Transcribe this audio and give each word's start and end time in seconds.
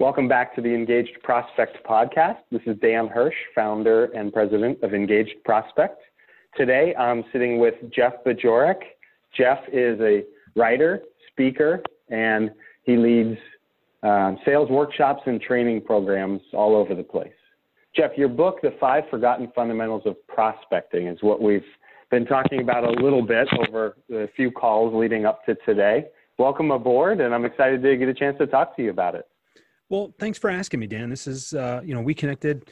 Welcome 0.00 0.28
back 0.28 0.54
to 0.54 0.62
the 0.62 0.70
Engaged 0.70 1.22
Prospect 1.22 1.76
podcast. 1.86 2.38
This 2.50 2.62
is 2.64 2.74
Dan 2.80 3.06
Hersh, 3.06 3.34
founder 3.54 4.06
and 4.16 4.32
president 4.32 4.82
of 4.82 4.94
Engaged 4.94 5.34
Prospect. 5.44 6.00
Today 6.56 6.94
I'm 6.98 7.22
sitting 7.34 7.58
with 7.58 7.74
Jeff 7.94 8.14
Bajorek. 8.24 8.78
Jeff 9.36 9.58
is 9.70 10.00
a 10.00 10.22
writer, 10.56 11.02
speaker, 11.30 11.82
and 12.08 12.50
he 12.84 12.96
leads 12.96 13.36
um, 14.02 14.38
sales 14.46 14.70
workshops 14.70 15.20
and 15.26 15.38
training 15.38 15.82
programs 15.82 16.40
all 16.54 16.74
over 16.74 16.94
the 16.94 17.02
place. 17.02 17.34
Jeff, 17.94 18.12
your 18.16 18.30
book, 18.30 18.62
The 18.62 18.74
Five 18.80 19.04
Forgotten 19.10 19.52
Fundamentals 19.54 20.04
of 20.06 20.16
Prospecting, 20.28 21.08
is 21.08 21.18
what 21.20 21.42
we've 21.42 21.60
been 22.10 22.24
talking 22.24 22.62
about 22.62 22.84
a 22.84 23.02
little 23.02 23.22
bit 23.22 23.48
over 23.68 23.98
the 24.08 24.30
few 24.34 24.50
calls 24.50 24.94
leading 24.94 25.26
up 25.26 25.44
to 25.44 25.56
today. 25.66 26.06
Welcome 26.38 26.70
aboard, 26.70 27.20
and 27.20 27.34
I'm 27.34 27.44
excited 27.44 27.82
to 27.82 27.96
get 27.98 28.08
a 28.08 28.14
chance 28.14 28.38
to 28.38 28.46
talk 28.46 28.74
to 28.76 28.82
you 28.82 28.88
about 28.88 29.14
it. 29.14 29.26
Well, 29.90 30.14
thanks 30.20 30.38
for 30.38 30.48
asking 30.48 30.78
me, 30.78 30.86
Dan. 30.86 31.10
This 31.10 31.26
is, 31.26 31.52
uh, 31.52 31.80
you 31.84 31.94
know, 31.94 32.00
we 32.00 32.14
connected 32.14 32.70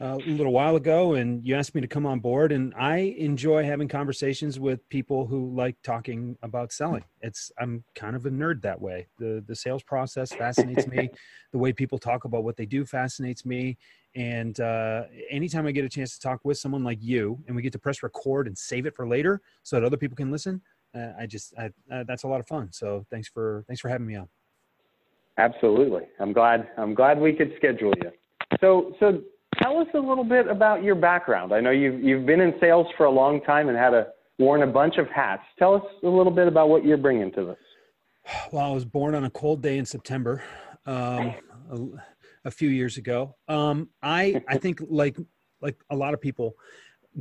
uh, 0.00 0.18
a 0.18 0.30
little 0.30 0.52
while 0.52 0.74
ago 0.74 1.14
and 1.14 1.46
you 1.46 1.54
asked 1.54 1.76
me 1.76 1.80
to 1.80 1.86
come 1.86 2.04
on 2.04 2.18
board 2.18 2.50
and 2.50 2.74
I 2.74 3.14
enjoy 3.18 3.62
having 3.62 3.86
conversations 3.86 4.58
with 4.58 4.86
people 4.88 5.28
who 5.28 5.54
like 5.54 5.76
talking 5.84 6.36
about 6.42 6.72
selling. 6.72 7.04
It's, 7.20 7.52
I'm 7.60 7.84
kind 7.94 8.16
of 8.16 8.26
a 8.26 8.30
nerd 8.30 8.62
that 8.62 8.80
way. 8.80 9.06
The, 9.16 9.44
the 9.46 9.54
sales 9.54 9.84
process 9.84 10.32
fascinates 10.32 10.88
me. 10.88 11.08
The 11.52 11.58
way 11.58 11.72
people 11.72 11.98
talk 11.98 12.24
about 12.24 12.42
what 12.42 12.56
they 12.56 12.66
do 12.66 12.84
fascinates 12.84 13.46
me. 13.46 13.78
And 14.16 14.58
uh, 14.60 15.04
anytime 15.30 15.66
I 15.66 15.70
get 15.70 15.84
a 15.84 15.88
chance 15.88 16.14
to 16.14 16.20
talk 16.20 16.40
with 16.42 16.58
someone 16.58 16.82
like 16.82 16.98
you 17.00 17.38
and 17.46 17.54
we 17.54 17.62
get 17.62 17.72
to 17.72 17.78
press 17.78 18.02
record 18.02 18.48
and 18.48 18.58
save 18.58 18.84
it 18.84 18.94
for 18.94 19.06
later 19.06 19.40
so 19.62 19.76
that 19.76 19.86
other 19.86 19.96
people 19.96 20.16
can 20.16 20.32
listen, 20.32 20.60
uh, 20.94 21.12
I 21.18 21.26
just, 21.26 21.54
I, 21.56 21.70
uh, 21.90 22.02
that's 22.06 22.24
a 22.24 22.28
lot 22.28 22.40
of 22.40 22.48
fun. 22.48 22.72
So 22.72 23.06
thanks 23.08 23.28
for, 23.28 23.64
thanks 23.68 23.80
for 23.80 23.88
having 23.88 24.08
me 24.08 24.16
on. 24.16 24.28
Absolutely. 25.38 26.02
I'm 26.18 26.32
glad 26.32 26.68
I'm 26.78 26.94
glad 26.94 27.20
we 27.20 27.32
could 27.32 27.52
schedule 27.56 27.92
you. 28.02 28.10
So 28.60 28.94
so 29.00 29.20
tell 29.62 29.78
us 29.78 29.88
a 29.94 29.98
little 29.98 30.24
bit 30.24 30.48
about 30.48 30.82
your 30.82 30.94
background. 30.94 31.52
I 31.52 31.60
know 31.60 31.70
you've 31.70 32.02
you've 32.02 32.26
been 32.26 32.40
in 32.40 32.54
sales 32.60 32.86
for 32.96 33.06
a 33.06 33.10
long 33.10 33.40
time 33.42 33.68
and 33.68 33.76
had 33.76 33.94
a 33.94 34.08
worn 34.38 34.62
a 34.62 34.66
bunch 34.66 34.96
of 34.98 35.08
hats. 35.08 35.42
Tell 35.58 35.74
us 35.74 35.82
a 36.02 36.08
little 36.08 36.32
bit 36.32 36.48
about 36.48 36.68
what 36.68 36.84
you're 36.84 36.96
bringing 36.96 37.32
to 37.32 37.44
this. 37.44 37.56
Well, 38.52 38.64
I 38.64 38.74
was 38.74 38.84
born 38.84 39.14
on 39.14 39.24
a 39.24 39.30
cold 39.30 39.62
day 39.62 39.78
in 39.78 39.86
September, 39.86 40.42
um, 40.84 41.34
a, 41.70 41.78
a, 42.46 42.50
few 42.50 42.68
years 42.68 42.96
ago. 42.96 43.36
Um, 43.46 43.90
I 44.02 44.42
I 44.48 44.58
think 44.58 44.80
like 44.88 45.16
like 45.60 45.76
a 45.90 45.96
lot 45.96 46.14
of 46.14 46.20
people, 46.20 46.56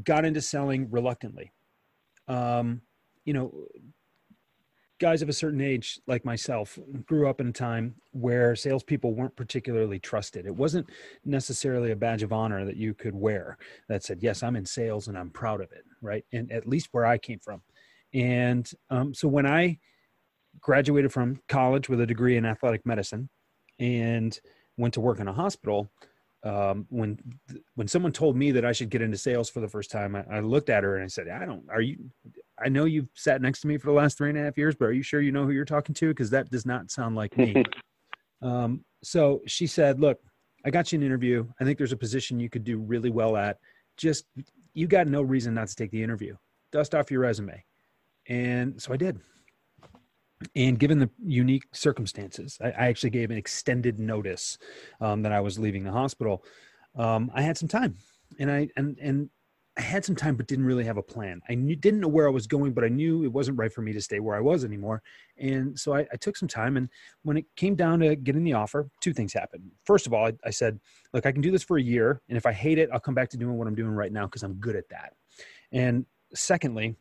got 0.04 0.26
into 0.26 0.42
selling 0.42 0.90
reluctantly. 0.90 1.52
Um, 2.28 2.82
you 3.24 3.34
know, 3.34 3.54
guys 5.00 5.22
of 5.22 5.30
a 5.30 5.34
certain 5.34 5.62
age, 5.62 6.00
like 6.08 6.24
myself, 6.26 6.80
grew 7.06 7.28
up 7.30 7.42
in 7.42 7.48
a 7.48 7.52
time 7.52 7.96
where 8.12 8.56
salespeople 8.56 9.14
weren't 9.14 9.36
particularly 9.36 10.00
trusted. 10.00 10.46
It 10.46 10.56
wasn't 10.56 10.90
necessarily 11.26 11.92
a 11.92 11.96
badge 11.96 12.24
of 12.24 12.32
honor 12.32 12.66
that 12.66 12.78
you 12.78 12.94
could 12.94 13.16
wear 13.16 13.58
that 13.90 14.04
said, 14.04 14.22
"Yes, 14.22 14.44
I'm 14.44 14.56
in 14.56 14.66
sales 14.66 15.08
and 15.08 15.18
I'm 15.18 15.30
proud 15.30 15.62
of 15.62 15.72
it." 15.72 15.84
Right, 16.02 16.26
and 16.34 16.52
at 16.52 16.68
least 16.68 16.90
where 16.92 17.06
I 17.06 17.18
came 17.18 17.40
from. 17.40 17.62
And 18.14 18.70
um, 18.90 19.14
so 19.14 19.28
when 19.28 19.46
I 19.46 19.80
graduated 20.60 21.12
from 21.12 21.42
college 21.48 21.90
with 21.90 22.02
a 22.02 22.06
degree 22.06 22.38
in 22.38 22.46
athletic 22.46 22.86
medicine 22.86 23.30
and 23.80 24.40
went 24.78 24.94
to 24.94 25.02
work 25.02 25.20
in 25.20 25.28
a 25.28 25.34
hospital. 25.34 25.92
Um, 26.44 26.86
when 26.90 27.18
when 27.74 27.88
someone 27.88 28.12
told 28.12 28.36
me 28.36 28.52
that 28.52 28.64
I 28.64 28.72
should 28.72 28.92
get 28.92 29.02
into 29.02 29.18
sales 29.18 29.50
for 29.50 29.62
the 29.62 29.68
first 29.68 29.90
time, 29.90 30.16
I, 30.16 30.24
I, 30.30 30.40
looked 30.42 30.70
at 30.70 30.84
her 30.84 30.96
and 30.96 31.04
I 31.04 31.08
said, 31.08 31.28
"I 31.28 31.44
don't. 31.44 31.64
Are 31.72 31.82
you? 31.82 31.98
I 32.64 32.70
know 32.70 32.86
you've 32.86 33.10
sat 33.14 33.42
next 33.42 33.62
to 33.62 33.68
me 33.68 33.78
for 33.78 33.88
the 33.88 33.94
last 33.94 34.18
three 34.18 34.30
and 34.30 34.38
a 34.38 34.44
half 34.44 34.58
years, 34.58 34.76
but 34.76 34.86
are 34.86 34.94
you 34.94 35.04
sure 35.04 35.22
you 35.22 35.32
know 35.32 35.44
who 35.44 35.52
you're 35.52 35.66
talking 35.66 35.96
to? 35.96 36.10
Because 36.10 36.30
that 36.30 36.50
does 36.50 36.66
not 36.66 36.90
sound 36.92 37.16
like 37.16 37.38
me. 37.38 37.64
um, 38.42 38.84
so 39.04 39.42
she 39.46 39.68
said, 39.68 40.00
Look, 40.00 40.20
I 40.66 40.70
got 40.70 40.92
you 40.92 41.00
an 41.00 41.04
interview. 41.04 41.48
I 41.60 41.64
think 41.64 41.78
there's 41.78 41.92
a 41.92 41.98
position 41.98 42.40
you 42.40 42.50
could 42.50 42.64
do 42.64 42.80
really 42.80 43.10
well 43.10 43.38
at. 43.38 43.60
Just, 43.98 44.26
you 44.74 44.88
got 44.88 45.08
no 45.08 45.22
reason 45.22 45.54
not 45.54 45.68
to 45.68 45.76
take 45.76 45.92
the 45.92 46.02
interview. 46.02 46.36
Dust 46.72 46.96
off 46.96 47.12
your 47.12 47.22
resume. 47.22 47.64
And 48.28 48.82
so 48.82 48.94
I 48.94 48.98
did. 48.98 49.20
And 50.56 50.80
given 50.80 51.00
the 51.00 51.10
unique 51.24 51.64
circumstances, 51.72 52.58
I, 52.62 52.68
I 52.68 52.88
actually 52.88 53.12
gave 53.12 53.32
an 53.32 53.38
extended 53.38 54.00
notice 54.00 54.58
um, 55.00 55.22
that 55.22 55.32
I 55.32 55.40
was 55.40 55.60
leaving 55.60 55.84
the 55.84 55.92
hospital. 55.92 56.44
Um, 56.96 57.32
I 57.34 57.42
had 57.42 57.58
some 57.58 57.70
time 57.70 57.98
and 58.40 58.52
I 58.52 58.70
and 58.76 58.98
and 59.00 59.30
I 59.78 59.82
had 59.82 60.06
some 60.06 60.16
time, 60.16 60.38
but 60.38 60.48
didn't 60.48 60.66
really 60.66 60.86
have 60.86 60.96
a 60.96 61.04
plan. 61.04 61.42
I 61.50 61.56
knew, 61.56 61.76
didn't 61.76 62.00
know 62.00 62.08
where 62.08 62.28
I 62.28 62.32
was 62.32 62.48
going, 62.48 62.72
but 62.72 62.86
I 62.86 62.88
knew 62.88 63.26
it 63.26 63.32
wasn't 63.32 63.58
right 63.58 63.72
for 63.72 63.82
me 63.82 63.92
to 63.92 64.02
stay 64.02 64.22
where 64.22 64.36
I 64.36 64.40
was 64.40 64.64
anymore. 64.64 65.04
And 65.38 65.78
so 65.78 65.94
I, 65.94 66.08
I 66.14 66.16
took 66.16 66.38
some 66.38 66.48
time. 66.48 66.78
And 66.78 66.88
when 67.24 67.36
it 67.36 67.46
came 67.58 67.76
down 67.76 68.00
to 68.00 68.16
getting 68.16 68.46
the 68.46 68.54
offer, 68.54 68.90
two 69.02 69.14
things 69.14 69.34
happened. 69.34 69.70
First 69.84 70.08
of 70.08 70.14
all, 70.14 70.28
I, 70.28 70.34
I 70.46 70.50
said, 70.50 70.80
look, 71.14 71.26
I 71.26 71.32
can 71.34 71.42
do 71.42 71.52
this 71.52 71.64
for 71.64 71.78
a 71.78 71.82
year. 71.82 72.22
And 72.30 72.38
if 72.38 72.46
I 72.46 72.54
hate 72.54 72.78
it, 72.78 72.90
I'll 72.94 73.02
come 73.02 73.16
back 73.16 73.30
to 73.32 73.38
doing 73.38 73.58
what 73.58 73.68
I'm 73.68 73.76
doing 73.76 73.92
right 73.92 74.14
now 74.14 74.28
because 74.28 74.44
I'm 74.44 74.54
good 74.54 74.78
at 74.78 74.88
that. 74.90 75.14
And 75.74 76.06
secondly, 76.34 76.96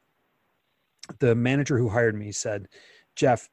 the 1.20 1.34
manager 1.36 1.78
who 1.78 1.88
hired 1.88 2.16
me 2.16 2.32
said, 2.32 2.66
Jeff, 3.14 3.48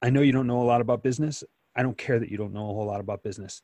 I 0.00 0.08
know 0.08 0.22
you 0.22 0.32
don't 0.32 0.46
know 0.46 0.62
a 0.62 0.64
lot 0.64 0.80
about 0.80 1.02
business. 1.02 1.44
I 1.76 1.82
don't 1.82 1.98
care 1.98 2.18
that 2.18 2.30
you 2.30 2.38
don't 2.38 2.54
know 2.54 2.70
a 2.70 2.74
whole 2.74 2.86
lot 2.86 3.00
about 3.00 3.22
business. 3.22 3.62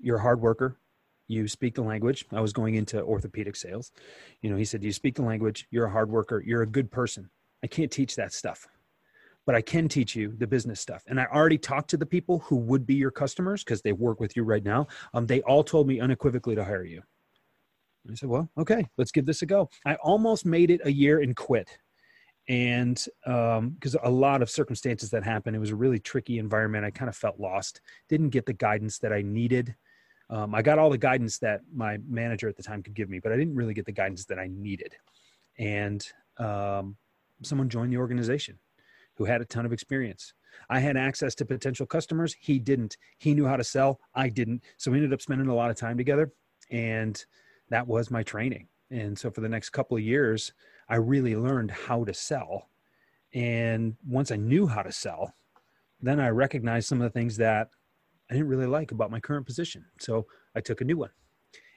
You're 0.00 0.16
a 0.16 0.22
hard 0.22 0.40
worker 0.40 0.76
you 1.28 1.48
speak 1.48 1.74
the 1.74 1.82
language. 1.82 2.24
I 2.32 2.40
was 2.40 2.52
going 2.52 2.74
into 2.74 3.02
orthopedic 3.02 3.56
sales. 3.56 3.92
You 4.42 4.50
know, 4.50 4.56
he 4.56 4.64
said, 4.64 4.82
You 4.82 4.92
speak 4.92 5.14
the 5.14 5.22
language, 5.22 5.66
you're 5.70 5.86
a 5.86 5.90
hard 5.90 6.10
worker, 6.10 6.42
you're 6.44 6.62
a 6.62 6.66
good 6.66 6.90
person. 6.90 7.30
I 7.62 7.66
can't 7.66 7.90
teach 7.90 8.16
that 8.16 8.32
stuff, 8.32 8.66
but 9.46 9.54
I 9.54 9.62
can 9.62 9.88
teach 9.88 10.14
you 10.14 10.34
the 10.36 10.46
business 10.46 10.80
stuff. 10.80 11.02
And 11.06 11.18
I 11.18 11.26
already 11.32 11.56
talked 11.56 11.88
to 11.90 11.96
the 11.96 12.06
people 12.06 12.40
who 12.40 12.56
would 12.56 12.86
be 12.86 12.94
your 12.94 13.10
customers 13.10 13.64
because 13.64 13.80
they 13.80 13.92
work 13.92 14.20
with 14.20 14.36
you 14.36 14.42
right 14.42 14.64
now. 14.64 14.86
Um, 15.14 15.26
they 15.26 15.40
all 15.42 15.64
told 15.64 15.86
me 15.86 16.00
unequivocally 16.00 16.54
to 16.56 16.64
hire 16.64 16.84
you. 16.84 17.02
I 18.10 18.14
said, 18.14 18.28
Well, 18.28 18.50
okay, 18.58 18.86
let's 18.98 19.12
give 19.12 19.26
this 19.26 19.42
a 19.42 19.46
go. 19.46 19.70
I 19.86 19.94
almost 19.96 20.44
made 20.44 20.70
it 20.70 20.82
a 20.84 20.92
year 20.92 21.20
and 21.20 21.34
quit. 21.34 21.68
And 22.46 23.02
because 23.24 23.94
um, 23.94 24.00
a 24.02 24.10
lot 24.10 24.42
of 24.42 24.50
circumstances 24.50 25.08
that 25.10 25.24
happened, 25.24 25.56
it 25.56 25.60
was 25.60 25.70
a 25.70 25.76
really 25.76 25.98
tricky 25.98 26.38
environment. 26.38 26.84
I 26.84 26.90
kind 26.90 27.08
of 27.08 27.16
felt 27.16 27.40
lost, 27.40 27.80
didn't 28.10 28.28
get 28.28 28.44
the 28.44 28.52
guidance 28.52 28.98
that 28.98 29.14
I 29.14 29.22
needed 29.22 29.74
um, 30.30 30.54
I 30.54 30.62
got 30.62 30.78
all 30.78 30.90
the 30.90 30.98
guidance 30.98 31.38
that 31.38 31.60
my 31.72 31.98
manager 32.08 32.48
at 32.48 32.56
the 32.56 32.62
time 32.62 32.82
could 32.82 32.94
give 32.94 33.10
me, 33.10 33.18
but 33.18 33.32
I 33.32 33.36
didn't 33.36 33.54
really 33.54 33.74
get 33.74 33.86
the 33.86 33.92
guidance 33.92 34.24
that 34.26 34.38
I 34.38 34.48
needed. 34.50 34.94
And 35.58 36.06
um, 36.38 36.96
someone 37.42 37.68
joined 37.68 37.92
the 37.92 37.98
organization 37.98 38.58
who 39.16 39.24
had 39.24 39.40
a 39.40 39.44
ton 39.44 39.66
of 39.66 39.72
experience. 39.72 40.34
I 40.70 40.80
had 40.80 40.96
access 40.96 41.34
to 41.36 41.44
potential 41.44 41.86
customers. 41.86 42.34
He 42.38 42.58
didn't. 42.58 42.96
He 43.18 43.34
knew 43.34 43.46
how 43.46 43.56
to 43.56 43.64
sell. 43.64 44.00
I 44.14 44.28
didn't. 44.28 44.62
So 44.76 44.90
we 44.90 44.98
ended 44.98 45.12
up 45.12 45.20
spending 45.20 45.48
a 45.48 45.54
lot 45.54 45.70
of 45.70 45.76
time 45.76 45.96
together. 45.96 46.32
And 46.70 47.22
that 47.70 47.86
was 47.86 48.10
my 48.10 48.22
training. 48.22 48.68
And 48.90 49.18
so 49.18 49.30
for 49.30 49.40
the 49.40 49.48
next 49.48 49.70
couple 49.70 49.96
of 49.96 50.02
years, 50.02 50.52
I 50.88 50.96
really 50.96 51.36
learned 51.36 51.70
how 51.70 52.04
to 52.04 52.14
sell. 52.14 52.68
And 53.32 53.96
once 54.06 54.30
I 54.30 54.36
knew 54.36 54.66
how 54.66 54.82
to 54.82 54.92
sell, 54.92 55.34
then 56.00 56.20
I 56.20 56.28
recognized 56.28 56.88
some 56.88 57.00
of 57.00 57.04
the 57.04 57.18
things 57.18 57.36
that 57.38 57.70
I 58.30 58.34
didn't 58.34 58.48
really 58.48 58.66
like 58.66 58.92
about 58.92 59.10
my 59.10 59.20
current 59.20 59.46
position. 59.46 59.84
So 60.00 60.26
I 60.54 60.60
took 60.60 60.80
a 60.80 60.84
new 60.84 60.96
one. 60.96 61.10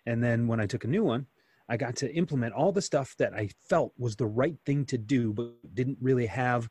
And 0.05 0.23
then 0.23 0.47
when 0.47 0.59
I 0.59 0.65
took 0.65 0.85
a 0.85 0.87
new 0.87 1.03
one, 1.03 1.27
I 1.69 1.75
got 1.75 1.95
to 1.97 2.13
implement 2.15 2.53
all 2.53 2.71
the 2.71 2.81
stuff 2.81 3.15
that 3.19 3.33
I 3.33 3.49
felt 3.69 3.91
was 3.97 4.15
the 4.15 4.25
right 4.25 4.55
thing 4.65 4.85
to 4.85 4.97
do, 4.97 5.33
but 5.33 5.51
didn't 5.73 5.97
really 6.01 6.25
have, 6.27 6.69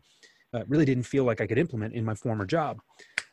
uh, 0.55 0.65
really 0.67 0.87
didn't 0.87 1.05
feel 1.05 1.25
like 1.25 1.41
I 1.41 1.47
could 1.47 1.59
implement 1.59 1.93
in 1.93 2.05
my 2.05 2.15
former 2.15 2.47
job. 2.47 2.81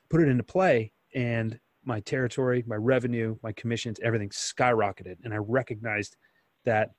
Put 0.09 0.22
it 0.22 0.28
into 0.28 0.44
play, 0.44 0.92
and 1.16 1.58
my 1.86 2.02
territory, 2.02 2.64
my 2.68 2.75
revenue, 2.75 3.38
my 3.44 3.54
commissions, 3.54 4.00
everything 4.04 4.30
skyrocketed. 4.30 5.16
And 5.24 5.34
I 5.34 5.38
recognized 5.38 6.18
that 6.66 6.92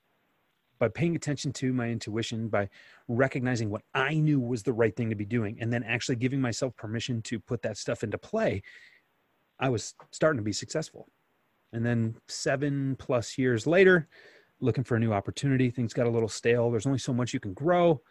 by 0.79 0.89
paying 0.89 1.15
attention 1.15 1.53
to 1.53 1.73
my 1.73 1.89
intuition, 1.89 2.49
by 2.49 2.69
recognizing 3.07 3.71
what 3.71 3.83
I 3.95 4.15
knew 4.15 4.41
was 4.41 4.63
the 4.63 4.73
right 4.73 4.95
thing 4.95 5.11
to 5.11 5.17
be 5.17 5.25
doing, 5.25 5.59
and 5.61 5.73
then 5.73 5.85
actually 5.85 6.17
giving 6.17 6.41
myself 6.41 6.75
permission 6.77 7.23
to 7.23 7.39
put 7.39 7.63
that 7.63 7.77
stuff 7.77 8.03
into 8.03 8.19
play, 8.19 8.63
I 9.65 9.71
was 9.71 9.95
starting 10.11 10.37
to 10.37 10.45
be 10.45 10.53
successful. 10.53 11.09
And 11.73 11.87
then 11.87 12.17
seven 12.29 12.97
plus 12.99 13.39
years 13.39 13.67
later, 13.67 14.09
looking 14.61 14.85
for 14.85 14.97
a 14.97 15.01
new 15.01 15.11
opportunity, 15.11 15.71
things 15.71 15.95
got 15.95 16.07
a 16.07 16.11
little 16.11 16.29
stale. 16.29 16.71
There's 16.71 16.85
only 16.85 16.99
so 16.99 17.15
much 17.15 17.33
you 17.33 17.41
can 17.41 17.55
grow. 17.55 18.03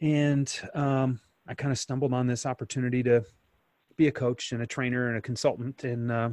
And 0.00 0.52
um, 0.74 1.20
I 1.46 1.54
kind 1.54 1.70
of 1.70 1.78
stumbled 1.78 2.12
on 2.12 2.26
this 2.26 2.44
opportunity 2.44 3.04
to 3.04 3.24
be 3.96 4.08
a 4.08 4.12
coach 4.12 4.50
and 4.50 4.60
a 4.60 4.66
trainer 4.66 5.10
and 5.10 5.18
a 5.18 5.20
consultant. 5.20 5.84
And 5.84 6.10
uh, 6.10 6.30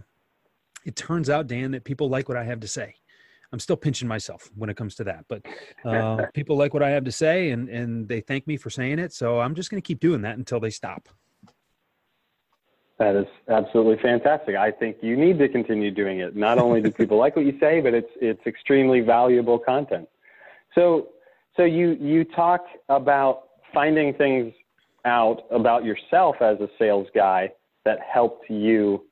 it 0.86 0.95
turns 0.95 1.30
out, 1.30 1.45
Dan, 1.45 1.69
that 1.74 1.83
people 1.83 2.10
like 2.10 2.27
what 2.27 2.38
I 2.38 2.45
have 2.45 2.62
to 2.62 2.68
say. 2.68 2.95
I'm 3.51 3.60
still 3.60 3.77
pinching 3.77 4.07
myself 4.07 4.50
when 4.56 4.72
it 4.72 4.75
comes 4.75 4.95
to 4.95 5.04
that, 5.04 5.25
but 5.30 5.45
uh, 5.86 6.25
people 6.33 6.57
like 6.57 6.74
what 6.74 6.81
I 6.81 6.89
have 6.89 7.04
to 7.04 7.12
say 7.12 7.51
and, 7.51 7.69
and 7.69 8.07
they 8.07 8.22
thank 8.22 8.48
me 8.48 8.57
for 8.57 8.72
saying 8.72 8.98
it. 8.98 9.13
So 9.13 9.39
I'm 9.39 9.54
just 9.54 9.69
going 9.69 9.81
to 9.81 9.86
keep 9.86 10.00
doing 10.00 10.24
that 10.24 10.39
until 10.39 10.60
they 10.60 10.72
stop. 10.72 11.10
That 12.97 13.15
is 13.15 13.25
absolutely 13.50 14.01
fantastic. 14.01 14.56
I 14.56 14.71
think 14.71 14.97
you 15.01 15.18
need 15.18 15.38
to 15.39 15.50
continue 15.50 15.92
doing 15.92 16.19
it. 16.19 16.36
Not 16.36 16.59
only 16.59 16.81
do 16.81 16.92
people 16.92 17.18
like 17.18 17.36
what 17.36 17.45
you 17.45 17.57
say, 17.59 17.81
but 17.81 17.94
it's 17.94 18.12
it's 18.21 18.45
extremely 18.47 19.01
valuable 19.01 19.59
content. 19.59 20.07
So 20.74 21.09
so 21.57 21.63
you 21.63 21.97
you 22.00 22.24
talk 22.24 22.65
about 22.88 23.50
finding 23.74 24.13
things 24.13 24.53
out 25.03 25.44
about 25.51 25.83
yourself 25.83 26.38
as 26.42 26.59
a 26.62 26.69
sales 26.80 27.07
guy 27.13 27.51
that 27.83 28.00
helped 28.00 28.50
you 28.50 29.03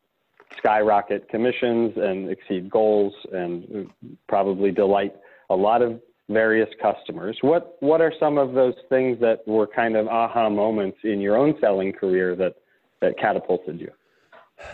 skyrocket 0.58 1.28
commissions 1.30 1.94
and 1.98 2.30
exceed 2.30 2.70
goals 2.70 3.14
and 3.34 3.90
probably 4.28 4.72
delight 4.72 5.14
a 5.50 5.56
lot 5.56 5.82
of 5.82 6.00
various 6.30 6.70
customers. 6.82 7.38
What 7.42 7.76
what 7.82 8.00
are 8.00 8.14
some 8.18 8.38
of 8.38 8.54
those 8.54 8.76
things 8.88 9.20
that 9.20 9.46
were 9.46 9.68
kind 9.68 9.98
of 9.98 10.08
aha 10.08 10.50
moments 10.50 11.00
in 11.04 11.20
your 11.20 11.36
own 11.36 11.56
selling 11.60 11.92
career 11.92 12.36
that 12.38 12.56
that 13.04 13.18
catapulted 13.18 13.80
you? 13.80 13.92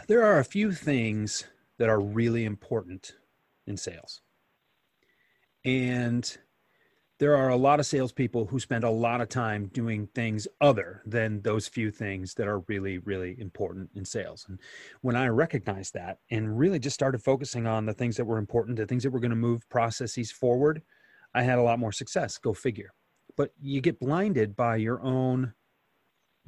There 0.07 0.23
are 0.23 0.39
a 0.39 0.45
few 0.45 0.71
things 0.71 1.45
that 1.79 1.89
are 1.89 1.99
really 1.99 2.45
important 2.45 3.13
in 3.65 3.75
sales. 3.75 4.21
And 5.65 6.37
there 7.19 7.35
are 7.35 7.49
a 7.49 7.57
lot 7.57 7.79
of 7.79 7.85
salespeople 7.85 8.45
who 8.45 8.59
spend 8.59 8.83
a 8.83 8.89
lot 8.89 9.19
of 9.19 9.27
time 9.27 9.69
doing 9.73 10.07
things 10.15 10.47
other 10.61 11.01
than 11.05 11.41
those 11.41 11.67
few 11.67 11.91
things 11.91 12.33
that 12.35 12.47
are 12.47 12.59
really, 12.67 12.99
really 12.99 13.35
important 13.39 13.89
in 13.95 14.05
sales. 14.05 14.45
And 14.47 14.59
when 15.01 15.15
I 15.15 15.27
recognized 15.27 15.95
that 15.95 16.19
and 16.31 16.57
really 16.57 16.79
just 16.79 16.93
started 16.93 17.21
focusing 17.21 17.67
on 17.67 17.85
the 17.85 17.93
things 17.93 18.15
that 18.17 18.25
were 18.25 18.37
important, 18.37 18.77
the 18.77 18.85
things 18.85 19.03
that 19.03 19.11
were 19.11 19.19
going 19.19 19.31
to 19.31 19.35
move 19.35 19.67
processes 19.69 20.31
forward, 20.31 20.81
I 21.33 21.41
had 21.41 21.59
a 21.59 21.63
lot 21.63 21.79
more 21.79 21.91
success. 21.91 22.37
Go 22.37 22.53
figure. 22.53 22.93
But 23.35 23.53
you 23.59 23.81
get 23.81 23.99
blinded 23.99 24.55
by 24.55 24.77
your 24.77 25.01
own 25.01 25.53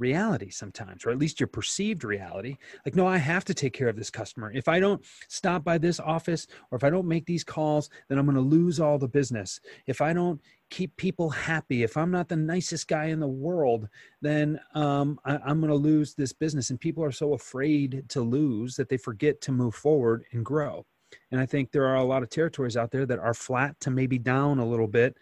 reality 0.02 0.50
sometimes, 0.50 1.06
or 1.06 1.12
at 1.12 1.20
least 1.20 1.40
your 1.40 1.48
perceived 1.48 2.04
reality. 2.04 2.58
Like, 2.86 2.96
no, 2.96 3.08
I 3.08 3.18
have 3.18 3.46
to 3.46 3.54
take 3.54 3.74
care 3.74 3.88
of 3.88 3.96
this 3.96 4.10
customer. 4.10 4.52
If 4.52 4.68
I 4.68 4.80
don't 4.80 5.06
stop 5.30 5.64
by 5.64 5.78
this 5.78 6.00
office 6.00 6.48
or 6.72 6.76
if 6.76 6.84
I 6.84 6.90
don't 6.90 7.08
make 7.08 7.26
these 7.26 7.44
calls, 7.44 7.90
then 8.10 8.18
I'm 8.18 8.26
going 8.26 8.36
to 8.36 8.42
lose 8.42 8.80
all 8.80 8.98
the 8.98 9.08
business. 9.08 9.62
If 9.86 10.02
I 10.02 10.12
don't 10.12 10.42
keep 10.72 10.98
people 10.98 11.30
happy, 11.30 11.84
if 11.84 11.96
I'm 11.96 12.12
not 12.12 12.28
the 12.28 12.36
nicest 12.36 12.88
guy 12.88 13.06
in 13.06 13.20
the 13.20 13.28
world, 13.28 13.88
then 14.22 14.60
um, 14.74 15.20
I, 15.24 15.38
I'm 15.38 15.62
going 15.62 15.72
to 15.72 15.76
lose 15.76 16.16
this 16.16 16.34
business. 16.34 16.72
And 16.72 16.80
people 16.80 17.04
are 17.04 17.12
so 17.12 17.34
afraid 17.34 18.04
to 18.10 18.22
lose 18.22 18.76
that 18.76 18.90
they 18.90 18.98
forget 18.98 19.40
to 19.42 19.52
move 19.52 19.76
forward 19.76 20.26
and 20.32 20.44
grow. 20.44 20.86
And 21.32 21.40
I 21.40 21.46
think 21.46 21.72
there 21.72 21.86
are 21.86 21.98
a 21.98 22.04
lot 22.04 22.24
of 22.24 22.30
territories 22.30 22.78
out 22.78 22.92
there 22.92 23.06
that 23.06 23.20
are 23.20 23.34
flat 23.34 23.80
to 23.82 23.92
maybe 23.92 24.18
down 24.18 24.60
a 24.60 24.66
little 24.66 24.88
bit. 24.88 25.18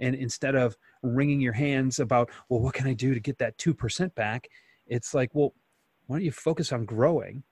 And 0.00 0.14
instead 0.14 0.54
of 0.54 0.76
wringing 1.02 1.40
your 1.40 1.52
hands 1.52 1.98
about, 1.98 2.30
well, 2.48 2.60
what 2.60 2.74
can 2.74 2.86
I 2.86 2.94
do 2.94 3.14
to 3.14 3.20
get 3.20 3.38
that 3.38 3.58
2% 3.58 4.14
back? 4.14 4.48
It's 4.86 5.14
like, 5.14 5.30
well, 5.32 5.54
why 6.06 6.16
don't 6.16 6.24
you 6.24 6.32
focus 6.32 6.72
on 6.72 6.84
growing? 6.84 7.42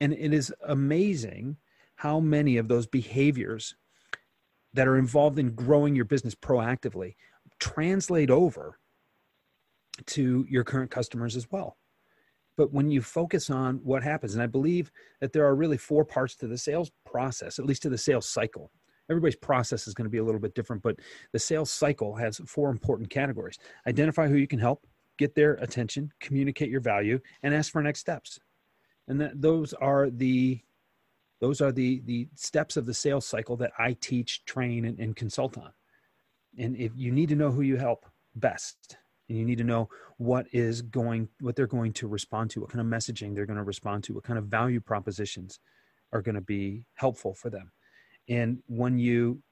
And 0.00 0.12
it 0.12 0.32
is 0.32 0.52
amazing 0.66 1.56
how 1.96 2.20
many 2.20 2.56
of 2.58 2.68
those 2.68 2.86
behaviors 2.86 3.74
that 4.74 4.86
are 4.86 4.98
involved 4.98 5.38
in 5.38 5.54
growing 5.54 5.96
your 5.96 6.04
business 6.04 6.34
proactively 6.34 7.14
translate 7.58 8.30
over 8.30 8.78
to 10.04 10.44
your 10.48 10.64
current 10.64 10.90
customers 10.90 11.36
as 11.36 11.50
well. 11.50 11.78
But 12.56 12.72
when 12.72 12.90
you 12.90 13.02
focus 13.02 13.50
on 13.50 13.80
what 13.82 14.02
happens, 14.02 14.34
and 14.34 14.42
I 14.42 14.46
believe 14.46 14.90
that 15.20 15.32
there 15.32 15.46
are 15.46 15.54
really 15.54 15.76
four 15.76 16.04
parts 16.04 16.36
to 16.36 16.46
the 16.46 16.58
sales 16.58 16.90
process, 17.04 17.58
at 17.58 17.66
least 17.66 17.82
to 17.82 17.90
the 17.90 17.98
sales 17.98 18.28
cycle 18.28 18.70
everybody's 19.10 19.36
process 19.36 19.86
is 19.86 19.94
going 19.94 20.04
to 20.04 20.10
be 20.10 20.18
a 20.18 20.24
little 20.24 20.40
bit 20.40 20.54
different, 20.54 20.82
but 20.82 20.96
the 21.32 21.38
sales 21.38 21.70
cycle 21.70 22.14
has 22.14 22.40
four 22.46 22.70
important 22.70 23.10
categories 23.10 23.58
identify 23.86 24.28
who 24.28 24.36
you 24.36 24.46
can 24.46 24.58
help, 24.58 24.86
get 25.18 25.34
their 25.34 25.54
attention, 25.54 26.12
communicate 26.20 26.70
your 26.70 26.80
value, 26.80 27.20
and 27.42 27.54
ask 27.54 27.72
for 27.72 27.82
next 27.82 28.00
steps. 28.00 28.38
And 29.08 29.20
that 29.20 29.40
those 29.40 29.72
are 29.74 30.10
the 30.10 30.60
those 31.40 31.60
are 31.60 31.72
the 31.72 32.02
the 32.04 32.28
steps 32.34 32.76
of 32.76 32.86
the 32.86 32.94
sales 32.94 33.26
cycle 33.26 33.56
that 33.58 33.72
I 33.78 33.96
teach, 34.00 34.44
train, 34.44 34.84
and, 34.86 34.98
and 34.98 35.14
consult 35.14 35.58
on. 35.58 35.72
And 36.58 36.76
if 36.76 36.92
you 36.96 37.12
need 37.12 37.28
to 37.28 37.36
know 37.36 37.50
who 37.50 37.62
you 37.62 37.76
help 37.76 38.06
best, 38.34 38.96
and 39.28 39.38
you 39.38 39.44
need 39.44 39.58
to 39.58 39.64
know 39.64 39.88
what 40.18 40.46
is 40.52 40.82
going 40.82 41.28
what 41.40 41.56
they're 41.56 41.66
going 41.66 41.92
to 41.94 42.08
respond 42.08 42.50
to, 42.50 42.60
what 42.60 42.70
kind 42.70 42.80
of 42.80 42.86
messaging 42.86 43.34
they're 43.34 43.46
going 43.46 43.58
to 43.58 43.62
respond 43.62 44.04
to, 44.04 44.14
what 44.14 44.24
kind 44.24 44.38
of 44.38 44.46
value 44.46 44.80
propositions 44.80 45.60
are 46.12 46.22
going 46.22 46.34
to 46.34 46.40
be 46.40 46.84
helpful 46.94 47.34
for 47.34 47.50
them. 47.50 47.70
And 48.28 48.58
when 48.66 48.98
you 48.98 49.42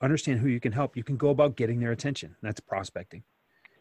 understand 0.00 0.40
who 0.40 0.48
you 0.48 0.60
can 0.60 0.72
help, 0.72 0.96
you 0.96 1.04
can 1.04 1.16
go 1.16 1.30
about 1.30 1.56
getting 1.56 1.80
their 1.80 1.92
attention. 1.92 2.36
That's 2.42 2.60
prospecting. 2.60 3.22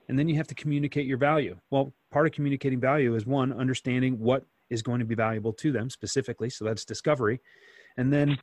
And 0.10 0.20
then 0.20 0.28
you 0.28 0.36
have 0.36 0.48
to 0.48 0.56
communicate 0.56 1.06
your 1.06 1.18
value. 1.18 1.58
Well, 1.70 1.94
part 2.12 2.26
of 2.26 2.34
communicating 2.34 2.80
value 2.80 3.16
is 3.16 3.26
one, 3.26 3.54
understanding 3.54 4.20
what 4.20 4.46
is 4.70 4.82
going 4.82 5.00
to 5.00 5.06
be 5.06 5.16
valuable 5.16 5.54
to 5.54 5.72
them 5.72 5.90
specifically. 5.90 6.50
So 6.50 6.66
that's 6.66 6.86
discovery. 6.86 7.40
And 7.98 8.12
then 8.12 8.38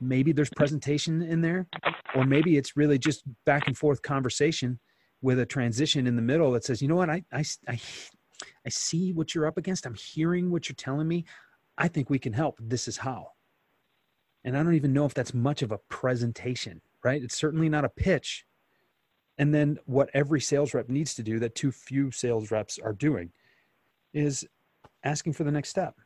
maybe 0.00 0.32
there's 0.32 0.50
presentation 0.50 1.22
in 1.22 1.40
there, 1.40 1.66
or 2.14 2.24
maybe 2.24 2.56
it's 2.56 2.76
really 2.76 2.98
just 2.98 3.22
back 3.44 3.66
and 3.66 3.76
forth 3.76 4.02
conversation 4.02 4.78
with 5.22 5.38
a 5.38 5.46
transition 5.46 6.06
in 6.06 6.16
the 6.16 6.22
middle 6.22 6.52
that 6.52 6.64
says, 6.64 6.82
you 6.82 6.88
know 6.88 6.96
what, 6.96 7.10
I, 7.10 7.22
I, 7.32 7.44
I, 7.68 7.80
I 8.64 8.68
see 8.68 9.12
what 9.12 9.34
you're 9.34 9.46
up 9.46 9.56
against. 9.56 9.86
I'm 9.86 9.94
hearing 9.94 10.50
what 10.50 10.68
you're 10.68 10.76
telling 10.76 11.08
me. 11.08 11.24
I 11.78 11.88
think 11.88 12.10
we 12.10 12.18
can 12.18 12.32
help. 12.32 12.58
This 12.62 12.88
is 12.88 12.98
how. 12.98 13.28
And 14.46 14.56
I 14.56 14.62
don't 14.62 14.74
even 14.74 14.92
know 14.92 15.04
if 15.04 15.12
that's 15.12 15.34
much 15.34 15.62
of 15.62 15.72
a 15.72 15.78
presentation, 15.88 16.80
right? 17.02 17.20
It's 17.20 17.36
certainly 17.36 17.68
not 17.68 17.84
a 17.84 17.88
pitch. 17.88 18.46
And 19.38 19.52
then 19.52 19.78
what 19.86 20.08
every 20.14 20.40
sales 20.40 20.72
rep 20.72 20.88
needs 20.88 21.14
to 21.16 21.22
do 21.24 21.40
that 21.40 21.56
too 21.56 21.72
few 21.72 22.12
sales 22.12 22.52
reps 22.52 22.78
are 22.78 22.92
doing 22.92 23.32
is 24.14 24.46
asking 25.02 25.32
for 25.32 25.42
the 25.42 25.50
next 25.50 25.70
step. 25.70 25.96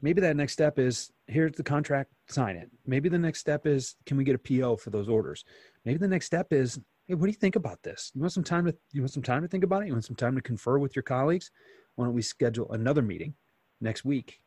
Maybe 0.00 0.22
that 0.22 0.34
next 0.34 0.54
step 0.54 0.78
is 0.78 1.12
here's 1.26 1.52
the 1.52 1.62
contract, 1.62 2.10
sign 2.28 2.56
it. 2.56 2.70
Maybe 2.86 3.10
the 3.10 3.18
next 3.18 3.40
step 3.40 3.66
is 3.66 3.96
can 4.06 4.16
we 4.16 4.24
get 4.24 4.34
a 4.34 4.38
PO 4.38 4.76
for 4.76 4.88
those 4.88 5.08
orders? 5.08 5.44
Maybe 5.84 5.98
the 5.98 6.08
next 6.08 6.26
step 6.26 6.54
is 6.54 6.80
hey, 7.06 7.14
what 7.14 7.26
do 7.26 7.30
you 7.30 7.34
think 7.34 7.56
about 7.56 7.82
this? 7.82 8.12
You 8.14 8.22
want 8.22 8.32
some 8.32 8.44
time 8.44 8.64
to 8.64 8.74
you 8.92 9.02
want 9.02 9.12
some 9.12 9.22
time 9.22 9.42
to 9.42 9.48
think 9.48 9.62
about 9.62 9.82
it? 9.82 9.88
You 9.88 9.92
want 9.92 10.06
some 10.06 10.16
time 10.16 10.36
to 10.36 10.42
confer 10.42 10.78
with 10.78 10.96
your 10.96 11.02
colleagues? 11.02 11.50
Why 11.96 12.06
don't 12.06 12.14
we 12.14 12.22
schedule 12.22 12.72
another 12.72 13.02
meeting 13.02 13.34
next 13.82 14.06
week 14.06 14.40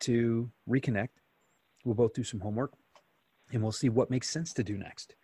to 0.00 0.50
reconnect 0.68 1.08
We'll 1.84 1.94
both 1.94 2.14
do 2.14 2.24
some 2.24 2.40
homework 2.40 2.72
and 3.52 3.62
we'll 3.62 3.72
see 3.72 3.88
what 3.88 4.10
makes 4.10 4.28
sense 4.28 4.52
to 4.54 4.64
do 4.64 4.76
next. 4.76 5.14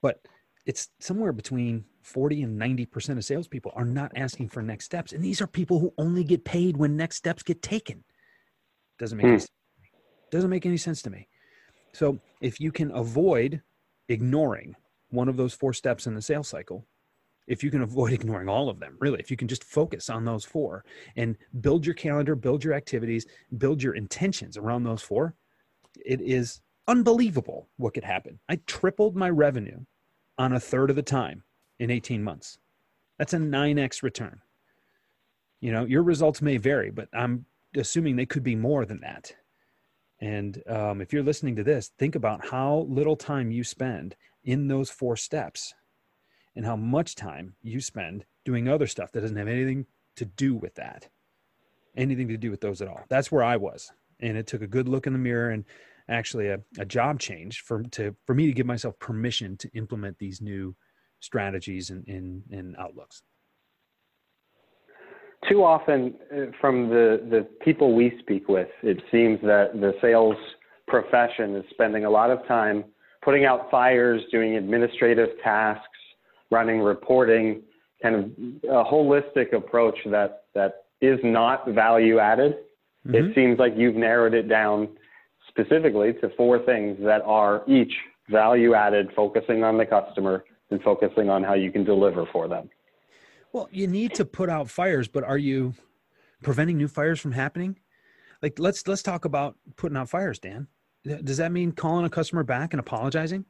But 0.00 0.20
it's 0.66 0.88
somewhere 1.00 1.32
between 1.32 1.84
40 2.02 2.42
and 2.42 2.60
90% 2.60 3.16
of 3.16 3.24
salespeople 3.24 3.72
are 3.74 3.84
not 3.84 4.12
asking 4.14 4.48
for 4.48 4.62
next 4.62 4.84
steps. 4.84 5.12
And 5.12 5.24
these 5.24 5.40
are 5.40 5.46
people 5.46 5.78
who 5.78 5.92
only 5.98 6.24
get 6.24 6.44
paid 6.44 6.76
when 6.76 6.96
next 6.96 7.16
steps 7.16 7.42
get 7.42 7.62
taken. 7.62 8.04
Doesn't 8.98 9.16
make, 9.16 9.24
hmm. 9.24 9.32
any, 9.32 9.38
sense 9.40 9.50
doesn't 10.30 10.50
make 10.50 10.66
any 10.66 10.76
sense 10.76 11.02
to 11.02 11.10
me. 11.10 11.28
So 11.92 12.18
if 12.40 12.60
you 12.60 12.72
can 12.72 12.90
avoid 12.92 13.62
ignoring 14.08 14.74
one 15.10 15.28
of 15.28 15.36
those 15.36 15.52
four 15.52 15.72
steps 15.72 16.06
in 16.06 16.14
the 16.14 16.22
sales 16.22 16.48
cycle, 16.48 16.86
if 17.46 17.62
you 17.64 17.70
can 17.70 17.82
avoid 17.82 18.12
ignoring 18.18 18.48
all 18.48 18.68
of 18.68 18.80
them, 18.80 18.96
really, 19.00 19.20
if 19.20 19.30
you 19.30 19.36
can 19.36 19.48
just 19.48 19.64
focus 19.64 20.08
on 20.08 20.24
those 20.24 20.44
four 20.44 20.84
and 21.16 21.36
build 21.60 21.84
your 21.84 21.94
calendar, 21.94 22.34
build 22.34 22.62
your 22.62 22.74
activities, 22.74 23.26
build 23.58 23.82
your 23.82 23.94
intentions 23.94 24.56
around 24.56 24.84
those 24.84 25.02
four, 25.02 25.34
it 26.04 26.20
is 26.20 26.60
unbelievable 26.88 27.68
what 27.76 27.94
could 27.94 28.04
happen. 28.04 28.38
I 28.48 28.56
tripled 28.66 29.16
my 29.16 29.30
revenue 29.30 29.80
on 30.38 30.52
a 30.52 30.60
third 30.60 30.90
of 30.90 30.96
the 30.96 31.02
time 31.02 31.44
in 31.78 31.90
18 31.90 32.22
months. 32.22 32.58
That's 33.18 33.34
a 33.34 33.38
9x 33.38 34.02
return. 34.02 34.40
You 35.60 35.72
know, 35.72 35.84
your 35.84 36.02
results 36.02 36.42
may 36.42 36.56
vary, 36.56 36.90
but 36.90 37.08
I'm 37.12 37.46
assuming 37.76 38.16
they 38.16 38.26
could 38.26 38.42
be 38.42 38.56
more 38.56 38.84
than 38.84 39.00
that. 39.00 39.32
And 40.20 40.62
um, 40.68 41.00
if 41.00 41.12
you're 41.12 41.22
listening 41.22 41.56
to 41.56 41.64
this, 41.64 41.92
think 41.98 42.14
about 42.14 42.46
how 42.46 42.86
little 42.88 43.16
time 43.16 43.50
you 43.50 43.64
spend 43.64 44.16
in 44.44 44.68
those 44.68 44.90
four 44.90 45.16
steps 45.16 45.74
and 46.54 46.64
how 46.64 46.76
much 46.76 47.14
time 47.14 47.54
you 47.62 47.80
spend 47.80 48.24
doing 48.44 48.68
other 48.68 48.86
stuff 48.86 49.12
that 49.12 49.20
doesn't 49.20 49.36
have 49.36 49.48
anything 49.48 49.86
to 50.16 50.24
do 50.24 50.54
with 50.54 50.74
that, 50.74 51.08
anything 51.96 52.28
to 52.28 52.36
do 52.36 52.50
with 52.50 52.60
those 52.60 52.82
at 52.82 52.88
all. 52.88 53.04
That's 53.08 53.32
where 53.32 53.42
I 53.42 53.56
was 53.56 53.92
and 54.22 54.36
it 54.36 54.46
took 54.46 54.62
a 54.62 54.66
good 54.66 54.88
look 54.88 55.06
in 55.06 55.12
the 55.12 55.18
mirror 55.18 55.50
and 55.50 55.64
actually 56.08 56.48
a, 56.48 56.58
a 56.78 56.84
job 56.84 57.20
change 57.20 57.60
for 57.60 57.82
to 57.84 58.14
for 58.26 58.34
me 58.34 58.46
to 58.46 58.52
give 58.52 58.66
myself 58.66 58.98
permission 58.98 59.56
to 59.56 59.68
implement 59.74 60.18
these 60.18 60.40
new 60.40 60.74
strategies 61.20 61.90
and, 61.90 62.76
outlooks 62.78 63.22
too 65.48 65.64
often 65.64 66.14
uh, 66.32 66.46
from 66.60 66.88
the, 66.88 67.20
the 67.30 67.46
people 67.64 67.94
we 67.94 68.16
speak 68.20 68.48
with, 68.48 68.68
it 68.82 69.02
seems 69.10 69.40
that 69.42 69.72
the 69.74 69.92
sales 70.00 70.36
profession 70.86 71.56
is 71.56 71.64
spending 71.70 72.04
a 72.04 72.10
lot 72.10 72.30
of 72.30 72.46
time 72.46 72.84
putting 73.22 73.44
out 73.44 73.70
fires, 73.70 74.20
doing 74.30 74.56
administrative 74.56 75.28
tasks, 75.42 75.86
running 76.50 76.80
reporting, 76.80 77.62
kind 78.02 78.14
of 78.16 78.24
a 78.68 78.84
holistic 78.84 79.52
approach 79.52 79.96
that, 80.06 80.44
that 80.54 80.86
is 81.00 81.18
not 81.22 81.68
value 81.68 82.18
added. 82.18 82.56
Mm-hmm. 83.06 83.14
It 83.14 83.34
seems 83.34 83.58
like 83.58 83.74
you've 83.76 83.96
narrowed 83.96 84.34
it 84.34 84.48
down 84.48 84.88
specifically 85.48 86.12
to 86.14 86.30
four 86.36 86.58
things 86.64 86.98
that 87.02 87.22
are 87.22 87.62
each 87.68 87.92
value 88.30 88.74
added, 88.74 89.08
focusing 89.14 89.64
on 89.64 89.76
the 89.76 89.86
customer 89.86 90.44
and 90.70 90.80
focusing 90.82 91.28
on 91.28 91.42
how 91.42 91.54
you 91.54 91.70
can 91.70 91.84
deliver 91.84 92.26
for 92.32 92.48
them. 92.48 92.70
Well, 93.52 93.68
you 93.70 93.86
need 93.86 94.14
to 94.14 94.24
put 94.24 94.48
out 94.48 94.70
fires, 94.70 95.08
but 95.08 95.24
are 95.24 95.38
you 95.38 95.74
preventing 96.42 96.78
new 96.78 96.88
fires 96.88 97.20
from 97.20 97.32
happening? 97.32 97.78
Like 98.40 98.58
let's 98.58 98.86
let's 98.88 99.02
talk 99.02 99.24
about 99.24 99.56
putting 99.76 99.96
out 99.96 100.08
fires, 100.08 100.38
Dan. 100.38 100.66
Does 101.04 101.36
that 101.36 101.52
mean 101.52 101.72
calling 101.72 102.04
a 102.04 102.10
customer 102.10 102.44
back 102.44 102.72
and 102.72 102.80
apologizing? 102.80 103.44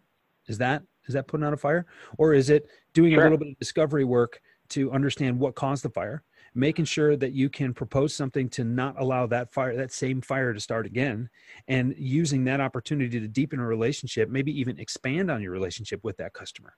Is 0.49 0.59
that 0.59 0.82
is 1.06 1.14
that 1.14 1.28
putting 1.28 1.47
out 1.47 1.52
a 1.52 1.56
fire? 1.56 1.87
Or 2.18 2.35
is 2.35 2.50
it 2.50 2.66
doing 2.94 3.12
sure. 3.12 3.21
a 3.21 3.25
little 3.25 3.38
bit 3.38 3.49
of 3.49 3.59
discovery 3.59 4.04
work 4.04 4.40
to 4.71 4.90
understand 4.92 5.38
what 5.38 5.54
caused 5.54 5.85
the 5.85 5.90
fire? 5.90 6.23
Making 6.54 6.85
sure 6.85 7.16
that 7.16 7.32
you 7.32 7.49
can 7.49 7.73
propose 7.73 8.14
something 8.14 8.49
to 8.50 8.64
not 8.64 8.94
allow 9.00 9.26
that 9.26 9.52
fire 9.52 9.76
that 9.76 9.92
same 9.92 10.21
fire 10.21 10.52
to 10.52 10.61
start 10.61 10.87
again 10.87 11.28
and 11.68 11.94
using 11.97 12.44
that 12.44 12.61
opportunity 12.61 13.18
to 13.18 13.28
deepen 13.28 13.59
a 13.59 13.66
relationship 13.66 14.28
maybe 14.28 14.59
even 14.59 14.78
expand 14.78 15.30
on 15.30 15.40
your 15.40 15.52
relationship 15.52 16.00
with 16.02 16.16
that 16.16 16.32
customer 16.32 16.75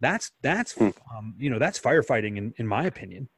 that's 0.00 0.32
that's 0.42 0.72
hmm. 0.72 0.90
um, 1.16 1.34
you 1.38 1.50
know 1.50 1.58
that's 1.58 1.78
firefighting 1.78 2.36
in, 2.36 2.52
in 2.58 2.66
my 2.66 2.84
opinion 2.84 3.28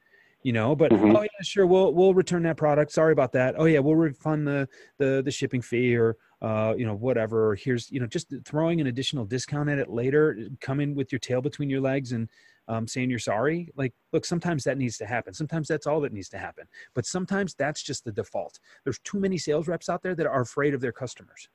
you 0.42 0.52
know 0.52 0.76
but 0.76 0.90
mm-hmm. 0.90 1.16
oh 1.16 1.22
yeah 1.22 1.28
sure 1.42 1.66
we'll 1.66 1.92
we'll 1.92 2.14
return 2.14 2.42
that 2.42 2.56
product 2.56 2.92
sorry 2.92 3.12
about 3.12 3.32
that 3.32 3.54
oh 3.58 3.64
yeah 3.64 3.78
we'll 3.78 3.96
refund 3.96 4.46
the 4.46 4.68
the 4.98 5.22
the 5.24 5.30
shipping 5.30 5.60
fee 5.60 5.96
or 5.96 6.16
uh 6.42 6.74
you 6.76 6.86
know 6.86 6.94
whatever 6.94 7.50
or 7.50 7.54
here's 7.54 7.90
you 7.90 7.98
know 7.98 8.06
just 8.06 8.32
throwing 8.44 8.80
an 8.80 8.86
additional 8.86 9.24
discount 9.24 9.68
at 9.68 9.78
it 9.78 9.90
later 9.90 10.38
coming 10.60 10.94
with 10.94 11.10
your 11.10 11.18
tail 11.18 11.40
between 11.40 11.68
your 11.68 11.80
legs 11.80 12.12
and 12.12 12.28
um, 12.68 12.86
saying 12.86 13.10
you're 13.10 13.18
sorry 13.18 13.68
like 13.76 13.92
look 14.12 14.24
sometimes 14.24 14.64
that 14.64 14.78
needs 14.78 14.96
to 14.96 15.06
happen 15.06 15.32
sometimes 15.32 15.68
that's 15.68 15.86
all 15.86 16.00
that 16.00 16.12
needs 16.12 16.28
to 16.28 16.38
happen 16.38 16.66
but 16.94 17.06
sometimes 17.06 17.54
that's 17.54 17.82
just 17.82 18.04
the 18.04 18.12
default 18.12 18.58
there's 18.84 18.98
too 19.00 19.18
many 19.18 19.38
sales 19.38 19.68
reps 19.68 19.88
out 19.88 20.02
there 20.02 20.14
that 20.14 20.26
are 20.26 20.42
afraid 20.42 20.74
of 20.74 20.80
their 20.80 20.92
customers 20.92 21.48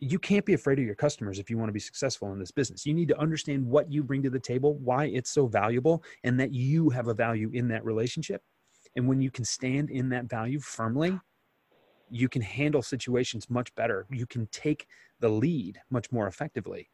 you 0.00 0.18
can't 0.18 0.46
be 0.46 0.54
afraid 0.54 0.78
of 0.78 0.84
your 0.84 0.94
customers 0.94 1.38
if 1.38 1.50
you 1.50 1.58
want 1.58 1.68
to 1.68 1.74
be 1.74 1.78
successful 1.78 2.32
in 2.32 2.38
this 2.38 2.50
business. 2.50 2.86
You 2.86 2.94
need 2.94 3.08
to 3.08 3.20
understand 3.20 3.66
what 3.66 3.92
you 3.92 4.02
bring 4.02 4.22
to 4.22 4.30
the 4.30 4.40
table, 4.40 4.78
why 4.78 5.06
it's 5.06 5.30
so 5.30 5.46
valuable, 5.46 6.02
and 6.24 6.40
that 6.40 6.54
you 6.54 6.88
have 6.88 7.08
a 7.08 7.14
value 7.14 7.50
in 7.52 7.68
that 7.68 7.84
relationship. 7.84 8.42
And 8.96 9.06
when 9.06 9.20
you 9.20 9.30
can 9.30 9.44
stand 9.44 9.90
in 9.90 10.08
that 10.08 10.24
value 10.24 10.58
firmly, 10.58 11.20
you 12.10 12.28
can 12.28 12.42
handle 12.42 12.82
situations 12.82 13.50
much 13.50 13.72
better. 13.74 14.06
You 14.10 14.26
can 14.26 14.48
take 14.48 14.86
the 15.20 15.28
lead 15.28 15.78
much 15.90 16.10
more 16.10 16.26
effectively. 16.26 16.88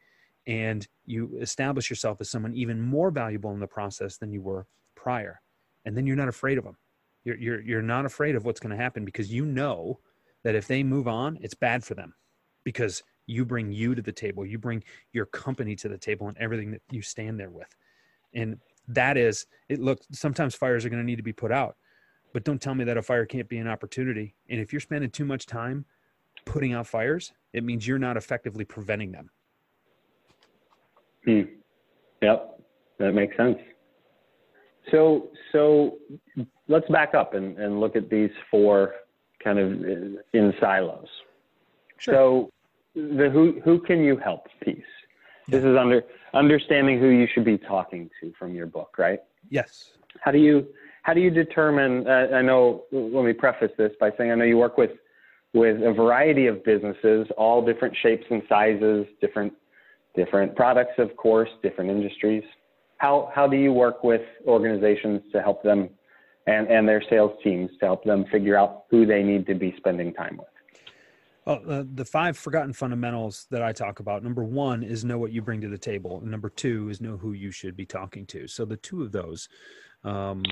And 0.47 0.87
you 1.05 1.37
establish 1.41 1.91
yourself 1.91 2.21
as 2.21 2.31
someone 2.31 2.55
even 2.55 2.81
more 2.81 3.11
valuable 3.11 3.53
in 3.53 3.61
the 3.61 3.67
process 3.67 4.17
than 4.17 4.33
you 4.33 4.41
were 4.41 4.67
prior. 4.95 5.41
And 5.85 5.97
then 5.97 6.07
you're 6.07 6.17
not 6.17 6.29
afraid 6.29 6.59
of 6.59 6.65
them. 6.65 6.77
You're, 7.25 7.37
you're, 7.37 7.61
you're 7.61 7.83
not 7.83 8.07
afraid 8.07 8.37
of 8.37 8.45
what's 8.45 8.61
going 8.61 8.77
to 8.77 8.83
happen 8.83 9.05
because 9.05 9.33
you 9.33 9.45
know 9.45 9.99
that 10.45 10.55
if 10.55 10.69
they 10.69 10.85
move 10.85 11.09
on, 11.09 11.39
it's 11.41 11.55
bad 11.55 11.83
for 11.83 11.95
them 11.95 12.15
because 12.63 13.03
you 13.27 13.45
bring 13.45 13.73
you 13.73 13.95
to 13.95 14.03
the 14.03 14.13
table 14.13 14.47
you 14.47 14.59
bring 14.59 14.83
your 15.13 15.27
company 15.27 15.77
to 15.77 15.89
the 15.89 15.99
table 15.99 16.29
and 16.29 16.39
everything 16.39 16.71
that 16.71 16.83
you 16.91 17.03
stand 17.03 17.39
there 17.39 17.51
with 17.51 17.75
and 18.35 18.59
that 18.89 19.17
is 19.17 19.47
it 19.69 19.81
look 19.81 20.01
sometimes 20.13 20.55
fires 20.55 20.85
are 20.85 20.89
going 20.89 21.03
to 21.03 21.07
need 21.07 21.17
to 21.17 21.23
be 21.23 21.33
put 21.33 21.53
out 21.53 21.77
but 22.33 22.45
don't 22.45 22.61
tell 22.61 22.75
me 22.75 22.85
that 22.85 22.97
a 22.97 23.03
fire 23.03 23.27
can't 23.27 23.49
be 23.49 23.59
an 23.59 23.69
opportunity 23.69 24.35
and 24.49 24.61
if 24.61 24.73
you're 24.73 24.81
spending 24.81 25.11
too 25.11 25.25
much 25.25 25.47
time 25.47 25.85
putting 26.45 26.73
out 26.73 26.87
fires 26.87 27.33
it 27.53 27.65
means 27.65 27.87
you're 27.87 27.99
not 27.99 28.17
effectively 28.17 28.65
preventing 28.65 29.13
them 29.13 29.31
hmm. 31.27 31.43
yep 32.23 32.61
that 32.99 33.13
makes 33.13 33.37
sense 33.37 33.59
so 34.91 35.29
so 35.53 35.99
let's 36.69 36.89
back 36.89 37.15
up 37.15 37.35
and, 37.35 37.59
and 37.59 37.81
look 37.81 37.97
at 37.97 38.09
these 38.09 38.31
four 38.51 38.95
kind 39.43 39.59
of 39.59 39.73
in 40.33 40.55
silos 40.61 41.09
Sure. 41.99 42.15
So 42.15 42.53
the 42.95 43.31
who 43.31 43.61
who 43.65 43.79
can 43.81 44.03
you 44.03 44.17
help 44.17 44.47
piece. 44.65 44.83
This 45.49 45.65
is 45.65 45.77
under 45.77 46.03
understanding 46.35 46.99
who 46.99 47.09
you 47.09 47.27
should 47.33 47.45
be 47.45 47.57
talking 47.57 48.11
to 48.21 48.33
from 48.39 48.55
your 48.55 48.67
book, 48.67 48.97
right? 48.99 49.21
Yes. 49.49 49.91
How 50.21 50.31
do 50.31 50.39
you 50.39 50.67
how 51.03 51.15
do 51.15 51.21
you 51.21 51.31
determine? 51.31 52.07
Uh, 52.07 52.29
I 52.35 52.43
know. 52.43 52.85
Let 52.91 53.25
me 53.25 53.33
preface 53.33 53.71
this 53.79 53.93
by 54.01 54.11
saying 54.17 54.33
I 54.33 54.35
know 54.35 54.45
you 54.45 54.59
work 54.59 54.77
with 54.77 54.93
with 55.55 55.83
a 55.83 55.93
variety 55.93 56.49
of 56.49 56.65
businesses, 56.65 57.29
all 57.39 57.65
different 57.65 57.97
shapes 58.03 58.27
and 58.31 58.43
sizes, 58.49 59.07
different 59.21 59.53
different 60.17 60.57
products, 60.57 60.95
of 60.99 61.17
course, 61.17 61.51
different 61.63 61.91
industries. 61.91 62.43
How 62.99 63.31
how 63.35 63.47
do 63.47 63.57
you 63.57 63.73
work 63.73 64.03
with 64.03 64.23
organizations 64.47 65.23
to 65.33 65.43
help 65.43 65.63
them 65.63 65.91
and 66.47 66.69
and 66.69 66.89
their 66.89 67.03
sales 67.09 67.33
teams 67.45 67.71
to 67.81 67.87
help 67.87 68.05
them 68.05 68.25
figure 68.33 68.57
out 68.57 68.85
who 68.91 69.07
they 69.07 69.23
need 69.23 69.47
to 69.47 69.55
be 69.55 69.75
spending 69.77 70.13
time 70.15 70.39
with? 70.39 70.49
Well, 71.47 71.63
uh, 71.69 71.85
the 71.95 72.05
five 72.05 72.37
forgotten 72.37 72.73
fundamentals 72.73 73.47
that 73.51 73.63
I 73.63 73.71
talk 73.73 74.01
about 74.01 74.25
number 74.25 74.43
one 74.43 74.83
is 74.83 75.05
know 75.05 75.17
what 75.17 75.31
you 75.31 75.41
bring 75.43 75.61
to 75.61 75.69
the 75.69 75.79
table. 75.79 76.19
And 76.21 76.29
number 76.29 76.49
two 76.49 76.89
is 76.89 77.01
know 77.01 77.17
who 77.17 77.33
you 77.35 77.53
should 77.53 77.77
be 77.77 77.87
talking 77.87 78.27
to. 78.27 78.49
So 78.49 78.65
the 78.65 78.77
two 78.77 79.03
of 79.03 79.13
those 79.13 79.49
um, 80.03 80.43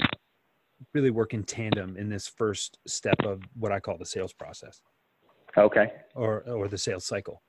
really 0.92 1.10
work 1.10 1.34
in 1.34 1.42
tandem 1.42 1.96
in 1.96 2.08
this 2.08 2.28
first 2.28 2.78
step 2.86 3.16
of 3.24 3.42
what 3.54 3.72
I 3.72 3.80
call 3.80 3.98
the 3.98 4.06
sales 4.06 4.32
process. 4.32 4.80
Okay. 5.56 5.92
Or, 6.14 6.42
or 6.42 6.68
the 6.68 6.78
sales 6.78 7.04
cycle. 7.04 7.42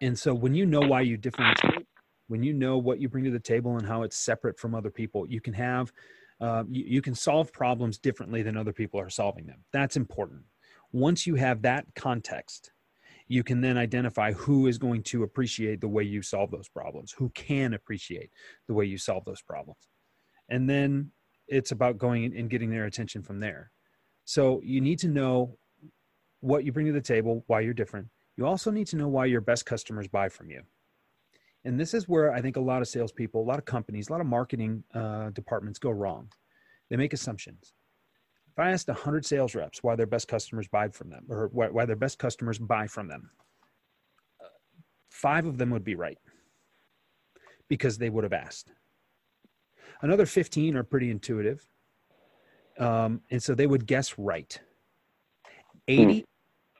And 0.00 0.18
so 0.18 0.34
when 0.34 0.54
you 0.54 0.66
know 0.66 0.80
why 0.80 1.00
you 1.00 1.16
differentiate, 1.16 1.86
when 2.28 2.42
you 2.42 2.52
know 2.52 2.78
what 2.78 3.00
you 3.00 3.08
bring 3.08 3.24
to 3.24 3.30
the 3.30 3.40
table 3.40 3.76
and 3.76 3.86
how 3.86 4.02
it's 4.02 4.16
separate 4.16 4.58
from 4.58 4.74
other 4.74 4.90
people, 4.90 5.26
you 5.28 5.40
can 5.40 5.54
have, 5.54 5.92
uh, 6.40 6.64
you, 6.68 6.84
you 6.86 7.02
can 7.02 7.14
solve 7.14 7.52
problems 7.52 7.98
differently 7.98 8.42
than 8.42 8.56
other 8.56 8.72
people 8.72 9.00
are 9.00 9.10
solving 9.10 9.46
them. 9.46 9.64
That's 9.72 9.96
important. 9.96 10.42
Once 10.92 11.26
you 11.26 11.34
have 11.34 11.62
that 11.62 11.86
context, 11.94 12.70
you 13.26 13.42
can 13.42 13.60
then 13.60 13.76
identify 13.76 14.32
who 14.32 14.66
is 14.66 14.78
going 14.78 15.02
to 15.04 15.22
appreciate 15.22 15.80
the 15.80 15.88
way 15.88 16.02
you 16.02 16.22
solve 16.22 16.50
those 16.50 16.68
problems, 16.68 17.12
who 17.12 17.28
can 17.30 17.74
appreciate 17.74 18.30
the 18.68 18.74
way 18.74 18.86
you 18.86 18.98
solve 18.98 19.24
those 19.24 19.42
problems. 19.42 19.88
And 20.48 20.68
then 20.68 21.10
it's 21.46 21.72
about 21.72 21.98
going 21.98 22.36
and 22.36 22.48
getting 22.48 22.70
their 22.70 22.86
attention 22.86 23.22
from 23.22 23.40
there. 23.40 23.70
So 24.24 24.60
you 24.62 24.80
need 24.80 24.98
to 25.00 25.08
know 25.08 25.58
what 26.40 26.64
you 26.64 26.72
bring 26.72 26.86
to 26.86 26.92
the 26.92 27.00
table, 27.00 27.44
why 27.46 27.60
you're 27.60 27.74
different. 27.74 28.08
You 28.38 28.46
also 28.46 28.70
need 28.70 28.86
to 28.86 28.96
know 28.96 29.08
why 29.08 29.26
your 29.26 29.40
best 29.40 29.66
customers 29.66 30.06
buy 30.06 30.28
from 30.28 30.48
you. 30.48 30.62
And 31.64 31.78
this 31.78 31.92
is 31.92 32.08
where 32.08 32.32
I 32.32 32.40
think 32.40 32.56
a 32.56 32.60
lot 32.60 32.80
of 32.80 32.86
salespeople, 32.86 33.42
a 33.42 33.44
lot 33.44 33.58
of 33.58 33.64
companies, 33.64 34.08
a 34.08 34.12
lot 34.12 34.20
of 34.20 34.28
marketing 34.28 34.84
uh, 34.94 35.30
departments 35.30 35.80
go 35.80 35.90
wrong. 35.90 36.28
They 36.88 36.96
make 36.96 37.12
assumptions. 37.12 37.72
If 38.52 38.60
I 38.60 38.70
asked 38.70 38.86
100 38.86 39.26
sales 39.26 39.56
reps 39.56 39.82
why 39.82 39.96
their 39.96 40.06
best 40.06 40.28
customers 40.28 40.68
buy 40.68 40.88
from 40.88 41.10
them 41.10 41.24
or 41.28 41.48
why, 41.52 41.66
why 41.66 41.84
their 41.84 41.96
best 41.96 42.20
customers 42.20 42.60
buy 42.60 42.86
from 42.86 43.08
them, 43.08 43.28
five 45.10 45.44
of 45.44 45.58
them 45.58 45.70
would 45.70 45.84
be 45.84 45.96
right 45.96 46.18
because 47.68 47.98
they 47.98 48.08
would 48.08 48.22
have 48.22 48.32
asked. 48.32 48.70
Another 50.00 50.26
15 50.26 50.76
are 50.76 50.84
pretty 50.84 51.10
intuitive. 51.10 51.68
Um, 52.78 53.20
and 53.32 53.42
so 53.42 53.56
they 53.56 53.66
would 53.66 53.84
guess 53.84 54.16
right. 54.16 54.60
80 55.88 56.20
hmm. 56.20 56.24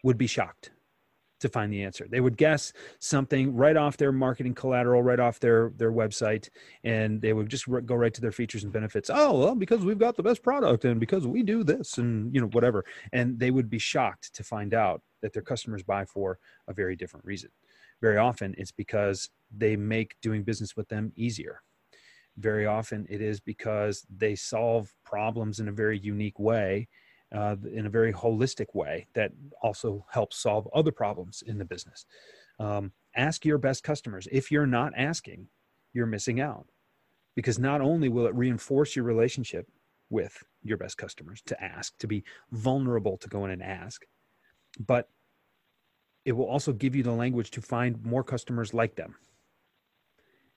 would 0.05 0.19
be 0.19 0.29
shocked 0.29 0.71
to 1.41 1.49
find 1.49 1.73
the 1.73 1.83
answer. 1.83 2.07
They 2.09 2.21
would 2.21 2.37
guess 2.37 2.73
something 2.99 3.55
right 3.55 3.77
off 3.77 3.97
their 3.97 4.13
marketing 4.13 4.55
collateral, 4.55 5.03
right 5.03 5.21
off 5.21 5.41
their 5.41 5.73
their 5.77 5.93
website, 5.93 6.49
and 6.85 7.21
they 7.21 7.33
would 7.33 7.49
just 7.49 7.67
go 7.69 7.95
right 7.95 8.15
to 8.15 8.21
their 8.21 8.33
features 8.33 8.65
and 8.65 8.73
benefits. 8.73 9.11
Oh, 9.13 9.39
well, 9.39 9.55
because 9.55 9.85
we've 9.85 9.99
got 9.99 10.17
the 10.17 10.23
best 10.23 10.43
product, 10.43 10.85
and 10.85 11.01
because 11.01 11.27
we 11.27 11.43
do 11.43 11.63
this, 11.65 11.99
and 11.99 12.35
you 12.35 12.41
know 12.41 12.49
whatever, 12.49 12.85
and 13.13 13.39
they 13.39 13.51
would 13.51 13.71
be 13.71 13.79
shocked 13.79 14.35
to 14.35 14.45
find 14.45 14.75
out 14.75 15.03
that 15.23 15.33
their 15.33 15.43
customers 15.43 15.83
buy 15.83 16.05
for 16.05 16.39
a 16.69 16.73
very 16.73 16.97
different 16.97 17.25
reason. 17.27 17.51
Very 18.01 18.17
often, 18.17 18.55
it's 18.59 18.73
because 18.73 19.31
they 19.57 19.77
make 19.77 20.15
doing 20.23 20.43
business 20.43 20.77
with 20.77 20.89
them 20.89 21.13
easier. 21.17 21.63
Very 22.37 22.67
often, 22.67 23.07
it 23.09 23.21
is 23.21 23.41
because 23.41 24.07
they 24.15 24.37
solve 24.37 24.95
problems 25.05 25.59
in 25.59 25.69
a 25.69 25.73
very 25.73 25.99
unique 25.99 26.39
way 26.39 26.89
uh, 27.35 27.57
in 27.73 27.87
a 27.87 27.91
very 27.91 28.13
holistic 28.13 28.75
way 28.75 29.07
that 29.15 29.33
also 29.63 30.07
helps 30.11 30.39
solve 30.39 30.69
other 30.75 30.93
problems 30.93 31.43
in 31.47 31.59
the 31.59 31.65
business. 31.65 32.07
Um, 32.59 32.93
ask 33.17 33.45
your 33.45 33.59
best 33.59 33.83
customers. 33.83 34.27
If 34.33 34.51
you're 34.51 34.67
not 34.67 34.93
asking, 34.97 35.49
you're 35.93 36.07
missing 36.07 36.41
out 36.41 36.67
because 37.35 37.59
not 37.59 37.81
only 37.81 38.09
will 38.09 38.27
it 38.27 38.35
reinforce 38.35 38.97
your 38.97 39.05
relationship 39.05 39.69
with 40.11 40.43
your 40.63 40.79
best 40.79 40.97
customers 40.97 41.43
to 41.47 41.63
ask, 41.63 41.97
to 41.99 42.07
be 42.07 42.25
vulnerable 42.51 43.17
to 43.19 43.29
go 43.29 43.45
in 43.45 43.51
and 43.51 43.63
ask, 43.63 44.05
but 44.79 45.09
it 46.25 46.33
will 46.33 46.47
also 46.47 46.73
give 46.73 46.97
you 46.97 47.03
the 47.03 47.13
language 47.13 47.51
to 47.53 47.63
find 47.63 48.05
more 48.05 48.25
customers 48.25 48.75
like 48.75 48.97
them 48.97 49.15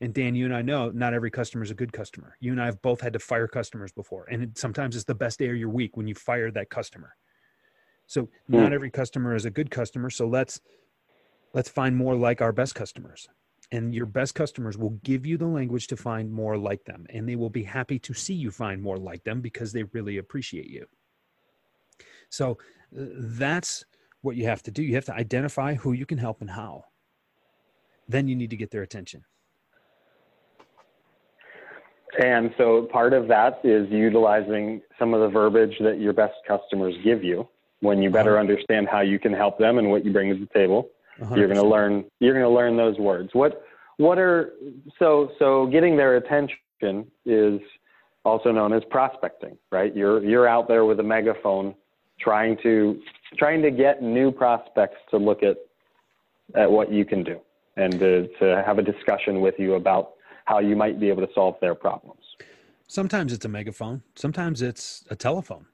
and 0.02 0.16
Dan, 0.16 0.34
you 0.34 0.46
and 0.46 0.56
I 0.56 0.64
know 0.64 0.90
not 0.90 1.14
every 1.14 1.30
customer 1.30 1.64
is 1.64 1.70
a 1.70 1.76
good 1.76 1.94
customer. 1.94 2.36
You 2.40 2.52
and 2.52 2.62
I 2.62 2.66
have 2.66 2.82
both 2.82 3.00
had 3.00 3.14
to 3.14 3.20
fire 3.20 3.48
customers 3.48 3.92
before, 3.92 4.26
and 4.32 4.44
it, 4.44 4.58
sometimes 4.58 4.96
it's 4.96 5.06
the 5.06 5.16
best 5.16 5.38
day 5.38 5.48
of 5.48 5.56
your 5.56 5.70
week 5.70 5.96
when 5.96 6.08
you 6.08 6.16
fire 6.16 6.50
that 6.52 6.72
customer. 6.72 7.16
So 8.08 8.28
not 8.48 8.70
hmm. 8.70 8.74
every 8.74 8.90
customer 8.90 9.36
is 9.36 9.46
a 9.46 9.52
good 9.52 9.70
customer. 9.70 10.10
So 10.10 10.28
let's 10.28 10.60
let's 11.54 11.70
find 11.70 11.96
more 11.96 12.16
like 12.16 12.42
our 12.42 12.52
best 12.52 12.74
customers. 12.74 13.30
And 13.72 13.96
your 13.96 14.08
best 14.08 14.36
customers 14.36 14.78
will 14.78 14.98
give 15.04 15.26
you 15.26 15.38
the 15.38 15.46
language 15.46 15.88
to 15.88 15.96
find 15.96 16.30
more 16.30 16.58
like 16.58 16.84
them, 16.84 17.06
and 17.10 17.30
they 17.30 17.36
will 17.36 17.52
be 17.52 17.64
happy 17.64 18.00
to 18.00 18.14
see 18.14 18.34
you 18.34 18.50
find 18.50 18.82
more 18.82 18.98
like 18.98 19.24
them 19.24 19.40
because 19.40 19.72
they 19.72 19.84
really 19.84 20.18
appreciate 20.18 20.68
you. 20.68 20.88
So 22.30 22.58
uh, 23.00 23.06
that's 23.16 23.86
what 24.22 24.36
you 24.36 24.46
have 24.46 24.64
to 24.64 24.72
do. 24.72 24.84
You 24.84 24.96
have 24.96 25.06
to 25.06 25.14
identify 25.14 25.76
who 25.76 25.94
you 25.94 26.06
can 26.06 26.18
help 26.18 26.42
and 26.42 26.50
how. 26.50 26.86
Then 28.10 28.28
you 28.28 28.36
need 28.36 28.50
to 28.50 28.58
get 28.58 28.72
their 28.72 28.82
attention. 28.82 29.24
And 32.20 32.54
so 32.58 32.84
part 32.92 33.14
of 33.14 33.28
that 33.30 33.62
is 33.64 33.90
utilizing 33.90 34.82
some 35.00 35.14
of 35.14 35.22
the 35.22 35.30
verbiage 35.30 35.76
that 35.80 36.00
your 36.00 36.14
best 36.14 36.36
customers 36.48 36.96
give 37.04 37.24
you 37.24 37.48
when 37.80 38.02
you 38.02 38.10
better 38.10 38.34
uh-huh. 38.34 38.42
understand 38.42 38.88
how 38.90 39.02
you 39.02 39.20
can 39.20 39.34
help 39.34 39.58
them 39.58 39.78
and 39.78 39.90
what 39.90 40.06
you 40.06 40.12
bring 40.12 40.30
to 40.30 40.40
the 40.40 40.52
table. 40.54 40.90
you 41.20 41.44
are 41.44 41.48
going 41.48 41.56
to 41.56 41.68
learn 41.68 42.04
you're 42.20 42.34
going 42.34 42.46
to 42.46 42.50
learn 42.50 42.76
those 42.78 42.98
words. 42.98 43.30
What 43.34 43.64
what 43.98 44.18
are 44.18 44.54
so 45.00 45.32
so 45.40 45.68
getting 45.68 45.96
their 45.96 46.18
attention 46.18 46.58
is 47.26 47.62
also 48.26 48.52
known 48.52 48.74
as 48.74 48.84
prospecting, 48.90 49.58
right? 49.72 49.96
You're 49.96 50.24
you're 50.24 50.48
out 50.48 50.68
there 50.68 50.86
with 50.86 51.00
a 51.00 51.04
megaphone 51.04 51.76
trying 52.20 52.58
to 52.64 53.00
trying 53.38 53.62
to 53.62 53.72
get 53.72 54.02
new 54.02 54.32
prospects 54.32 54.98
to 55.12 55.18
look 55.18 55.44
at 55.44 55.58
at 56.56 56.70
what 56.70 56.92
you 56.92 57.06
can 57.06 57.24
do 57.24 57.40
and 57.78 58.00
to, 58.00 58.28
to 58.40 58.64
have 58.66 58.78
a 58.78 58.82
discussion 58.82 59.40
with 59.40 59.56
you 59.58 59.76
about 59.76 60.12
how 60.52 60.60
you 60.60 60.76
might 60.76 61.00
be 61.00 61.08
able 61.08 61.26
to 61.26 61.34
solve 61.34 61.56
their 61.62 61.74
problems. 61.74 62.26
Sometimes 62.88 63.32
it's 63.32 63.46
a 63.46 63.48
megaphone. 63.48 64.04
Sometimes 64.16 64.62
it's 64.62 65.06
a 65.10 65.16
telephone. 65.16 65.66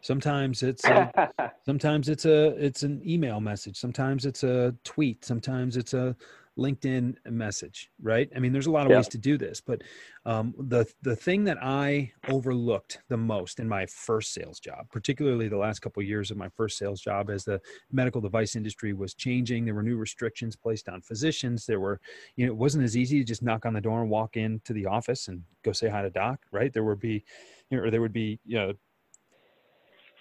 Sometimes 0.00 0.64
it's 0.64 0.84
a, 0.86 1.30
sometimes 1.64 2.08
it's 2.08 2.24
a 2.24 2.48
it's 2.66 2.82
an 2.82 3.00
email 3.06 3.40
message. 3.40 3.76
Sometimes 3.78 4.26
it's 4.26 4.42
a 4.42 4.74
tweet. 4.82 5.24
Sometimes 5.24 5.76
it's 5.76 5.94
a 5.94 6.16
LinkedIn 6.58 7.14
message, 7.30 7.90
right? 8.02 8.28
I 8.34 8.40
mean, 8.40 8.52
there's 8.52 8.66
a 8.66 8.70
lot 8.70 8.84
of 8.84 8.90
yeah. 8.90 8.98
ways 8.98 9.08
to 9.08 9.18
do 9.18 9.38
this, 9.38 9.60
but 9.60 9.82
um, 10.26 10.54
the 10.58 10.86
the 11.02 11.14
thing 11.16 11.44
that 11.44 11.58
I 11.62 12.12
overlooked 12.28 12.98
the 13.08 13.16
most 13.16 13.60
in 13.60 13.68
my 13.68 13.86
first 13.86 14.34
sales 14.34 14.58
job, 14.58 14.86
particularly 14.90 15.48
the 15.48 15.56
last 15.56 15.78
couple 15.78 16.02
of 16.02 16.08
years 16.08 16.30
of 16.30 16.36
my 16.36 16.48
first 16.48 16.76
sales 16.76 17.00
job, 17.00 17.30
as 17.30 17.44
the 17.44 17.60
medical 17.92 18.20
device 18.20 18.56
industry 18.56 18.92
was 18.92 19.14
changing, 19.14 19.64
there 19.64 19.74
were 19.74 19.82
new 19.82 19.96
restrictions 19.96 20.56
placed 20.56 20.88
on 20.88 21.00
physicians. 21.00 21.64
There 21.64 21.80
were, 21.80 22.00
you 22.36 22.46
know, 22.46 22.52
it 22.52 22.56
wasn't 22.56 22.84
as 22.84 22.96
easy 22.96 23.18
to 23.18 23.24
just 23.24 23.42
knock 23.42 23.64
on 23.64 23.72
the 23.72 23.80
door 23.80 24.02
and 24.02 24.10
walk 24.10 24.36
into 24.36 24.72
the 24.72 24.86
office 24.86 25.28
and 25.28 25.42
go 25.64 25.72
say 25.72 25.88
hi 25.88 26.02
to 26.02 26.10
doc, 26.10 26.40
right? 26.50 26.72
There 26.72 26.84
would 26.84 27.00
be, 27.00 27.24
you 27.70 27.78
know, 27.78 27.84
or 27.84 27.90
there 27.90 28.00
would 28.00 28.12
be, 28.12 28.40
you 28.44 28.58
know, 28.58 28.72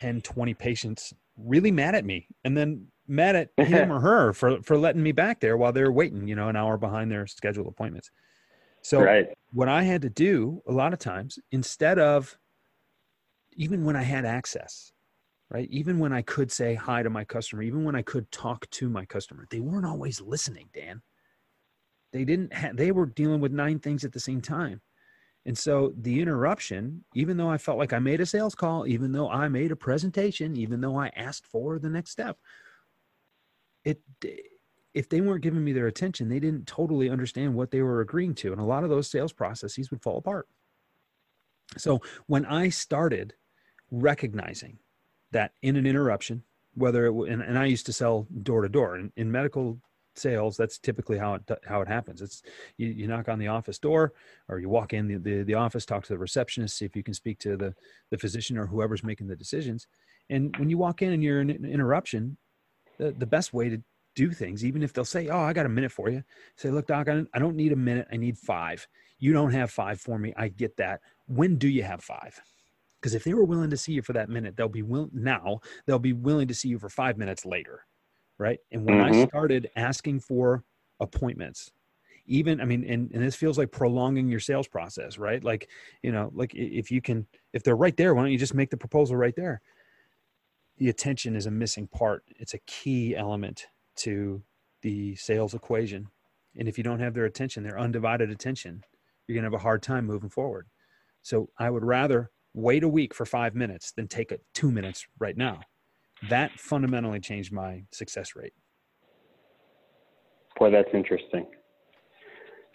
10, 0.01 0.21
20 0.21 0.53
patients 0.53 1.13
really 1.37 1.71
mad 1.71 1.95
at 1.95 2.05
me, 2.05 2.27
and 2.43 2.55
then 2.55 2.87
mad 3.07 3.35
at 3.35 3.49
him 3.67 3.91
or 3.91 3.99
her 3.99 4.33
for 4.33 4.61
for 4.61 4.77
letting 4.77 5.03
me 5.03 5.11
back 5.11 5.39
there 5.39 5.57
while 5.57 5.71
they're 5.71 5.91
waiting, 5.91 6.27
you 6.27 6.35
know, 6.35 6.49
an 6.49 6.55
hour 6.55 6.77
behind 6.77 7.11
their 7.11 7.27
scheduled 7.27 7.67
appointments. 7.67 8.11
So 8.81 9.01
right. 9.01 9.27
what 9.51 9.67
I 9.67 9.83
had 9.83 10.01
to 10.03 10.09
do 10.09 10.61
a 10.67 10.71
lot 10.71 10.93
of 10.93 10.99
times, 10.99 11.39
instead 11.51 11.99
of 11.99 12.37
even 13.53 13.83
when 13.83 13.95
I 13.95 14.03
had 14.03 14.23
access, 14.23 14.93
right? 15.49 15.67
Even 15.71 15.99
when 15.99 16.13
I 16.13 16.21
could 16.21 16.51
say 16.51 16.75
hi 16.75 17.03
to 17.03 17.09
my 17.09 17.23
customer, 17.23 17.63
even 17.63 17.83
when 17.83 17.95
I 17.95 18.01
could 18.01 18.31
talk 18.31 18.69
to 18.69 18.89
my 18.89 19.05
customer, 19.05 19.47
they 19.49 19.59
weren't 19.59 19.85
always 19.85 20.21
listening, 20.21 20.69
Dan. 20.73 21.01
They 22.13 22.23
didn't 22.23 22.53
have, 22.53 22.77
they 22.77 22.91
were 22.91 23.05
dealing 23.05 23.41
with 23.41 23.51
nine 23.51 23.79
things 23.79 24.05
at 24.05 24.13
the 24.13 24.19
same 24.19 24.41
time. 24.41 24.81
And 25.45 25.57
so 25.57 25.93
the 26.01 26.21
interruption, 26.21 27.03
even 27.15 27.37
though 27.37 27.49
I 27.49 27.57
felt 27.57 27.77
like 27.77 27.93
I 27.93 27.99
made 27.99 28.21
a 28.21 28.25
sales 28.25 28.55
call, 28.55 28.85
even 28.85 29.11
though 29.11 29.29
I 29.29 29.47
made 29.47 29.71
a 29.71 29.77
presentation, 29.77 30.57
even 30.57 30.81
though 30.81 30.97
I 30.97 31.09
asked 31.15 31.45
for 31.45 31.79
the 31.79 31.89
next 31.89 32.11
step, 32.11 32.37
it 33.87 34.01
if 34.93 35.09
they 35.09 35.21
weren't 35.21 35.43
giving 35.43 35.63
me 35.63 35.73
their 35.73 35.87
attention, 35.87 36.27
they 36.27 36.39
didn't 36.39 36.65
totally 36.65 37.09
understand 37.09 37.53
what 37.53 37.71
they 37.71 37.81
were 37.81 38.01
agreeing 38.01 38.33
to. 38.33 38.51
And 38.51 38.59
a 38.59 38.65
lot 38.65 38.83
of 38.83 38.89
those 38.89 39.09
sales 39.09 39.31
processes 39.31 39.91
would 39.91 40.01
fall 40.01 40.17
apart. 40.17 40.47
So 41.77 42.01
when 42.25 42.45
I 42.45 42.69
started 42.69 43.33
recognizing 43.91 44.79
that 45.31 45.51
in 45.61 45.75
an 45.75 45.85
interruption, 45.85 46.43
whether 46.73 47.05
it 47.05 47.13
and, 47.13 47.41
and 47.41 47.57
I 47.57 47.65
used 47.65 47.85
to 47.87 47.93
sell 47.93 48.27
door 48.43 48.61
to 48.61 48.69
door 48.69 48.99
in 49.15 49.31
medical 49.31 49.79
sales, 50.15 50.57
that's 50.57 50.79
typically 50.79 51.17
how 51.17 51.35
it 51.35 51.43
how 51.65 51.81
it 51.81 51.87
happens. 51.87 52.21
It's 52.21 52.41
you, 52.77 52.87
you 52.87 53.07
knock 53.07 53.29
on 53.29 53.39
the 53.39 53.49
office 53.49 53.79
door 53.79 54.13
or 54.47 54.59
you 54.59 54.69
walk 54.69 54.93
in 54.93 55.07
the, 55.07 55.17
the, 55.17 55.43
the 55.43 55.53
office, 55.53 55.85
talk 55.85 56.03
to 56.05 56.13
the 56.13 56.17
receptionist, 56.17 56.77
see 56.77 56.85
if 56.85 56.95
you 56.95 57.03
can 57.03 57.13
speak 57.13 57.39
to 57.39 57.55
the 57.55 57.75
the 58.09 58.17
physician 58.17 58.57
or 58.57 58.65
whoever's 58.65 59.03
making 59.03 59.27
the 59.27 59.35
decisions. 59.35 59.87
And 60.29 60.55
when 60.57 60.69
you 60.69 60.77
walk 60.77 61.01
in 61.01 61.13
and 61.13 61.23
you're 61.23 61.41
in 61.41 61.49
an 61.49 61.65
interruption, 61.65 62.37
the, 62.97 63.11
the 63.11 63.25
best 63.25 63.53
way 63.53 63.69
to 63.69 63.81
do 64.15 64.31
things, 64.31 64.65
even 64.65 64.81
if 64.81 64.93
they'll 64.93 65.05
say, 65.05 65.29
Oh, 65.29 65.39
I 65.39 65.53
got 65.53 65.65
a 65.65 65.69
minute 65.69 65.91
for 65.91 66.09
you. 66.09 66.23
Say, 66.55 66.69
look, 66.69 66.87
doc, 66.87 67.07
I 67.07 67.39
don't 67.39 67.55
need 67.55 67.71
a 67.71 67.77
minute. 67.77 68.07
I 68.11 68.17
need 68.17 68.37
five. 68.37 68.87
You 69.19 69.33
don't 69.33 69.51
have 69.51 69.71
five 69.71 69.99
for 70.01 70.17
me. 70.17 70.33
I 70.35 70.47
get 70.49 70.75
that. 70.77 71.01
When 71.27 71.57
do 71.57 71.67
you 71.67 71.83
have 71.83 72.03
five? 72.03 72.39
Because 72.99 73.13
if 73.13 73.23
they 73.23 73.33
were 73.33 73.43
willing 73.43 73.69
to 73.69 73.77
see 73.77 73.93
you 73.93 74.01
for 74.01 74.13
that 74.13 74.29
minute, 74.29 74.57
they'll 74.57 74.67
be 74.67 74.81
willing 74.81 75.11
now, 75.13 75.59
they'll 75.85 75.99
be 75.99 76.13
willing 76.13 76.47
to 76.47 76.53
see 76.53 76.69
you 76.69 76.79
for 76.79 76.89
five 76.89 77.17
minutes 77.17 77.45
later. 77.45 77.85
Right. 78.39 78.59
And 78.71 78.85
when 78.85 78.97
mm-hmm. 78.97 79.21
I 79.21 79.27
started 79.27 79.69
asking 79.75 80.19
for 80.19 80.63
appointments, 80.99 81.71
even, 82.27 82.59
I 82.59 82.65
mean, 82.65 82.83
and, 82.83 83.09
and 83.11 83.23
this 83.23 83.35
feels 83.35 83.57
like 83.57 83.71
prolonging 83.71 84.27
your 84.27 84.39
sales 84.39 84.67
process, 84.67 85.17
right? 85.17 85.43
Like, 85.43 85.69
you 86.03 86.11
know, 86.11 86.29
like 86.33 86.53
if 86.53 86.91
you 86.91 87.01
can, 87.01 87.25
if 87.53 87.63
they're 87.63 87.77
right 87.77 87.95
there, 87.97 88.13
why 88.13 88.21
don't 88.23 88.31
you 88.31 88.37
just 88.37 88.53
make 88.53 88.69
the 88.69 88.77
proposal 88.77 89.15
right 89.15 89.35
there? 89.35 89.61
The 90.77 90.89
attention 90.89 91.35
is 91.35 91.45
a 91.45 91.51
missing 91.51 91.87
part. 91.87 92.23
It's 92.37 92.53
a 92.53 92.59
key 92.59 93.15
element 93.15 93.67
to 93.97 94.41
the 94.81 95.15
sales 95.15 95.53
equation. 95.53 96.07
And 96.55 96.67
if 96.67 96.77
you 96.77 96.83
don't 96.83 96.99
have 96.99 97.13
their 97.13 97.25
attention, 97.25 97.63
their 97.63 97.79
undivided 97.79 98.29
attention, 98.29 98.83
you're 99.27 99.35
going 99.35 99.43
to 99.43 99.47
have 99.47 99.59
a 99.59 99.63
hard 99.63 99.81
time 99.81 100.05
moving 100.05 100.29
forward. 100.29 100.67
So 101.21 101.49
I 101.59 101.69
would 101.69 101.83
rather 101.83 102.31
wait 102.53 102.83
a 102.83 102.87
week 102.87 103.13
for 103.13 103.25
five 103.25 103.55
minutes 103.55 103.91
than 103.91 104.07
take 104.07 104.31
it 104.31 104.41
two 104.53 104.71
minutes 104.71 105.05
right 105.19 105.37
now. 105.37 105.61
That 106.29 106.51
fundamentally 106.59 107.19
changed 107.19 107.51
my 107.51 107.83
success 107.91 108.35
rate. 108.35 108.53
Boy, 110.57 110.71
that's 110.71 110.89
interesting. 110.93 111.45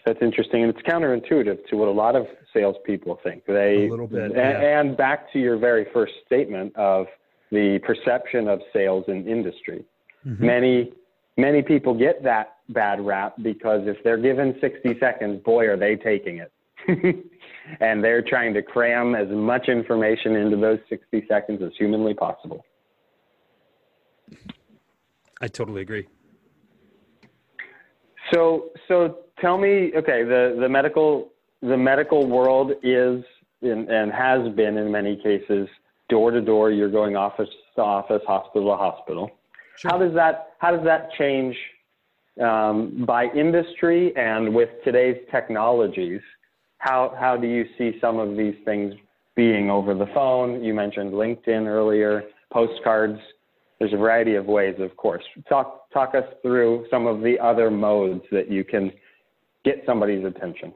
That's 0.05 0.19
interesting, 0.21 0.63
and 0.63 0.73
it's 0.73 0.81
counterintuitive 0.87 1.65
to 1.69 1.77
what 1.77 1.87
a 1.87 1.91
lot 1.91 2.15
of 2.15 2.27
salespeople 2.53 3.19
think. 3.23 3.45
They 3.45 3.87
a 3.87 3.89
little 3.89 4.07
bit, 4.07 4.23
and, 4.23 4.35
yeah. 4.35 4.79
and 4.79 4.97
back 4.97 5.31
to 5.31 5.39
your 5.39 5.57
very 5.57 5.87
first 5.93 6.13
statement 6.25 6.75
of 6.75 7.07
the 7.53 7.79
perception 7.85 8.47
of 8.49 8.59
sales 8.73 9.05
in 9.07 9.27
industry. 9.27 9.85
Mm-hmm. 10.27 10.45
Many 10.45 10.93
many 11.37 11.61
people 11.61 11.93
get 11.93 12.23
that 12.23 12.57
bad 12.69 13.05
rap 13.05 13.35
because 13.41 13.81
if 13.85 13.97
they're 14.03 14.17
given 14.17 14.55
60 14.59 14.99
seconds, 14.99 15.41
boy, 15.43 15.67
are 15.67 15.77
they 15.77 15.95
taking 15.95 16.39
it. 16.39 16.51
and 17.79 18.03
they're 18.03 18.21
trying 18.21 18.53
to 18.53 18.61
cram 18.61 19.15
as 19.15 19.27
much 19.29 19.69
information 19.69 20.35
into 20.35 20.57
those 20.57 20.79
60 20.89 21.25
seconds 21.29 21.61
as 21.63 21.71
humanly 21.77 22.13
possible. 22.13 22.65
I 25.41 25.47
totally 25.47 25.81
agree. 25.81 26.07
So, 28.33 28.69
so 28.87 29.19
tell 29.39 29.57
me, 29.57 29.91
okay, 29.95 30.23
the, 30.23 30.57
the 30.59 30.67
medical 30.69 31.29
the 31.61 31.77
medical 31.77 32.27
world 32.27 32.73
is 32.83 33.23
in, 33.61 33.89
and 33.89 34.11
has 34.11 34.53
been 34.53 34.77
in 34.77 34.91
many 34.91 35.15
cases 35.15 35.69
door 36.13 36.29
to 36.29 36.41
door. 36.41 36.69
You're 36.69 36.91
going 36.91 37.15
office 37.15 37.49
to 37.75 37.81
office, 37.81 38.21
hospital 38.27 38.69
to 38.69 38.77
hospital. 38.77 39.31
Sure. 39.77 39.89
How 39.89 39.97
does 39.97 40.13
that 40.13 40.53
how 40.59 40.69
does 40.75 40.85
that 40.85 41.11
change 41.17 41.55
um, 42.39 43.03
by 43.07 43.25
industry 43.33 44.15
and 44.15 44.53
with 44.53 44.69
today's 44.85 45.17
technologies? 45.31 46.21
How 46.77 47.15
how 47.19 47.35
do 47.35 47.47
you 47.47 47.65
see 47.79 47.97
some 47.99 48.19
of 48.19 48.37
these 48.37 48.53
things 48.63 48.93
being 49.35 49.71
over 49.71 49.95
the 49.95 50.05
phone? 50.13 50.63
You 50.63 50.75
mentioned 50.75 51.13
LinkedIn 51.13 51.65
earlier, 51.65 52.23
postcards. 52.51 53.19
There's 53.79 53.93
a 53.93 53.97
variety 53.97 54.35
of 54.35 54.45
ways, 54.45 54.75
of 54.79 54.95
course. 54.95 55.23
Talk 55.49 55.89
talk 55.91 56.13
us 56.13 56.27
through 56.43 56.85
some 56.91 57.07
of 57.07 57.21
the 57.21 57.39
other 57.39 57.71
modes 57.71 58.23
that 58.31 58.51
you 58.51 58.63
can 58.63 58.91
get 59.65 59.81
somebody's 59.87 60.23
attention. 60.23 60.73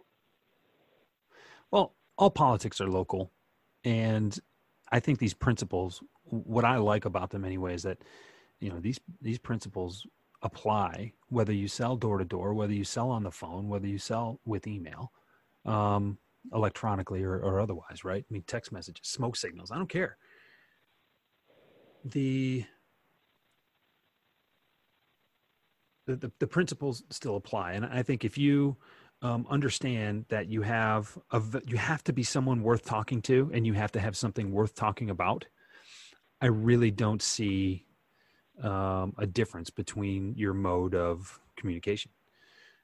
Well, 1.70 1.94
all 2.18 2.32
politics 2.32 2.82
are 2.82 2.88
local, 2.88 3.32
and 3.84 4.40
I 4.92 5.00
think 5.00 5.20
these 5.20 5.34
principles, 5.34 6.02
what 6.24 6.66
I 6.66 6.78
like 6.78 7.06
about 7.06 7.30
them 7.30 7.46
anyway, 7.46 7.74
is 7.74 7.84
that 7.84 8.00
you 8.60 8.70
know 8.70 8.80
these 8.80 9.00
these 9.22 9.38
principles 9.40 10.06
apply 10.44 11.14
whether 11.30 11.54
you 11.54 11.68
sell 11.68 11.96
door 11.96 12.18
to 12.18 12.26
door, 12.26 12.54
whether 12.54 12.74
you 12.74 12.84
sell 12.84 13.10
on 13.10 13.24
the 13.24 13.32
phone, 13.32 13.68
whether 13.68 13.88
you 13.88 13.98
sell 13.98 14.40
with 14.46 14.68
email, 14.68 15.12
um, 15.66 16.18
electronically 16.54 17.24
or, 17.24 17.40
or 17.40 17.60
otherwise, 17.60 18.04
right? 18.04 18.24
I 18.30 18.34
mean, 18.34 18.44
text 18.48 18.72
messages, 18.72 19.08
smoke 19.08 19.36
signals, 19.36 19.72
I 19.72 19.78
don't 19.78 19.90
care. 19.90 20.18
The 22.06 22.66
the, 26.06 26.16
the, 26.16 26.32
the 26.40 26.48
principles 26.48 27.04
still 27.10 27.36
apply, 27.36 27.74
and 27.74 27.86
I 27.86 28.02
think 28.02 28.24
if 28.24 28.38
you 28.38 28.78
um, 29.22 29.48
understand 29.50 30.26
that 30.30 30.48
you 30.48 30.62
have 30.62 31.18
a, 31.32 31.42
you 31.66 31.78
have 31.78 32.04
to 32.04 32.14
be 32.14 32.24
someone 32.24 32.62
worth 32.62 32.86
talking 32.86 33.22
to 33.24 33.50
and 33.54 33.66
you 33.66 33.74
have 33.74 33.92
to 33.94 34.00
have 34.00 34.16
something 34.16 34.52
worth 34.52 34.76
talking 34.76 35.10
about. 35.10 35.46
I 36.40 36.48
really 36.48 36.92
don't 36.92 37.22
see 37.22 37.86
um, 38.62 39.14
a 39.18 39.26
difference 39.26 39.70
between 39.70 40.34
your 40.36 40.54
mode 40.54 40.96
of 40.96 41.40
communication 41.56 42.12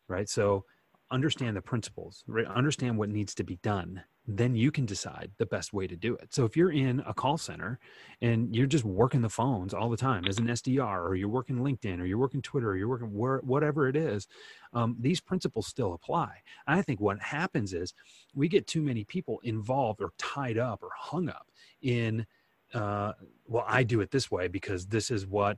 right? 0.07 0.29
So 0.29 0.65
understand 1.11 1.55
the 1.57 1.61
principles 1.61 2.23
right? 2.27 2.45
Understand 2.45 2.97
what 2.97 3.09
needs 3.09 3.33
to 3.35 3.43
be 3.43 3.57
done 3.57 4.03
then 4.25 4.55
you 4.55 4.71
can 4.71 4.85
decide 4.85 5.31
the 5.37 5.45
best 5.45 5.73
way 5.73 5.85
to 5.85 5.97
do 5.97 6.15
it. 6.15 6.33
So 6.33 6.45
if 6.45 6.55
you're 6.55 6.71
in 6.71 7.01
a 7.05 7.13
call 7.13 7.37
center 7.37 7.77
and 8.21 8.55
you're 8.55 8.67
just 8.67 8.85
working 8.85 9.21
the 9.21 9.29
phones 9.29 9.73
all 9.73 9.89
the 9.89 9.97
time 9.97 10.25
as 10.25 10.37
an 10.37 10.47
SDR, 10.47 11.05
or 11.05 11.15
you're 11.15 11.27
working 11.27 11.57
LinkedIn, 11.57 11.99
or 11.99 12.05
you're 12.05 12.17
working 12.17 12.41
Twitter, 12.41 12.69
or 12.69 12.77
you're 12.77 12.87
working 12.87 13.13
where, 13.13 13.39
whatever 13.39 13.87
it 13.89 13.97
is, 13.97 14.27
um, 14.73 14.95
these 14.97 15.19
principles 15.19 15.67
still 15.67 15.93
apply. 15.93 16.37
I 16.67 16.81
think 16.81 17.01
what 17.01 17.19
happens 17.19 17.73
is 17.73 17.93
we 18.33 18.47
get 18.47 18.65
too 18.65 18.81
many 18.81 19.03
people 19.03 19.41
involved 19.43 20.01
or 20.01 20.11
tied 20.17 20.57
up 20.57 20.83
or 20.83 20.89
hung 20.95 21.27
up 21.27 21.51
in, 21.81 22.25
uh, 22.73 23.11
well, 23.45 23.65
I 23.67 23.83
do 23.83 23.99
it 23.99 24.11
this 24.11 24.31
way 24.31 24.47
because 24.47 24.87
this 24.87 25.11
is 25.11 25.27
what 25.27 25.57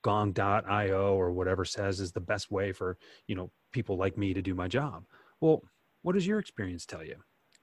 gong.io 0.00 1.14
or 1.14 1.32
whatever 1.32 1.66
says 1.66 2.00
is 2.00 2.12
the 2.12 2.20
best 2.20 2.50
way 2.50 2.72
for, 2.72 2.96
you 3.26 3.34
know, 3.34 3.50
people 3.72 3.98
like 3.98 4.16
me 4.16 4.32
to 4.32 4.40
do 4.40 4.54
my 4.54 4.68
job. 4.68 5.04
Well, 5.40 5.62
what 6.00 6.14
does 6.14 6.26
your 6.26 6.38
experience 6.38 6.86
tell 6.86 7.04
you? 7.04 7.16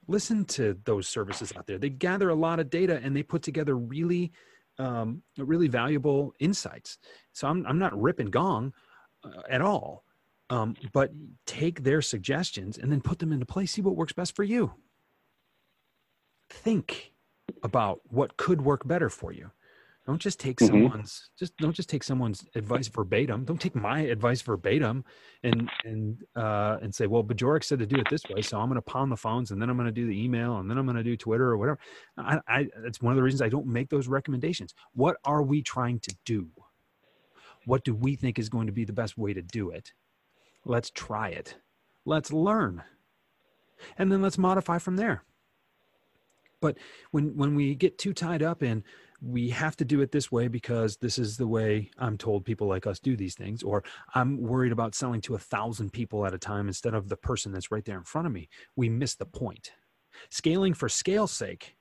Listen 0.08 0.44
to 0.44 0.78
those 0.84 1.08
services 1.08 1.52
out 1.56 1.66
there. 1.66 1.78
They 1.78 1.90
gather 1.90 2.28
a 2.28 2.34
lot 2.34 2.60
of 2.60 2.70
data 2.70 3.00
and 3.02 3.16
they 3.16 3.22
put 3.22 3.42
together 3.42 3.76
really, 3.76 4.32
um, 4.78 5.22
really 5.38 5.68
valuable 5.68 6.34
insights. 6.38 6.98
So 7.32 7.48
I'm, 7.48 7.66
I'm 7.66 7.78
not 7.78 8.00
ripping 8.00 8.30
gong 8.30 8.72
uh, 9.24 9.42
at 9.48 9.60
all, 9.60 10.04
um, 10.50 10.76
but 10.92 11.10
take 11.46 11.82
their 11.82 12.02
suggestions 12.02 12.78
and 12.78 12.90
then 12.90 13.00
put 13.00 13.18
them 13.18 13.32
into 13.32 13.46
place. 13.46 13.72
See 13.72 13.82
what 13.82 13.96
works 13.96 14.12
best 14.12 14.36
for 14.36 14.44
you. 14.44 14.72
Think 16.50 17.12
about 17.62 18.00
what 18.08 18.36
could 18.36 18.62
work 18.62 18.86
better 18.86 19.08
for 19.08 19.32
you. 19.32 19.50
Don't 20.06 20.20
just 20.20 20.38
take 20.38 20.58
mm-hmm. 20.58 20.66
someone's 20.66 21.30
just 21.36 21.56
don't 21.56 21.74
just 21.74 21.88
take 21.88 22.04
someone's 22.04 22.44
advice 22.54 22.86
verbatim. 22.86 23.44
Don't 23.44 23.60
take 23.60 23.74
my 23.74 24.00
advice 24.00 24.40
verbatim 24.40 25.04
and 25.42 25.68
and 25.84 26.22
uh, 26.36 26.78
and 26.80 26.94
say, 26.94 27.08
well, 27.08 27.24
Bajorek 27.24 27.64
said 27.64 27.80
to 27.80 27.86
do 27.86 27.96
it 27.96 28.06
this 28.08 28.22
way, 28.30 28.40
so 28.40 28.60
I'm 28.60 28.68
going 28.68 28.76
to 28.76 28.82
pound 28.82 29.10
the 29.10 29.16
phones 29.16 29.50
and 29.50 29.60
then 29.60 29.68
I'm 29.68 29.76
going 29.76 29.86
to 29.86 29.92
do 29.92 30.06
the 30.06 30.24
email 30.24 30.58
and 30.58 30.70
then 30.70 30.78
I'm 30.78 30.86
going 30.86 30.96
to 30.96 31.02
do 31.02 31.16
Twitter 31.16 31.46
or 31.46 31.56
whatever. 31.56 31.78
I, 32.16 32.38
I 32.46 32.68
that's 32.84 33.02
one 33.02 33.12
of 33.12 33.16
the 33.16 33.22
reasons 33.22 33.42
I 33.42 33.48
don't 33.48 33.66
make 33.66 33.88
those 33.88 34.06
recommendations. 34.06 34.74
What 34.94 35.16
are 35.24 35.42
we 35.42 35.60
trying 35.60 35.98
to 36.00 36.14
do? 36.24 36.48
What 37.64 37.82
do 37.82 37.92
we 37.92 38.14
think 38.14 38.38
is 38.38 38.48
going 38.48 38.68
to 38.68 38.72
be 38.72 38.84
the 38.84 38.92
best 38.92 39.18
way 39.18 39.34
to 39.34 39.42
do 39.42 39.70
it? 39.70 39.92
Let's 40.64 40.90
try 40.90 41.30
it. 41.30 41.56
Let's 42.04 42.32
learn, 42.32 42.84
and 43.98 44.12
then 44.12 44.22
let's 44.22 44.38
modify 44.38 44.78
from 44.78 44.96
there. 44.96 45.24
But 46.60 46.78
when 47.10 47.36
when 47.36 47.56
we 47.56 47.74
get 47.74 47.98
too 47.98 48.12
tied 48.12 48.42
up 48.42 48.62
in 48.62 48.84
we 49.20 49.50
have 49.50 49.76
to 49.76 49.84
do 49.84 50.00
it 50.00 50.12
this 50.12 50.30
way 50.30 50.48
because 50.48 50.96
this 50.98 51.18
is 51.18 51.36
the 51.36 51.46
way 51.46 51.90
I'm 51.98 52.18
told 52.18 52.44
people 52.44 52.66
like 52.66 52.86
us 52.86 53.00
do 53.00 53.16
these 53.16 53.34
things, 53.34 53.62
or 53.62 53.82
I'm 54.14 54.40
worried 54.40 54.72
about 54.72 54.94
selling 54.94 55.20
to 55.22 55.34
a 55.34 55.38
thousand 55.38 55.92
people 55.92 56.26
at 56.26 56.34
a 56.34 56.38
time 56.38 56.68
instead 56.68 56.94
of 56.94 57.08
the 57.08 57.16
person 57.16 57.52
that's 57.52 57.70
right 57.70 57.84
there 57.84 57.98
in 57.98 58.04
front 58.04 58.26
of 58.26 58.32
me. 58.32 58.48
We 58.76 58.88
miss 58.88 59.14
the 59.14 59.26
point. 59.26 59.72
Scaling 60.30 60.74
for 60.74 60.88
scale's 60.88 61.32
sake 61.32 61.76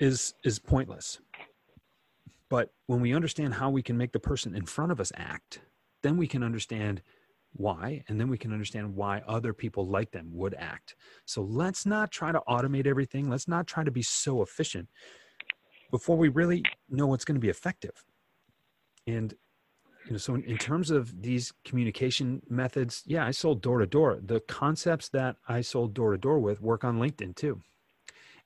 is 0.00 0.34
is 0.44 0.58
pointless. 0.58 1.18
But 2.50 2.70
when 2.86 3.00
we 3.00 3.14
understand 3.14 3.54
how 3.54 3.70
we 3.70 3.82
can 3.82 3.96
make 3.96 4.12
the 4.12 4.20
person 4.20 4.54
in 4.54 4.66
front 4.66 4.92
of 4.92 5.00
us 5.00 5.12
act, 5.16 5.60
then 6.02 6.16
we 6.16 6.26
can 6.26 6.42
understand 6.42 7.02
why, 7.56 8.02
and 8.08 8.20
then 8.20 8.28
we 8.28 8.36
can 8.36 8.52
understand 8.52 8.94
why 8.94 9.22
other 9.26 9.52
people 9.52 9.86
like 9.86 10.10
them 10.10 10.28
would 10.32 10.54
act. 10.54 10.96
So 11.24 11.42
let's 11.42 11.86
not 11.86 12.10
try 12.10 12.32
to 12.32 12.42
automate 12.48 12.86
everything. 12.86 13.30
Let's 13.30 13.48
not 13.48 13.66
try 13.66 13.84
to 13.84 13.90
be 13.90 14.02
so 14.02 14.42
efficient 14.42 14.88
before 15.94 16.16
we 16.16 16.28
really 16.28 16.60
know 16.90 17.06
what's 17.06 17.24
going 17.24 17.36
to 17.36 17.40
be 17.40 17.48
effective. 17.48 18.04
And 19.06 19.32
you 20.06 20.10
know, 20.10 20.18
so 20.18 20.34
in, 20.34 20.42
in 20.42 20.58
terms 20.58 20.90
of 20.90 21.22
these 21.22 21.52
communication 21.64 22.42
methods, 22.50 23.04
yeah, 23.06 23.24
I 23.24 23.30
sold 23.30 23.62
door 23.62 23.78
to 23.78 23.86
door. 23.86 24.18
The 24.20 24.40
concepts 24.40 25.08
that 25.10 25.36
I 25.48 25.60
sold 25.60 25.94
door 25.94 26.10
to 26.10 26.18
door 26.18 26.40
with 26.40 26.60
work 26.60 26.82
on 26.82 26.98
LinkedIn 26.98 27.36
too, 27.36 27.62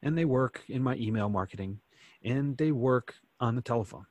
and 0.03 0.19
they 0.19 0.27
work 0.27 0.63
in 0.69 0.83
my 0.83 0.97
email 0.97 1.31
marketing, 1.31 1.81
and 2.23 2.55
they 2.59 2.71
work 2.71 3.15
on 3.41 3.57
the 3.57 3.63
telephone. 3.63 4.05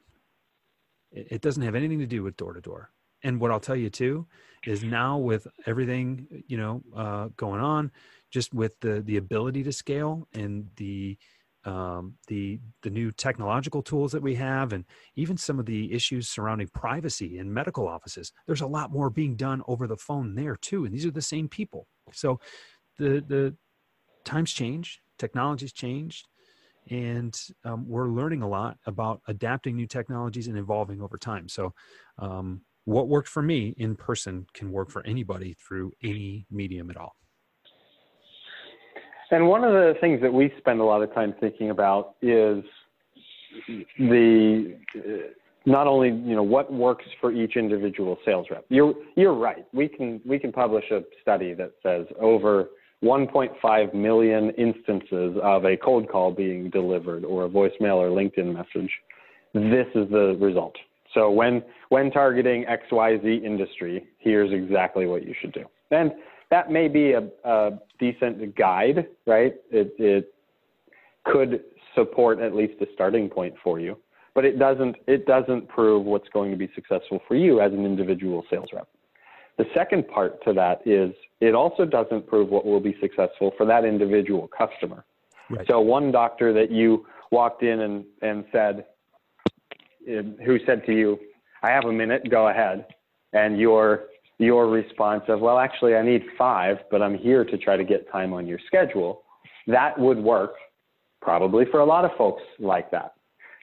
It, 1.12 1.28
it 1.34 1.42
doesn't 1.42 1.62
have 1.62 1.76
anything 1.76 2.00
to 2.00 2.08
do 2.08 2.24
with 2.24 2.38
door 2.38 2.54
to 2.54 2.62
door. 2.62 2.90
And 3.22 3.40
what 3.40 3.52
I'll 3.52 3.60
tell 3.60 3.76
you 3.76 3.92
too 3.92 4.26
is 4.66 4.84
now 4.84 5.20
with 5.20 5.46
everything 5.68 6.44
you 6.48 6.58
know 6.58 6.82
uh, 6.96 7.28
going 7.38 7.62
on, 7.62 7.92
just 8.32 8.52
with 8.52 8.80
the 8.80 9.02
the 9.02 9.18
ability 9.18 9.62
to 9.62 9.72
scale 9.72 10.28
and 10.34 10.72
the 10.78 11.20
um, 11.68 12.14
the 12.28 12.60
the 12.82 12.90
new 12.90 13.12
technological 13.12 13.84
tools 13.84 14.12
that 14.14 14.22
we 14.22 14.36
have, 14.36 14.74
and 14.74 14.86
even 15.16 15.38
some 15.38 15.60
of 15.60 15.66
the 15.66 15.94
issues 15.94 16.30
surrounding 16.30 16.70
privacy 16.70 17.38
in 17.38 17.54
medical 17.54 17.88
offices. 17.88 18.32
There's 18.48 18.62
a 18.62 18.68
lot 18.68 18.92
more 18.92 19.10
being 19.10 19.36
done 19.36 19.62
over 19.68 19.86
the 19.86 19.98
phone 19.98 20.34
there 20.34 20.56
too, 20.56 20.86
and 20.86 20.94
these 20.94 21.06
are 21.06 21.12
the 21.12 21.22
same 21.22 21.50
people. 21.50 21.88
So 22.14 22.40
the 22.98 23.24
the 23.28 23.56
times 24.24 24.54
change, 24.54 25.02
technologies 25.20 25.74
changed, 25.74 26.26
and 26.90 27.38
um, 27.66 27.86
we're 27.88 28.08
learning 28.08 28.42
a 28.42 28.50
lot 28.50 28.78
about 28.86 29.22
adapting 29.28 29.76
new 29.76 29.88
technologies 29.88 30.48
and 30.48 30.58
evolving 30.58 31.02
over 31.02 31.18
time. 31.18 31.48
So. 31.50 31.74
Um, 32.18 32.62
what 32.86 33.10
worked 33.10 33.28
for 33.28 33.42
me 33.42 33.74
in 33.76 33.98
person 33.98 34.46
can 34.54 34.72
work 34.72 34.90
for 34.90 35.06
anybody 35.06 35.58
through 35.60 35.92
any 36.02 36.48
medium 36.50 36.90
at 36.90 36.96
all. 36.96 37.18
And 39.32 39.48
one 39.48 39.64
of 39.64 39.74
the 39.74 39.96
things 40.00 40.22
that 40.22 40.32
we 40.32 40.54
spend 40.58 40.80
a 40.80 40.84
lot 40.84 41.02
of 41.02 41.14
time 41.14 41.34
thinking 41.40 41.70
about 41.70 42.16
is 42.22 42.64
the 44.00 44.78
not 45.66 45.86
only 45.86 46.10
you 46.10 46.36
know 46.36 46.44
what 46.44 46.72
works 46.72 47.06
for 47.20 47.32
each 47.32 47.58
individual 47.58 48.18
sales 48.26 48.48
rep. 48.50 48.66
You're 48.70 48.94
you're 49.16 49.34
right. 49.34 49.66
We 49.74 49.88
can 49.88 50.22
we 50.26 50.40
can 50.40 50.52
publish 50.52 50.86
a 50.92 51.02
study 51.22 51.54
that 51.56 51.72
says 51.84 52.06
over 52.20 52.70
1.5 53.04 53.94
million 53.94 54.50
instances 54.52 55.38
of 55.44 55.66
a 55.66 55.78
cold 55.78 56.10
call 56.10 56.32
being 56.32 56.70
delivered 56.70 57.24
or 57.24 57.46
a 57.46 57.50
voicemail 57.50 57.98
or 57.98 58.10
LinkedIn 58.10 58.54
message. 58.54 58.92
This 59.54 59.88
is 59.94 60.10
the 60.10 60.38
result. 60.40 60.76
So 61.14 61.30
when 61.30 61.64
when 61.90 62.12
targeting 62.12 62.66
XYZ 62.66 63.44
industry, 63.44 64.08
here's 64.20 64.52
exactly 64.54 65.06
what 65.06 65.26
you 65.26 65.34
should 65.40 65.52
do. 65.52 65.66
And 65.92 66.12
that 66.50 66.72
may 66.72 66.88
be 66.88 67.14
a, 67.14 67.28
a 67.44 67.72
decent 68.00 68.56
guide, 68.56 69.08
right? 69.26 69.56
It, 69.72 69.94
it 69.98 70.34
could 71.26 71.64
support 71.96 72.40
at 72.40 72.56
least 72.56 72.82
a 72.82 72.86
starting 72.94 73.30
point 73.30 73.56
for 73.64 73.80
you, 73.80 73.98
but 74.34 74.46
it 74.46 74.60
doesn't, 74.60 74.96
it 75.08 75.26
doesn't 75.26 75.68
prove 75.68 76.06
what's 76.06 76.30
going 76.30 76.52
to 76.52 76.58
be 76.58 76.70
successful 76.76 77.22
for 77.28 77.36
you 77.36 77.60
as 77.60 77.74
an 77.74 77.86
individual 77.86 78.44
sales 78.50 78.70
rep. 78.74 78.88
The 79.58 79.66
second 79.74 80.08
part 80.08 80.44
to 80.46 80.54
that 80.54 80.82
is 80.86 81.14
it 81.42 81.56
also 81.56 81.84
doesn't 81.86 82.28
prove 82.28 82.50
what 82.50 82.66
will 82.66 82.80
be 82.80 82.96
successful 83.02 83.52
for 83.58 83.66
that 83.66 83.84
individual 83.86 84.48
customer. 84.48 85.04
Right. 85.50 85.66
So 85.68 85.82
one 85.82 86.12
doctor 86.12 86.54
that 86.54 86.72
you 86.72 87.06
walked 87.32 87.64
in 87.64 87.82
and, 87.82 88.06
and 88.22 88.46
said, 88.52 88.86
um, 90.10 90.38
who 90.46 90.60
said 90.66 90.86
to 90.86 90.94
you, 90.94 91.20
I 91.64 91.72
have 91.72 91.86
a 91.86 91.92
minute, 91.92 92.30
go 92.30 92.50
ahead. 92.50 92.86
And 93.34 93.60
your 93.60 94.06
your 94.40 94.68
response 94.68 95.24
of, 95.28 95.40
well, 95.40 95.58
actually, 95.58 95.96
I 95.96 96.04
need 96.04 96.24
five, 96.38 96.78
but 96.92 97.02
I'm 97.02 97.18
here 97.18 97.44
to 97.44 97.58
try 97.58 97.76
to 97.76 97.84
get 97.84 98.12
time 98.12 98.34
on 98.34 98.46
your 98.46 98.60
schedule, 98.68 99.24
that 99.68 99.98
would 100.00 100.18
work 100.18 100.54
probably 101.22 101.66
for 101.72 101.80
a 101.80 101.86
lot 101.86 102.06
of 102.06 102.12
folks 102.18 102.44
like 102.60 102.92
that. 102.92 103.14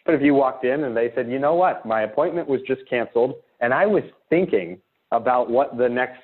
But 0.04 0.14
if 0.14 0.22
you 0.22 0.34
walked 0.34 0.64
in 0.64 0.84
and 0.84 0.96
they 0.96 1.12
said, 1.14 1.30
you 1.30 1.38
know 1.38 1.54
what, 1.54 1.86
my 1.86 2.02
appointment 2.02 2.48
was 2.48 2.60
just 2.66 2.82
canceled, 2.90 3.34
and 3.60 3.72
I 3.72 3.86
was 3.86 4.02
thinking 4.28 4.80
about 5.12 5.48
what 5.48 5.78
the 5.78 5.88
next 5.88 6.20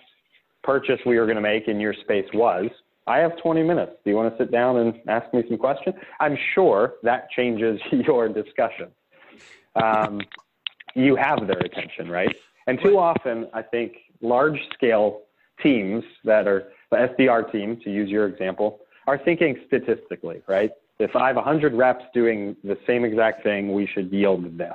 purchase 0.63 1.01
we 1.07 1.19
were 1.19 1.25
going 1.25 1.37
to 1.37 1.43
make 1.43 1.69
in 1.69 1.81
your 1.81 1.95
space 1.95 2.27
was, 2.35 2.67
I 3.07 3.19
have 3.19 3.41
20 3.43 3.63
minutes. 3.63 3.93
Do 4.05 4.11
you 4.11 4.17
want 4.17 4.37
to 4.37 4.43
sit 4.43 4.53
down 4.53 4.77
and 4.77 4.95
ask 5.09 5.33
me 5.33 5.43
some 5.49 5.57
questions? 5.57 5.97
I'm 6.21 6.37
sure 6.55 6.95
that 7.03 7.31
changes 7.31 7.81
your 7.93 8.29
discussion. 8.29 8.89
Um, 9.83 10.21
you 10.95 11.17
have 11.17 11.47
their 11.47 11.59
attention, 11.59 12.11
right? 12.11 12.35
And 12.67 12.79
too 12.83 12.99
often, 12.99 13.49
I 13.55 13.63
think 13.63 13.97
large 14.21 14.59
scale 14.75 15.23
teams 15.63 16.03
that 16.25 16.47
are 16.47 16.69
the 16.91 17.09
SDR 17.19 17.51
team, 17.53 17.79
to 17.85 17.91
use 17.91 18.09
your 18.09 18.27
example, 18.27 18.81
are 19.07 19.19
thinking 19.19 19.57
statistically, 19.67 20.43
right? 20.49 20.71
If 20.99 21.17
I 21.17 21.29
have 21.29 21.37
100 21.37 21.75
reps 21.75 22.05
doing 22.13 22.57
the 22.63 22.77
same 22.87 23.05
exact 23.05 23.43
thing, 23.43 23.73
we 23.73 23.87
should 23.87 24.13
yield 24.13 24.59
this. 24.59 24.75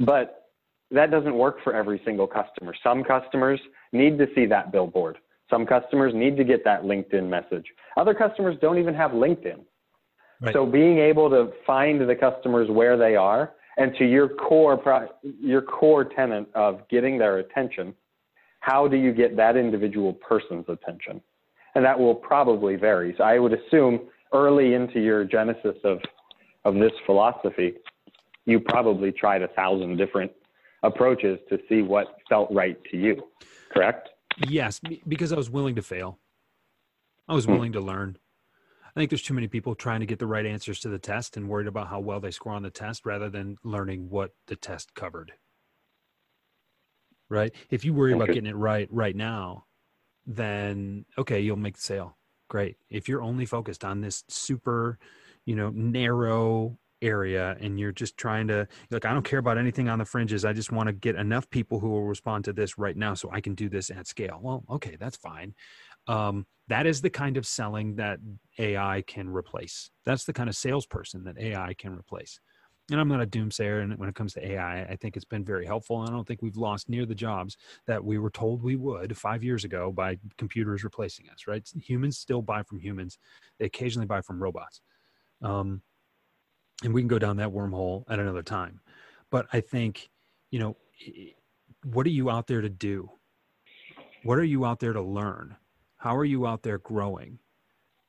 But 0.00 0.50
that 0.90 1.10
doesn't 1.10 1.34
work 1.36 1.56
for 1.64 1.74
every 1.74 2.00
single 2.04 2.26
customer. 2.26 2.74
Some 2.82 3.02
customers 3.02 3.60
need 3.92 4.18
to 4.18 4.26
see 4.34 4.46
that 4.46 4.70
billboard. 4.70 5.18
Some 5.50 5.66
customers 5.66 6.12
need 6.14 6.36
to 6.36 6.44
get 6.44 6.64
that 6.64 6.82
LinkedIn 6.82 7.28
message. 7.28 7.66
Other 7.96 8.14
customers 8.14 8.56
don't 8.60 8.78
even 8.78 8.94
have 8.94 9.12
LinkedIn. 9.12 9.60
Right. 10.40 10.52
So 10.52 10.66
being 10.66 10.98
able 10.98 11.30
to 11.30 11.52
find 11.66 12.08
the 12.08 12.14
customers 12.14 12.68
where 12.70 12.96
they 12.96 13.16
are 13.16 13.52
and 13.76 13.94
to 13.96 14.04
your 14.04 14.28
core 14.28 15.08
your 15.22 15.62
core 15.62 16.04
tenant 16.04 16.48
of 16.54 16.86
getting 16.88 17.18
their 17.18 17.38
attention 17.38 17.94
how 18.64 18.88
do 18.88 18.96
you 18.96 19.12
get 19.12 19.36
that 19.36 19.58
individual 19.58 20.14
person's 20.14 20.64
attention? 20.68 21.20
And 21.74 21.84
that 21.84 21.98
will 21.98 22.14
probably 22.14 22.76
vary. 22.76 23.14
So 23.18 23.24
I 23.24 23.38
would 23.38 23.52
assume 23.52 24.08
early 24.32 24.72
into 24.72 25.00
your 25.00 25.24
genesis 25.24 25.76
of, 25.84 25.98
of 26.64 26.74
this 26.74 26.92
philosophy, 27.04 27.74
you 28.46 28.60
probably 28.60 29.12
tried 29.12 29.42
a 29.42 29.48
thousand 29.48 29.98
different 29.98 30.32
approaches 30.82 31.38
to 31.50 31.58
see 31.68 31.82
what 31.82 32.16
felt 32.28 32.50
right 32.50 32.78
to 32.90 32.96
you, 32.96 33.22
correct? 33.70 34.08
Yes, 34.48 34.80
because 35.06 35.30
I 35.30 35.36
was 35.36 35.50
willing 35.50 35.74
to 35.74 35.82
fail. 35.82 36.18
I 37.28 37.34
was 37.34 37.44
hmm. 37.44 37.52
willing 37.52 37.72
to 37.72 37.80
learn. 37.80 38.16
I 38.96 39.00
think 39.00 39.10
there's 39.10 39.22
too 39.22 39.34
many 39.34 39.48
people 39.48 39.74
trying 39.74 40.00
to 40.00 40.06
get 40.06 40.18
the 40.18 40.26
right 40.26 40.46
answers 40.46 40.80
to 40.80 40.88
the 40.88 40.98
test 40.98 41.36
and 41.36 41.48
worried 41.50 41.66
about 41.66 41.88
how 41.88 42.00
well 42.00 42.20
they 42.20 42.30
score 42.30 42.52
on 42.52 42.62
the 42.62 42.70
test 42.70 43.04
rather 43.04 43.28
than 43.28 43.56
learning 43.62 44.08
what 44.08 44.30
the 44.46 44.56
test 44.56 44.94
covered 44.94 45.32
right? 47.34 47.52
If 47.70 47.84
you 47.84 47.92
worry 47.92 48.12
about 48.12 48.28
getting 48.28 48.46
it 48.46 48.56
right 48.56 48.88
right 48.90 49.16
now, 49.16 49.66
then 50.26 51.04
okay, 51.18 51.40
you'll 51.40 51.56
make 51.56 51.76
the 51.76 51.82
sale. 51.82 52.16
Great. 52.48 52.76
If 52.90 53.08
you're 53.08 53.22
only 53.22 53.46
focused 53.46 53.84
on 53.84 54.00
this 54.00 54.24
super, 54.28 54.98
you 55.44 55.56
know, 55.56 55.70
narrow 55.70 56.78
area 57.02 57.56
and 57.60 57.78
you're 57.78 57.92
just 57.92 58.16
trying 58.16 58.46
to 58.48 58.66
like 58.90 59.04
I 59.04 59.12
don't 59.12 59.24
care 59.24 59.38
about 59.38 59.58
anything 59.58 59.88
on 59.88 59.98
the 59.98 60.04
fringes. 60.04 60.44
I 60.44 60.52
just 60.52 60.72
want 60.72 60.86
to 60.86 60.92
get 60.92 61.16
enough 61.16 61.48
people 61.50 61.80
who 61.80 61.90
will 61.90 62.04
respond 62.04 62.44
to 62.44 62.52
this 62.52 62.78
right 62.78 62.96
now 62.96 63.14
so 63.14 63.30
I 63.30 63.40
can 63.40 63.54
do 63.54 63.68
this 63.68 63.90
at 63.90 64.06
scale. 64.06 64.38
Well, 64.40 64.64
okay, 64.70 64.96
that's 64.98 65.16
fine. 65.16 65.54
Um, 66.06 66.46
that 66.68 66.86
is 66.86 67.00
the 67.00 67.10
kind 67.10 67.36
of 67.36 67.46
selling 67.46 67.96
that 67.96 68.20
AI 68.58 69.02
can 69.06 69.28
replace. 69.28 69.90
That's 70.06 70.24
the 70.24 70.32
kind 70.32 70.48
of 70.48 70.56
salesperson 70.56 71.24
that 71.24 71.38
AI 71.38 71.74
can 71.74 71.94
replace. 71.98 72.40
And 72.90 73.00
I'm 73.00 73.08
not 73.08 73.22
a 73.22 73.26
doomsayer, 73.26 73.82
and 73.82 73.96
when 73.98 74.10
it 74.10 74.14
comes 74.14 74.34
to 74.34 74.46
AI, 74.46 74.82
I 74.82 74.96
think 74.96 75.16
it's 75.16 75.24
been 75.24 75.44
very 75.44 75.64
helpful. 75.64 76.00
And 76.00 76.10
I 76.10 76.12
don't 76.12 76.28
think 76.28 76.42
we've 76.42 76.56
lost 76.56 76.90
near 76.90 77.06
the 77.06 77.14
jobs 77.14 77.56
that 77.86 78.04
we 78.04 78.18
were 78.18 78.30
told 78.30 78.62
we 78.62 78.76
would 78.76 79.16
five 79.16 79.42
years 79.42 79.64
ago 79.64 79.90
by 79.90 80.18
computers 80.36 80.84
replacing 80.84 81.30
us. 81.30 81.46
Right? 81.46 81.66
Humans 81.82 82.18
still 82.18 82.42
buy 82.42 82.62
from 82.62 82.78
humans; 82.80 83.18
they 83.58 83.64
occasionally 83.64 84.06
buy 84.06 84.20
from 84.20 84.42
robots. 84.42 84.82
Um, 85.40 85.80
and 86.82 86.92
we 86.92 87.00
can 87.00 87.08
go 87.08 87.18
down 87.18 87.38
that 87.38 87.50
wormhole 87.50 88.04
at 88.10 88.18
another 88.18 88.42
time. 88.42 88.80
But 89.30 89.46
I 89.52 89.60
think, 89.60 90.10
you 90.50 90.58
know, 90.58 90.76
what 91.84 92.06
are 92.06 92.10
you 92.10 92.30
out 92.30 92.46
there 92.46 92.60
to 92.60 92.68
do? 92.68 93.10
What 94.24 94.38
are 94.38 94.44
you 94.44 94.64
out 94.64 94.80
there 94.80 94.92
to 94.92 95.00
learn? 95.02 95.56
How 95.96 96.16
are 96.16 96.24
you 96.24 96.46
out 96.46 96.62
there 96.62 96.78
growing? 96.78 97.38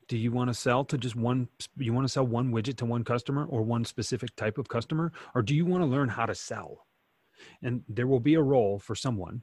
Do 0.08 0.18
you 0.18 0.32
want 0.32 0.50
to 0.50 0.54
sell 0.54 0.86
to 0.86 0.98
just 0.98 1.15
one? 1.15 1.48
You 1.78 1.94
want 1.94 2.06
to 2.06 2.12
sell 2.12 2.28
one 2.28 2.52
widget 2.52 2.78
to 2.78 2.86
one 2.86 3.04
customer 3.04 3.46
or 3.46 3.63
one 3.63 3.86
specific 3.86 4.36
type 4.36 4.58
of 4.58 4.70
customer? 4.70 5.12
Or 5.34 5.41
do 5.41 5.56
you 5.56 5.65
want 5.65 5.82
to 5.82 5.88
learn 5.88 6.10
how 6.10 6.26
to 6.26 6.36
sell? 6.36 6.86
And 7.62 7.84
there 7.89 8.08
will 8.08 8.20
be 8.20 8.36
a 8.36 8.41
role 8.41 8.80
for 8.80 8.96
someone 8.96 9.41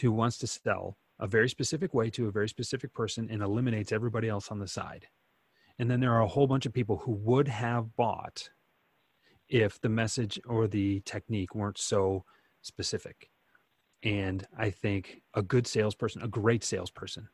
who 0.00 0.12
wants 0.12 0.38
to 0.38 0.46
sell 0.46 0.96
a 1.18 1.26
very 1.26 1.48
specific 1.48 1.94
way 1.94 2.10
to 2.10 2.28
a 2.28 2.32
very 2.32 2.48
specific 2.48 2.92
person 2.92 3.28
and 3.30 3.42
eliminates 3.42 3.92
everybody 3.92 4.28
else 4.28 4.50
on 4.50 4.58
the 4.58 4.68
side. 4.68 5.06
And 5.78 5.90
then 5.90 6.00
there 6.00 6.12
are 6.12 6.22
a 6.22 6.28
whole 6.28 6.46
bunch 6.46 6.66
of 6.66 6.72
people 6.72 6.98
who 6.98 7.12
would 7.12 7.48
have 7.48 7.96
bought 7.96 8.50
if 9.48 9.80
the 9.80 9.88
message 9.88 10.40
or 10.46 10.66
the 10.66 11.00
technique 11.00 11.54
weren't 11.54 11.78
so 11.78 12.24
specific. 12.62 13.30
And 14.02 14.46
I 14.58 14.70
think 14.70 15.22
a 15.34 15.42
good 15.42 15.66
salesperson, 15.66 16.22
a 16.22 16.28
great 16.28 16.62
salesperson, 16.62 17.28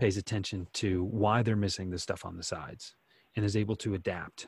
pays 0.00 0.16
attention 0.16 0.66
to 0.72 1.04
why 1.04 1.42
they're 1.42 1.54
missing 1.54 1.90
the 1.90 1.98
stuff 1.98 2.24
on 2.24 2.38
the 2.38 2.42
sides 2.42 2.96
and 3.36 3.44
is 3.44 3.54
able 3.54 3.76
to 3.76 3.92
adapt. 3.92 4.46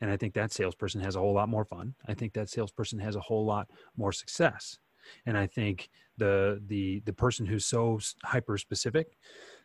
And 0.00 0.10
I 0.10 0.16
think 0.16 0.34
that 0.34 0.52
salesperson 0.52 1.00
has 1.00 1.14
a 1.14 1.20
whole 1.20 1.32
lot 1.32 1.48
more 1.48 1.64
fun. 1.64 1.94
I 2.08 2.14
think 2.14 2.32
that 2.32 2.50
salesperson 2.50 2.98
has 2.98 3.14
a 3.14 3.20
whole 3.20 3.46
lot 3.46 3.70
more 3.96 4.12
success. 4.12 4.78
And 5.26 5.38
I 5.38 5.46
think 5.46 5.90
the 6.18 6.60
the 6.66 7.00
the 7.04 7.12
person 7.12 7.46
who's 7.46 7.66
so 7.66 8.00
hyper 8.24 8.58
specific, 8.58 9.16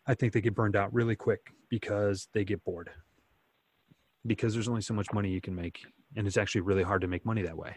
I 0.05 0.13
think 0.13 0.31
they 0.31 0.41
get 0.41 0.53
burned 0.53 0.75
out 0.75 0.93
really 0.93 1.15
quick 1.15 1.53
because 1.69 2.27
they 2.33 2.43
get 2.43 2.63
bored. 2.63 2.91
Because 4.27 4.53
there's 4.53 4.67
only 4.67 4.81
so 4.81 4.93
much 4.93 5.11
money 5.11 5.31
you 5.31 5.41
can 5.41 5.55
make, 5.55 5.79
and 6.15 6.27
it's 6.27 6.37
actually 6.37 6.61
really 6.61 6.83
hard 6.83 7.01
to 7.01 7.07
make 7.07 7.25
money 7.25 7.41
that 7.41 7.57
way. 7.57 7.75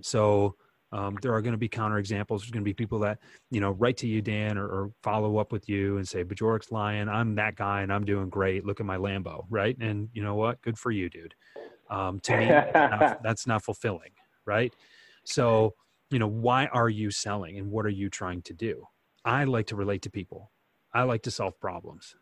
So 0.00 0.56
um, 0.96 1.18
there 1.20 1.34
are 1.34 1.42
going 1.42 1.52
to 1.52 1.58
be 1.58 1.68
counterexamples. 1.68 2.40
There's 2.40 2.50
going 2.50 2.62
to 2.62 2.68
be 2.68 2.72
people 2.72 2.98
that 3.00 3.18
you 3.50 3.60
know 3.60 3.72
write 3.72 3.98
to 3.98 4.06
you, 4.06 4.22
Dan, 4.22 4.56
or, 4.56 4.66
or 4.66 4.92
follow 5.02 5.36
up 5.36 5.52
with 5.52 5.68
you 5.68 5.98
and 5.98 6.08
say, 6.08 6.24
"Bajorek's 6.24 6.72
lying. 6.72 7.08
I'm 7.08 7.34
that 7.34 7.54
guy, 7.54 7.82
and 7.82 7.92
I'm 7.92 8.06
doing 8.06 8.30
great. 8.30 8.64
Look 8.64 8.80
at 8.80 8.86
my 8.86 8.96
Lambo, 8.96 9.44
right?" 9.50 9.76
And 9.78 10.08
you 10.14 10.22
know 10.22 10.34
what? 10.34 10.62
Good 10.62 10.78
for 10.78 10.90
you, 10.90 11.10
dude. 11.10 11.34
Um, 11.90 12.18
to 12.20 12.36
me, 12.38 12.46
that's 12.46 12.74
not, 12.74 13.22
that's 13.22 13.46
not 13.46 13.62
fulfilling, 13.62 14.12
right? 14.46 14.72
So, 15.24 15.74
you 16.10 16.18
know, 16.18 16.28
why 16.28 16.66
are 16.66 16.88
you 16.88 17.10
selling, 17.10 17.58
and 17.58 17.70
what 17.70 17.84
are 17.84 17.90
you 17.90 18.08
trying 18.08 18.40
to 18.42 18.54
do? 18.54 18.86
I 19.22 19.44
like 19.44 19.66
to 19.66 19.76
relate 19.76 20.02
to 20.02 20.10
people. 20.10 20.50
I 20.94 21.02
like 21.02 21.22
to 21.24 21.30
solve 21.30 21.60
problems. 21.60 22.16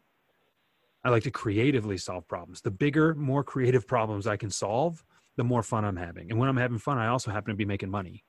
I 1.05 1.11
like 1.11 1.23
to 1.25 1.31
creatively 1.31 1.99
solve 1.99 2.27
problems. 2.27 2.63
The 2.63 2.71
bigger, 2.73 3.15
more 3.15 3.45
creative 3.45 3.87
problems 3.87 4.27
I 4.27 4.37
can 4.37 4.51
solve, 4.51 5.05
the 5.37 5.45
more 5.45 5.63
fun 5.63 5.85
I'm 5.85 5.97
having. 5.97 6.31
And 6.31 6.41
when 6.41 6.49
I'm 6.49 6.57
having 6.57 6.79
fun, 6.79 6.99
I 6.99 7.09
also 7.09 7.31
happen 7.31 7.53
to 7.53 7.57
be 7.57 7.67
making 7.67 7.91
money. 7.91 8.25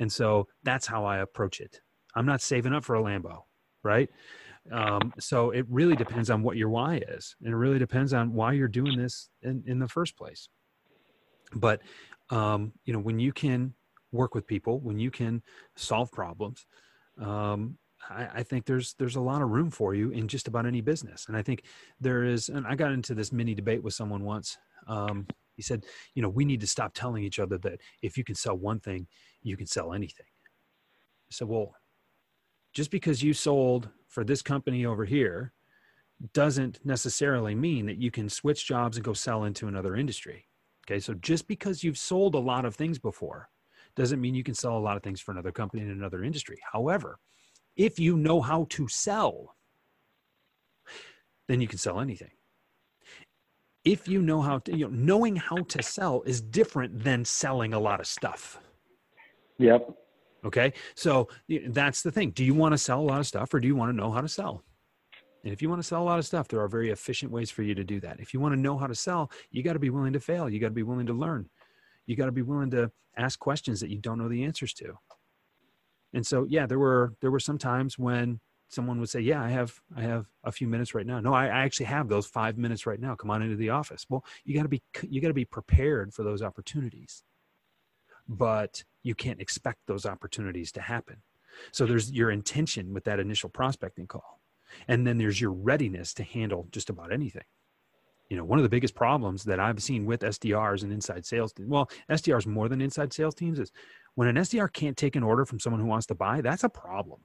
And 0.00 0.12
so 0.12 0.48
that's 0.62 0.86
how 0.86 1.04
I 1.04 1.18
approach 1.18 1.60
it. 1.60 1.80
I'm 2.14 2.26
not 2.26 2.40
saving 2.40 2.72
up 2.72 2.84
for 2.84 2.96
a 2.96 3.02
Lambo, 3.02 3.42
right? 3.82 4.08
Um, 4.72 5.12
so 5.18 5.50
it 5.50 5.66
really 5.68 5.96
depends 5.96 6.30
on 6.30 6.42
what 6.42 6.56
your 6.56 6.68
why 6.68 7.02
is. 7.08 7.36
And 7.42 7.52
it 7.52 7.56
really 7.56 7.78
depends 7.78 8.12
on 8.12 8.32
why 8.32 8.52
you're 8.52 8.68
doing 8.68 8.96
this 8.98 9.28
in, 9.42 9.62
in 9.66 9.78
the 9.78 9.88
first 9.88 10.16
place. 10.16 10.48
But, 11.54 11.82
um, 12.30 12.72
you 12.84 12.92
know, 12.92 12.98
when 12.98 13.18
you 13.18 13.32
can 13.32 13.74
work 14.12 14.34
with 14.34 14.46
people, 14.46 14.80
when 14.80 14.98
you 14.98 15.10
can 15.10 15.42
solve 15.76 16.10
problems, 16.10 16.66
um, 17.20 17.78
I, 18.10 18.28
I, 18.34 18.42
think 18.42 18.66
there's 18.66 18.94
there's 18.98 19.16
a 19.16 19.20
lot 19.20 19.42
of 19.42 19.48
room 19.50 19.70
for 19.70 19.94
you 19.94 20.10
in 20.10 20.28
just 20.28 20.48
about 20.48 20.66
any 20.66 20.80
business. 20.80 21.26
And 21.28 21.36
I 21.36 21.42
think 21.42 21.62
there 22.00 22.24
is, 22.24 22.48
and 22.48 22.66
I 22.66 22.74
got 22.74 22.92
into 22.92 23.14
this 23.14 23.32
mini 23.32 23.54
debate 23.54 23.82
with 23.82 23.94
someone 23.94 24.24
once. 24.24 24.58
Um, 24.86 25.26
he 25.56 25.62
said, 25.62 25.84
you 26.14 26.22
know, 26.22 26.28
we 26.28 26.44
need 26.44 26.60
to 26.60 26.66
stop 26.66 26.92
telling 26.94 27.24
each 27.24 27.38
other 27.38 27.58
that 27.58 27.80
if 28.02 28.18
you 28.18 28.24
can 28.24 28.34
sell 28.34 28.56
one 28.56 28.78
thing, 28.78 29.06
you 29.46 29.56
can 29.56 29.66
sell 29.66 29.92
anything. 29.92 30.26
Said, 31.30 31.48
well, 31.48 31.74
just 32.72 32.90
because 32.90 33.22
you 33.22 33.32
sold 33.32 33.88
for 34.08 34.24
this 34.24 34.42
company 34.42 34.86
over 34.86 35.04
here 35.04 35.52
doesn't 36.32 36.78
necessarily 36.84 37.54
mean 37.54 37.86
that 37.86 37.98
you 37.98 38.10
can 38.10 38.28
switch 38.28 38.66
jobs 38.66 38.96
and 38.96 39.04
go 39.04 39.12
sell 39.12 39.44
into 39.44 39.68
another 39.68 39.96
industry. 39.96 40.46
Okay. 40.86 41.00
So 41.00 41.14
just 41.14 41.48
because 41.48 41.82
you've 41.82 41.98
sold 41.98 42.34
a 42.34 42.38
lot 42.38 42.64
of 42.64 42.74
things 42.74 42.98
before 42.98 43.48
doesn't 43.96 44.20
mean 44.20 44.34
you 44.34 44.44
can 44.44 44.54
sell 44.54 44.76
a 44.76 44.78
lot 44.78 44.96
of 44.96 45.02
things 45.02 45.20
for 45.20 45.32
another 45.32 45.52
company 45.52 45.82
in 45.82 45.90
another 45.90 46.22
industry. 46.22 46.58
However, 46.72 47.18
if 47.76 47.98
you 47.98 48.16
know 48.16 48.40
how 48.40 48.66
to 48.70 48.88
sell, 48.88 49.56
then 51.48 51.60
you 51.60 51.68
can 51.68 51.78
sell 51.78 52.00
anything 52.00 52.30
if 53.86 54.08
you 54.08 54.20
know 54.20 54.42
how 54.42 54.58
to, 54.58 54.76
you 54.76 54.84
know, 54.84 54.90
knowing 54.90 55.36
how 55.36 55.56
to 55.56 55.80
sell 55.80 56.22
is 56.26 56.40
different 56.40 57.04
than 57.04 57.24
selling 57.24 57.72
a 57.72 57.78
lot 57.78 58.00
of 58.00 58.06
stuff. 58.06 58.58
Yep. 59.58 59.90
Okay. 60.44 60.72
So 60.94 61.28
that's 61.68 62.02
the 62.02 62.12
thing. 62.12 62.30
Do 62.30 62.44
you 62.44 62.54
want 62.54 62.72
to 62.72 62.78
sell 62.78 63.00
a 63.00 63.02
lot 63.02 63.20
of 63.20 63.26
stuff 63.26 63.52
or 63.52 63.60
do 63.60 63.66
you 63.66 63.74
want 63.74 63.90
to 63.90 63.96
know 63.96 64.10
how 64.10 64.20
to 64.20 64.28
sell? 64.28 64.62
And 65.42 65.52
if 65.52 65.62
you 65.62 65.68
want 65.68 65.80
to 65.80 65.86
sell 65.86 66.02
a 66.02 66.04
lot 66.04 66.18
of 66.18 66.26
stuff, 66.26 66.48
there 66.48 66.60
are 66.60 66.68
very 66.68 66.90
efficient 66.90 67.30
ways 67.30 67.50
for 67.50 67.62
you 67.62 67.74
to 67.74 67.84
do 67.84 68.00
that. 68.00 68.18
If 68.18 68.34
you 68.34 68.40
want 68.40 68.54
to 68.54 68.60
know 68.60 68.76
how 68.76 68.86
to 68.86 68.94
sell, 68.94 69.30
you 69.50 69.62
got 69.62 69.74
to 69.74 69.78
be 69.78 69.90
willing 69.90 70.12
to 70.12 70.20
fail. 70.20 70.48
You 70.48 70.58
got 70.58 70.68
to 70.68 70.74
be 70.74 70.82
willing 70.82 71.06
to 71.06 71.12
learn. 71.12 71.48
You 72.06 72.16
got 72.16 72.26
to 72.26 72.32
be 72.32 72.42
willing 72.42 72.70
to 72.72 72.90
ask 73.16 73.38
questions 73.38 73.80
that 73.80 73.90
you 73.90 73.98
don't 73.98 74.18
know 74.18 74.28
the 74.28 74.44
answers 74.44 74.72
to. 74.74 74.98
And 76.12 76.26
so, 76.26 76.46
yeah, 76.48 76.66
there 76.66 76.78
were 76.78 77.14
there 77.20 77.30
were 77.30 77.40
some 77.40 77.58
times 77.58 77.98
when 77.98 78.40
someone 78.68 78.98
would 79.00 79.08
say, 79.08 79.20
"Yeah, 79.20 79.42
I 79.42 79.48
have 79.50 79.78
I 79.96 80.02
have 80.02 80.26
a 80.44 80.52
few 80.52 80.66
minutes 80.66 80.94
right 80.94 81.06
now." 81.06 81.20
No, 81.20 81.32
I, 81.32 81.46
I 81.46 81.64
actually 81.64 81.86
have 81.86 82.08
those 82.08 82.26
five 82.26 82.58
minutes 82.58 82.86
right 82.86 83.00
now. 83.00 83.14
Come 83.14 83.30
on 83.30 83.42
into 83.42 83.56
the 83.56 83.70
office. 83.70 84.06
Well, 84.08 84.24
you 84.44 84.54
got 84.54 84.62
to 84.62 84.68
be 84.68 84.82
you 85.08 85.20
got 85.20 85.28
to 85.28 85.34
be 85.34 85.44
prepared 85.44 86.14
for 86.14 86.22
those 86.22 86.42
opportunities, 86.42 87.22
but 88.28 88.84
you 89.02 89.14
can't 89.14 89.40
expect 89.40 89.80
those 89.86 90.06
opportunities 90.06 90.72
to 90.72 90.80
happen. 90.80 91.16
So 91.72 91.86
there's 91.86 92.10
your 92.12 92.30
intention 92.30 92.92
with 92.92 93.04
that 93.04 93.20
initial 93.20 93.48
prospecting 93.48 94.06
call, 94.06 94.40
and 94.88 95.06
then 95.06 95.18
there's 95.18 95.40
your 95.40 95.52
readiness 95.52 96.12
to 96.14 96.22
handle 96.22 96.68
just 96.70 96.90
about 96.90 97.12
anything. 97.12 97.44
You 98.28 98.36
know, 98.36 98.44
one 98.44 98.58
of 98.58 98.64
the 98.64 98.68
biggest 98.68 98.94
problems 98.94 99.44
that 99.44 99.60
I've 99.60 99.82
seen 99.82 100.04
with 100.04 100.20
SDRs 100.20 100.82
and 100.82 100.92
inside 100.92 101.24
sales, 101.24 101.52
teams, 101.52 101.68
well, 101.68 101.88
SDRs 102.10 102.46
more 102.46 102.68
than 102.68 102.80
inside 102.80 103.12
sales 103.12 103.36
teams 103.36 103.58
is 103.58 103.70
when 104.16 104.28
an 104.28 104.36
SDR 104.36 104.72
can't 104.72 104.96
take 104.96 105.14
an 105.14 105.22
order 105.22 105.44
from 105.44 105.60
someone 105.60 105.80
who 105.80 105.86
wants 105.86 106.06
to 106.06 106.14
buy, 106.14 106.40
that's 106.40 106.64
a 106.64 106.68
problem 106.68 107.20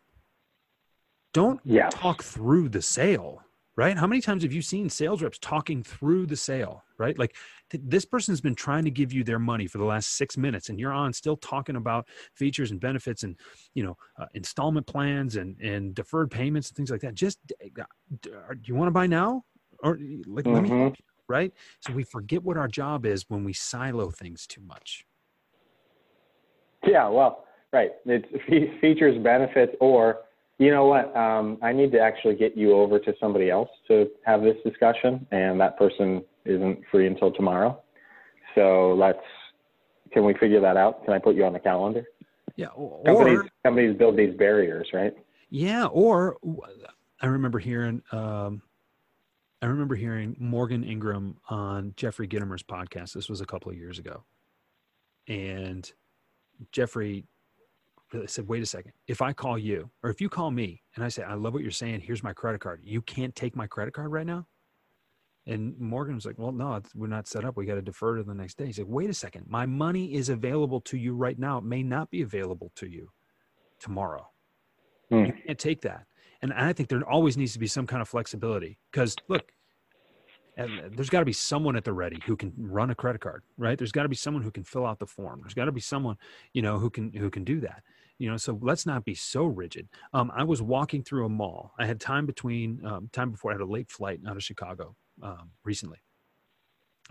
don't 1.33 1.59
yeah. 1.63 1.89
talk 1.89 2.23
through 2.23 2.69
the 2.69 2.81
sale 2.81 3.41
right? 3.75 3.97
How 3.97 4.07
many 4.07 4.21
times 4.21 4.43
have 4.43 4.53
you 4.53 4.61
seen 4.61 4.89
sales 4.89 5.21
reps 5.21 5.39
talking 5.39 5.83
through 5.83 6.25
the 6.25 6.35
sale 6.35 6.83
right? 7.01 7.17
Like 7.17 7.35
th- 7.71 7.83
this 7.85 8.05
person's 8.05 8.39
been 8.39 8.55
trying 8.55 8.85
to 8.85 8.91
give 8.91 9.11
you 9.11 9.23
their 9.23 9.39
money 9.39 9.65
for 9.67 9.79
the 9.79 9.83
last 9.83 10.15
six 10.15 10.37
minutes 10.37 10.69
and 10.69 10.79
you're 10.79 10.93
on 10.93 11.11
still 11.11 11.35
talking 11.35 11.75
about 11.75 12.07
features 12.35 12.71
and 12.71 12.79
benefits 12.79 13.23
and 13.23 13.35
you 13.73 13.83
know 13.83 13.97
uh, 14.19 14.27
installment 14.35 14.85
plans 14.85 15.35
and 15.35 15.59
and 15.59 15.95
deferred 15.95 16.29
payments 16.31 16.69
and 16.69 16.77
things 16.77 16.91
like 16.91 17.01
that. 17.01 17.15
Just 17.15 17.39
uh, 17.61 17.83
do 18.19 18.31
you 18.65 18.75
want 18.75 18.87
to 18.87 18.91
buy 18.91 19.07
now? 19.07 19.43
Or 19.83 19.97
like 20.27 20.45
mm-hmm. 20.45 20.53
let 20.53 20.63
me 20.63 20.69
mm-hmm. 20.69 20.93
right? 21.27 21.51
So 21.79 21.91
we 21.91 22.03
forget 22.03 22.43
what 22.43 22.55
our 22.55 22.67
job 22.67 23.05
is 23.05 23.25
when 23.27 23.43
we 23.43 23.53
silo 23.53 24.11
things 24.11 24.45
too 24.45 24.61
much. 24.61 25.05
Yeah 26.85 27.09
well 27.09 27.45
right. 27.73 27.91
It's 28.05 28.79
features 28.81 29.17
benefits 29.23 29.73
or 29.79 30.19
you 30.61 30.69
know 30.69 30.85
what? 30.85 31.15
Um, 31.17 31.57
I 31.63 31.73
need 31.73 31.91
to 31.93 31.99
actually 31.99 32.35
get 32.35 32.55
you 32.55 32.73
over 32.73 32.99
to 32.99 33.13
somebody 33.19 33.49
else 33.49 33.69
to 33.87 34.07
have 34.27 34.43
this 34.43 34.55
discussion, 34.63 35.25
and 35.31 35.59
that 35.59 35.75
person 35.75 36.23
isn't 36.45 36.81
free 36.91 37.07
until 37.07 37.31
tomorrow. 37.31 37.81
So 38.53 38.93
let's. 38.93 39.17
Can 40.13 40.23
we 40.23 40.35
figure 40.35 40.61
that 40.61 40.77
out? 40.77 41.03
Can 41.03 41.13
I 41.13 41.19
put 41.19 41.35
you 41.35 41.45
on 41.45 41.53
the 41.53 41.59
calendar? 41.59 42.05
Yeah. 42.57 42.67
Or, 42.75 43.03
companies 43.03 43.39
companies 43.65 43.97
build 43.97 44.17
these 44.17 44.35
barriers, 44.35 44.87
right? 44.93 45.13
Yeah. 45.49 45.85
Or 45.85 46.37
I 47.19 47.25
remember 47.25 47.57
hearing. 47.57 48.03
Um, 48.11 48.61
I 49.63 49.65
remember 49.65 49.95
hearing 49.95 50.35
Morgan 50.39 50.83
Ingram 50.83 51.37
on 51.49 51.93
Jeffrey 51.95 52.27
Gitomer's 52.27 52.63
podcast. 52.63 53.13
This 53.13 53.29
was 53.29 53.41
a 53.41 53.45
couple 53.45 53.71
of 53.71 53.77
years 53.77 53.97
ago, 53.97 54.23
and 55.27 55.91
Jeffrey 56.71 57.25
I 58.13 58.25
said, 58.25 58.47
wait 58.47 58.61
a 58.61 58.65
second. 58.65 58.91
If 59.07 59.21
I 59.21 59.33
call 59.33 59.57
you, 59.57 59.89
or 60.03 60.09
if 60.09 60.19
you 60.19 60.29
call 60.29 60.51
me 60.51 60.81
and 60.95 61.03
I 61.03 61.09
say, 61.09 61.23
I 61.23 61.35
love 61.35 61.53
what 61.53 61.63
you're 61.63 61.71
saying, 61.71 62.01
here's 62.01 62.23
my 62.23 62.33
credit 62.33 62.61
card, 62.61 62.81
you 62.83 63.01
can't 63.01 63.35
take 63.35 63.55
my 63.55 63.67
credit 63.67 63.93
card 63.93 64.11
right 64.11 64.25
now? 64.25 64.47
And 65.47 65.77
Morgan 65.79 66.15
was 66.15 66.25
like, 66.25 66.37
well, 66.37 66.51
no, 66.51 66.81
we're 66.93 67.07
not 67.07 67.27
set 67.27 67.45
up. 67.45 67.57
We 67.57 67.65
got 67.65 67.75
to 67.75 67.81
defer 67.81 68.17
to 68.17 68.23
the 68.23 68.33
next 68.33 68.57
day. 68.57 68.67
He 68.67 68.73
said, 68.73 68.85
wait 68.87 69.09
a 69.09 69.13
second. 69.13 69.45
My 69.47 69.65
money 69.65 70.13
is 70.13 70.29
available 70.29 70.81
to 70.81 70.97
you 70.97 71.15
right 71.15 71.37
now. 71.39 71.57
It 71.57 71.63
may 71.63 71.81
not 71.81 72.11
be 72.11 72.21
available 72.21 72.71
to 72.75 72.87
you 72.87 73.09
tomorrow. 73.79 74.29
Hmm. 75.09 75.25
You 75.25 75.33
can't 75.45 75.59
take 75.59 75.81
that. 75.81 76.05
and 76.41 76.53
I 76.53 76.73
think 76.73 76.89
there 76.89 77.01
always 77.09 77.37
needs 77.37 77.53
to 77.53 77.59
be 77.59 77.67
some 77.67 77.87
kind 77.87 78.01
of 78.01 78.09
flexibility 78.09 78.77
because 78.91 79.15
look, 79.27 79.51
and 80.57 80.95
there's 80.95 81.09
got 81.09 81.19
to 81.19 81.25
be 81.25 81.33
someone 81.33 81.75
at 81.75 81.85
the 81.85 81.93
ready 81.93 82.19
who 82.25 82.35
can 82.35 82.53
run 82.57 82.91
a 82.91 82.95
credit 82.95 83.21
card, 83.21 83.43
right? 83.57 83.77
There's 83.77 83.91
got 83.91 84.03
to 84.03 84.09
be 84.09 84.15
someone 84.15 84.43
who 84.43 84.51
can 84.51 84.63
fill 84.63 84.85
out 84.85 84.99
the 84.99 85.07
form. 85.07 85.39
There's 85.41 85.53
got 85.53 85.65
to 85.65 85.71
be 85.71 85.81
someone, 85.81 86.17
you 86.53 86.61
know, 86.61 86.77
who 86.77 86.89
can 86.89 87.11
who 87.13 87.29
can 87.29 87.43
do 87.43 87.61
that. 87.61 87.83
You 88.21 88.29
know, 88.29 88.37
so 88.37 88.59
let's 88.61 88.85
not 88.85 89.03
be 89.03 89.15
so 89.15 89.45
rigid. 89.45 89.89
Um, 90.13 90.31
I 90.35 90.43
was 90.43 90.61
walking 90.61 91.03
through 91.03 91.25
a 91.25 91.29
mall. 91.29 91.73
I 91.79 91.87
had 91.87 91.99
time 91.99 92.27
between 92.27 92.85
um, 92.85 93.09
time 93.11 93.31
before 93.31 93.51
I 93.51 93.55
had 93.55 93.61
a 93.61 93.65
late 93.65 93.89
flight 93.89 94.19
out 94.27 94.35
of 94.35 94.43
Chicago 94.43 94.95
um, 95.23 95.49
recently, 95.63 95.97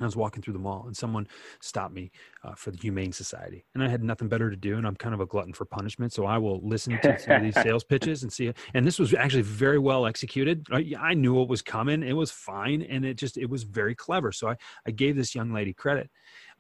I 0.01 0.05
was 0.05 0.17
walking 0.17 0.43
through 0.43 0.55
the 0.55 0.61
mall 0.61 0.85
and 0.87 0.97
someone 0.97 1.27
stopped 1.61 1.93
me 1.93 2.11
uh, 2.43 2.55
for 2.55 2.71
the 2.71 2.79
Humane 2.79 3.13
Society, 3.13 3.65
and 3.75 3.83
I 3.83 3.89
had 3.89 4.03
nothing 4.03 4.29
better 4.29 4.51
to 4.51 4.57
do. 4.57 4.77
And 4.77 4.87
I'm 4.87 4.97
kind 4.97 5.15
of 5.15 5.21
a 5.21 5.27
glutton 5.27 5.53
for 5.53 5.65
punishment, 5.65 6.13
so 6.13 6.27
I 6.27 6.39
will 6.39 6.61
listen 6.67 6.99
to 7.03 7.19
some 7.19 7.37
of 7.37 7.43
these 7.43 7.55
sales 7.63 7.85
pitches 7.85 8.23
and 8.23 8.33
see 8.33 8.47
it. 8.47 8.57
And 8.75 8.87
this 8.87 8.99
was 8.99 9.13
actually 9.15 9.43
very 9.43 9.79
well 9.79 10.07
executed. 10.07 10.67
I, 10.71 10.95
I 10.99 11.15
knew 11.15 11.35
what 11.35 11.49
was 11.49 11.63
coming; 11.63 12.03
it 12.03 12.15
was 12.15 12.31
fine, 12.31 12.83
and 12.83 13.05
it 13.05 13.15
just 13.15 13.37
it 13.37 13.51
was 13.51 13.65
very 13.65 13.95
clever. 13.95 14.33
So 14.33 14.49
I 14.49 14.57
I 14.87 14.91
gave 14.91 15.17
this 15.17 15.35
young 15.35 15.53
lady 15.53 15.73
credit, 15.73 16.11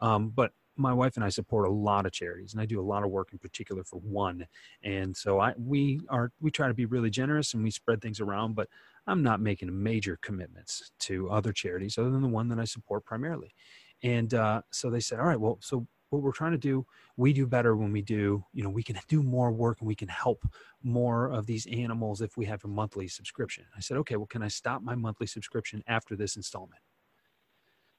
um, 0.00 0.30
but 0.30 0.52
my 0.80 0.92
wife 0.92 1.16
and 1.16 1.24
I 1.24 1.28
support 1.28 1.68
a 1.68 1.72
lot 1.72 2.06
of 2.06 2.12
charities, 2.12 2.52
and 2.52 2.60
I 2.60 2.66
do 2.66 2.80
a 2.80 2.82
lot 2.82 3.04
of 3.04 3.10
work 3.10 3.32
in 3.32 3.38
particular 3.38 3.84
for 3.84 4.00
one. 4.00 4.46
And 4.82 5.16
so 5.16 5.40
I 5.40 5.54
we 5.58 6.00
are 6.08 6.32
we 6.40 6.50
try 6.50 6.68
to 6.68 6.74
be 6.74 6.86
really 6.86 7.10
generous 7.10 7.54
and 7.54 7.62
we 7.62 7.70
spread 7.70 8.00
things 8.00 8.20
around, 8.20 8.54
but 8.54 8.68
I'm 9.06 9.22
not 9.22 9.40
making 9.40 9.82
major 9.82 10.18
commitments 10.22 10.92
to 11.00 11.30
other 11.30 11.52
charities 11.52 11.98
other 11.98 12.10
than 12.10 12.22
the 12.22 12.28
one 12.28 12.48
that 12.48 12.58
I 12.58 12.64
support 12.64 13.04
primarily. 13.04 13.54
And 14.02 14.32
uh, 14.34 14.62
so 14.70 14.90
they 14.90 15.00
said, 15.00 15.20
all 15.20 15.26
right, 15.26 15.40
well, 15.40 15.58
so 15.60 15.86
what 16.10 16.22
we're 16.22 16.32
trying 16.32 16.52
to 16.52 16.58
do, 16.58 16.84
we 17.16 17.32
do 17.32 17.46
better 17.46 17.76
when 17.76 17.92
we 17.92 18.02
do, 18.02 18.44
you 18.52 18.62
know, 18.62 18.70
we 18.70 18.82
can 18.82 18.98
do 19.08 19.22
more 19.22 19.52
work 19.52 19.78
and 19.80 19.86
we 19.86 19.94
can 19.94 20.08
help 20.08 20.44
more 20.82 21.30
of 21.30 21.46
these 21.46 21.66
animals 21.66 22.20
if 22.20 22.36
we 22.36 22.46
have 22.46 22.64
a 22.64 22.68
monthly 22.68 23.08
subscription. 23.08 23.64
I 23.76 23.80
said, 23.80 23.96
okay, 23.98 24.16
well, 24.16 24.26
can 24.26 24.42
I 24.42 24.48
stop 24.48 24.82
my 24.82 24.94
monthly 24.94 25.26
subscription 25.26 25.82
after 25.86 26.16
this 26.16 26.36
installment? 26.36 26.80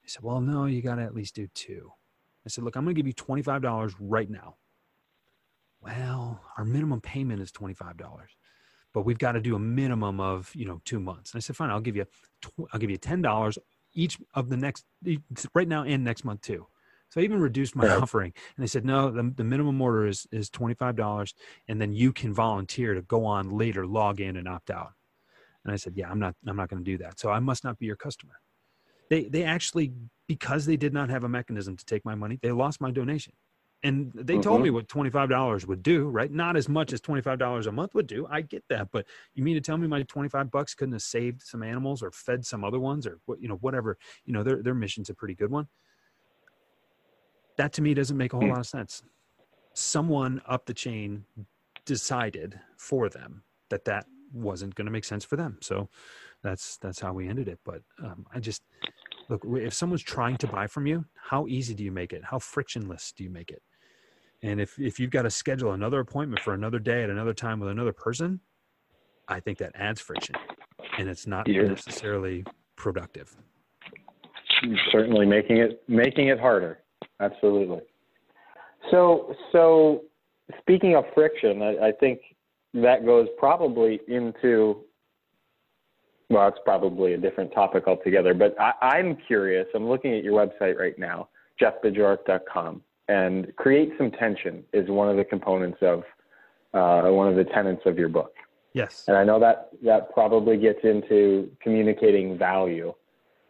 They 0.02 0.08
said, 0.08 0.22
well, 0.22 0.40
no, 0.40 0.66
you 0.66 0.82
got 0.82 0.96
to 0.96 1.02
at 1.02 1.14
least 1.14 1.34
do 1.34 1.46
two. 1.54 1.92
I 2.46 2.48
said, 2.48 2.64
look, 2.64 2.76
I'm 2.76 2.84
going 2.84 2.94
to 2.94 2.98
give 3.02 3.06
you 3.06 3.14
$25 3.14 3.94
right 4.00 4.28
now. 4.30 4.56
Well, 5.80 6.40
our 6.56 6.64
minimum 6.64 7.00
payment 7.00 7.40
is 7.40 7.52
$25 7.52 8.26
but 8.92 9.02
we've 9.02 9.18
got 9.18 9.32
to 9.32 9.40
do 9.40 9.56
a 9.56 9.58
minimum 9.58 10.20
of 10.20 10.50
you 10.54 10.64
know 10.66 10.80
two 10.84 11.00
months. 11.00 11.32
And 11.32 11.38
I 11.38 11.42
said, 11.42 11.56
fine, 11.56 11.70
I'll 11.70 11.80
give 11.80 11.96
you, 11.96 12.06
I'll 12.72 12.80
give 12.80 12.90
you 12.90 12.96
ten 12.96 13.22
dollars 13.22 13.58
each 13.94 14.18
of 14.34 14.48
the 14.48 14.56
next 14.56 14.84
right 15.54 15.68
now 15.68 15.84
and 15.84 16.04
next 16.04 16.24
month 16.24 16.42
too. 16.42 16.66
So 17.10 17.20
I 17.20 17.24
even 17.24 17.40
reduced 17.40 17.76
my 17.76 17.86
right. 17.86 18.02
offering, 18.02 18.32
and 18.56 18.62
they 18.62 18.66
said, 18.68 18.86
no, 18.86 19.10
the, 19.10 19.32
the 19.36 19.44
minimum 19.44 19.80
order 19.80 20.06
is 20.06 20.26
is 20.32 20.50
twenty 20.50 20.74
five 20.74 20.96
dollars, 20.96 21.34
and 21.68 21.80
then 21.80 21.92
you 21.92 22.12
can 22.12 22.32
volunteer 22.32 22.94
to 22.94 23.02
go 23.02 23.24
on 23.24 23.50
later, 23.50 23.86
log 23.86 24.20
in, 24.20 24.36
and 24.36 24.48
opt 24.48 24.70
out. 24.70 24.92
And 25.64 25.72
I 25.72 25.76
said, 25.76 25.92
yeah, 25.96 26.10
I'm 26.10 26.18
not, 26.18 26.34
I'm 26.46 26.56
not 26.56 26.68
going 26.68 26.84
to 26.84 26.90
do 26.90 26.98
that. 26.98 27.20
So 27.20 27.30
I 27.30 27.38
must 27.38 27.62
not 27.62 27.78
be 27.78 27.86
your 27.86 27.96
customer. 27.96 28.34
They 29.10 29.24
they 29.24 29.44
actually 29.44 29.92
because 30.32 30.64
they 30.64 30.78
did 30.78 30.94
not 30.94 31.10
have 31.10 31.24
a 31.24 31.28
mechanism 31.28 31.76
to 31.76 31.84
take 31.84 32.02
my 32.06 32.14
money, 32.14 32.38
they 32.40 32.50
lost 32.50 32.80
my 32.80 32.90
donation. 32.90 33.34
And 33.82 34.10
they 34.14 34.34
mm-hmm. 34.34 34.40
told 34.40 34.62
me 34.62 34.70
what 34.70 34.88
$25 34.88 35.66
would 35.66 35.82
do 35.82 36.08
right? 36.08 36.32
Not 36.32 36.56
as 36.56 36.70
much 36.70 36.94
as 36.94 37.02
$25 37.02 37.66
a 37.66 37.72
month 37.72 37.94
would 37.94 38.06
do. 38.06 38.26
I 38.30 38.40
get 38.40 38.64
that 38.70 38.88
but 38.90 39.04
you 39.34 39.44
mean 39.44 39.56
to 39.56 39.60
tell 39.60 39.76
me 39.76 39.86
my 39.86 40.04
25 40.04 40.50
bucks 40.50 40.74
couldn't 40.74 40.94
have 40.94 41.02
saved 41.02 41.42
some 41.42 41.62
animals 41.62 42.02
or 42.02 42.10
fed 42.12 42.46
some 42.46 42.64
other 42.64 42.80
ones 42.80 43.06
or 43.06 43.18
what 43.26 43.42
you 43.42 43.48
know 43.48 43.56
whatever 43.56 43.98
you 44.24 44.32
know 44.32 44.42
their, 44.42 44.62
their 44.62 44.74
mission's 44.74 45.10
a 45.10 45.14
pretty 45.14 45.34
good 45.34 45.50
one? 45.50 45.68
That 47.58 47.74
to 47.74 47.82
me 47.82 47.92
doesn't 47.92 48.16
make 48.16 48.32
a 48.32 48.36
whole 48.36 48.46
mm. 48.46 48.52
lot 48.52 48.60
of 48.60 48.66
sense. 48.66 49.02
Someone 49.74 50.40
up 50.46 50.64
the 50.64 50.74
chain 50.74 51.26
decided 51.84 52.58
for 52.78 53.10
them 53.10 53.42
that 53.68 53.84
that 53.84 54.06
wasn't 54.32 54.74
going 54.76 54.86
to 54.86 54.92
make 54.92 55.04
sense 55.04 55.26
for 55.26 55.36
them. 55.36 55.58
So 55.60 55.90
that's 56.42 56.78
that's 56.78 57.00
how 57.00 57.12
we 57.12 57.28
ended 57.28 57.48
it. 57.48 57.58
But 57.64 57.82
um, 58.02 58.24
i 58.32 58.40
just 58.40 58.62
look 59.32 59.42
if 59.62 59.74
someone's 59.74 60.02
trying 60.02 60.36
to 60.36 60.46
buy 60.46 60.66
from 60.66 60.86
you 60.86 61.04
how 61.14 61.46
easy 61.46 61.74
do 61.74 61.82
you 61.82 61.92
make 61.92 62.12
it 62.12 62.22
how 62.24 62.38
frictionless 62.38 63.12
do 63.16 63.24
you 63.24 63.30
make 63.30 63.50
it 63.50 63.62
and 64.42 64.60
if, 64.60 64.78
if 64.78 64.98
you've 64.98 65.10
got 65.10 65.22
to 65.22 65.30
schedule 65.30 65.72
another 65.72 66.00
appointment 66.00 66.42
for 66.42 66.54
another 66.54 66.78
day 66.78 67.04
at 67.04 67.10
another 67.10 67.32
time 67.32 67.60
with 67.60 67.70
another 67.70 67.92
person, 67.92 68.40
I 69.28 69.38
think 69.38 69.58
that 69.58 69.72
adds 69.74 70.00
friction 70.00 70.34
and 70.98 71.08
it's 71.08 71.26
not 71.26 71.46
You're, 71.46 71.68
necessarily 71.68 72.44
productive. 72.76 73.34
Certainly 74.90 75.26
making 75.26 75.58
it, 75.58 75.82
making 75.88 76.28
it 76.28 76.40
harder. 76.40 76.80
Absolutely. 77.20 77.80
So, 78.90 79.34
so 79.52 80.02
speaking 80.58 80.96
of 80.96 81.04
friction, 81.14 81.62
I, 81.62 81.88
I 81.88 81.92
think 81.92 82.20
that 82.74 83.06
goes 83.06 83.28
probably 83.38 84.00
into 84.08 84.84
well, 86.32 86.48
it's 86.48 86.58
probably 86.64 87.14
a 87.14 87.18
different 87.18 87.52
topic 87.52 87.86
altogether. 87.86 88.34
But 88.34 88.56
I, 88.60 88.98
am 88.98 89.16
curious. 89.26 89.66
I'm 89.74 89.88
looking 89.88 90.14
at 90.14 90.24
your 90.24 90.34
website 90.34 90.78
right 90.78 90.98
now, 90.98 91.28
jeffbajorek.com 91.60 92.82
and 93.08 93.54
create 93.56 93.92
some 93.98 94.10
tension 94.10 94.64
is 94.72 94.88
one 94.88 95.08
of 95.08 95.16
the 95.16 95.24
components 95.24 95.78
of 95.82 96.02
uh, 96.72 97.10
one 97.10 97.28
of 97.28 97.36
the 97.36 97.44
tenets 97.44 97.82
of 97.84 97.98
your 97.98 98.08
book. 98.08 98.34
Yes. 98.72 99.04
And 99.06 99.16
I 99.16 99.24
know 99.24 99.38
that 99.40 99.68
that 99.84 100.12
probably 100.12 100.56
gets 100.56 100.78
into 100.82 101.50
communicating 101.62 102.38
value. 102.38 102.94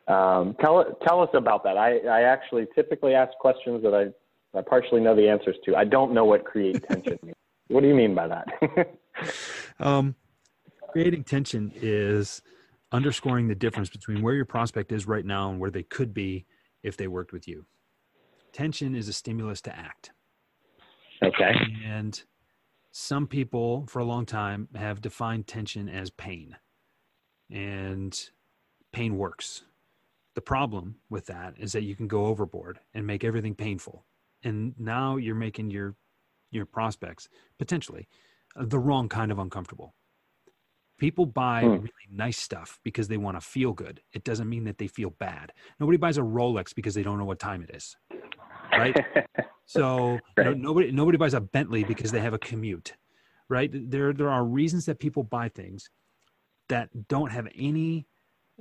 Um, 0.09 0.57
tell 0.61 0.85
tell 1.07 1.21
us 1.21 1.29
about 1.35 1.62
that. 1.64 1.77
I, 1.77 1.99
I 1.99 2.23
actually 2.23 2.66
typically 2.75 3.14
ask 3.14 3.33
questions 3.38 3.85
that 3.85 3.95
I, 3.95 4.59
I 4.59 4.62
partially 4.62 5.01
know 5.01 5.14
the 5.14 5.29
answers 5.29 5.57
to. 5.64 5.77
I 5.77 5.85
don't 5.85 6.12
know 6.12 6.25
what 6.25 6.45
create 6.45 6.83
tension 6.88 7.18
means. 7.23 7.37
What 7.68 7.81
do 7.81 7.88
you 7.88 7.95
mean 7.95 8.14
by 8.14 8.29
that? 8.29 8.99
um, 9.81 10.14
creating 10.90 11.25
tension 11.25 11.73
is 11.75 12.42
underscoring 12.93 13.49
the 13.49 13.55
difference 13.55 13.89
between 13.89 14.23
where 14.23 14.35
your 14.35 14.45
prospect 14.45 14.93
is 14.93 15.07
right 15.07 15.25
now 15.25 15.51
and 15.51 15.59
where 15.59 15.71
they 15.71 15.83
could 15.83 16.13
be 16.15 16.47
if 16.83 16.97
they 16.97 17.09
worked 17.09 17.33
with 17.33 17.49
you 17.49 17.65
tension 18.53 18.95
is 18.95 19.09
a 19.09 19.13
stimulus 19.13 19.61
to 19.63 19.77
act. 19.77 20.13
Okay. 21.23 21.55
And 21.85 22.23
some 22.91 23.27
people 23.27 23.87
for 23.89 24.01
a 24.01 24.05
long 24.05 24.27
time 24.27 24.69
have 24.75 25.01
defined 25.01 25.47
tension 25.47 25.89
as 25.89 26.11
pain. 26.11 26.57
And 27.51 28.19
pain 28.93 29.17
works. 29.17 29.65
The 30.35 30.41
problem 30.41 30.97
with 31.11 31.27
that 31.27 31.55
is 31.59 31.73
that 31.73 31.83
you 31.83 31.95
can 31.95 32.09
go 32.09 32.27
overboard 32.27 32.81
and 32.95 33.07
make 33.07 33.25
everything 33.25 33.55
painful. 33.55 34.05
And 34.45 34.75
now 34.79 35.17
you're 35.17 35.35
making 35.35 35.71
your 35.71 35.95
your 36.51 36.67
prospects 36.67 37.29
potentially 37.59 38.09
the 38.57 38.79
wrong 38.79 39.09
kind 39.09 39.33
of 39.33 39.39
uncomfortable. 39.39 39.95
People 41.03 41.27
buy 41.27 41.62
hmm. 41.62 41.69
really 41.69 42.09
nice 42.11 42.38
stuff 42.38 42.79
because 42.83 43.09
they 43.09 43.17
want 43.17 43.37
to 43.37 43.41
feel 43.41 43.73
good. 43.73 44.01
It 44.12 44.25
doesn't 44.25 44.49
mean 44.49 44.65
that 44.65 44.79
they 44.79 44.87
feel 44.87 45.11
bad. 45.11 45.53
Nobody 45.81 45.99
buys 45.99 46.17
a 46.17 46.23
Rolex 46.23 46.75
because 46.75 46.95
they 46.95 47.03
don't 47.03 47.19
know 47.19 47.25
what 47.25 47.41
time 47.41 47.62
it 47.62 47.75
is 47.75 47.97
right? 48.73 48.97
so 49.67 50.19
right. 50.37 50.47
You 50.47 50.55
know, 50.55 50.55
nobody 50.55 50.93
nobody 50.93 51.19
buys 51.19 51.35
a 51.35 51.41
Bentley 51.41 51.85
because 51.85 52.12
they 52.12 52.21
have 52.21 52.35
a 52.35 52.38
commute, 52.38 52.95
right? 53.49 53.71
There 53.73 54.12
there 54.12 54.31
are 54.31 54.45
reasons 54.45 54.87
that 54.87 54.99
people 54.99 55.23
buy 55.23 55.49
things 55.49 55.91
that 56.69 57.09
don't 57.09 57.33
have 57.33 57.49
any 57.55 58.07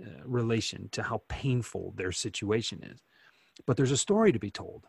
uh, 0.01 0.23
relation 0.25 0.89
to 0.91 1.04
how 1.04 1.21
painful 1.30 1.93
their 1.95 2.12
situation 2.12 2.84
is, 2.84 3.01
but 3.65 3.77
there's 3.77 3.91
a 3.91 3.97
story 3.97 4.32
to 4.32 4.39
be 4.39 4.51
told. 4.51 4.86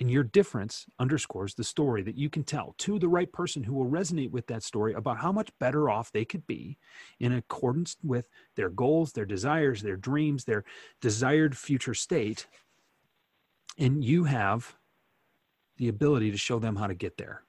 And 0.00 0.10
your 0.10 0.24
difference 0.24 0.86
underscores 0.98 1.54
the 1.54 1.62
story 1.62 2.02
that 2.02 2.16
you 2.16 2.30
can 2.30 2.42
tell 2.42 2.74
to 2.78 2.98
the 2.98 3.08
right 3.08 3.30
person 3.30 3.62
who 3.62 3.74
will 3.74 3.90
resonate 3.90 4.30
with 4.30 4.46
that 4.46 4.62
story 4.62 4.94
about 4.94 5.18
how 5.18 5.30
much 5.30 5.50
better 5.60 5.90
off 5.90 6.10
they 6.10 6.24
could 6.24 6.46
be 6.46 6.78
in 7.20 7.34
accordance 7.34 7.96
with 8.02 8.26
their 8.56 8.70
goals, 8.70 9.12
their 9.12 9.26
desires, 9.26 9.82
their 9.82 9.98
dreams, 9.98 10.44
their 10.44 10.64
desired 11.02 11.56
future 11.56 11.94
state 11.94 12.46
and 13.80 14.04
you 14.04 14.24
have 14.24 14.76
the 15.78 15.88
ability 15.88 16.30
to 16.30 16.36
show 16.36 16.58
them 16.58 16.76
how 16.76 16.86
to 16.86 16.94
get 16.94 17.16
there. 17.16 17.42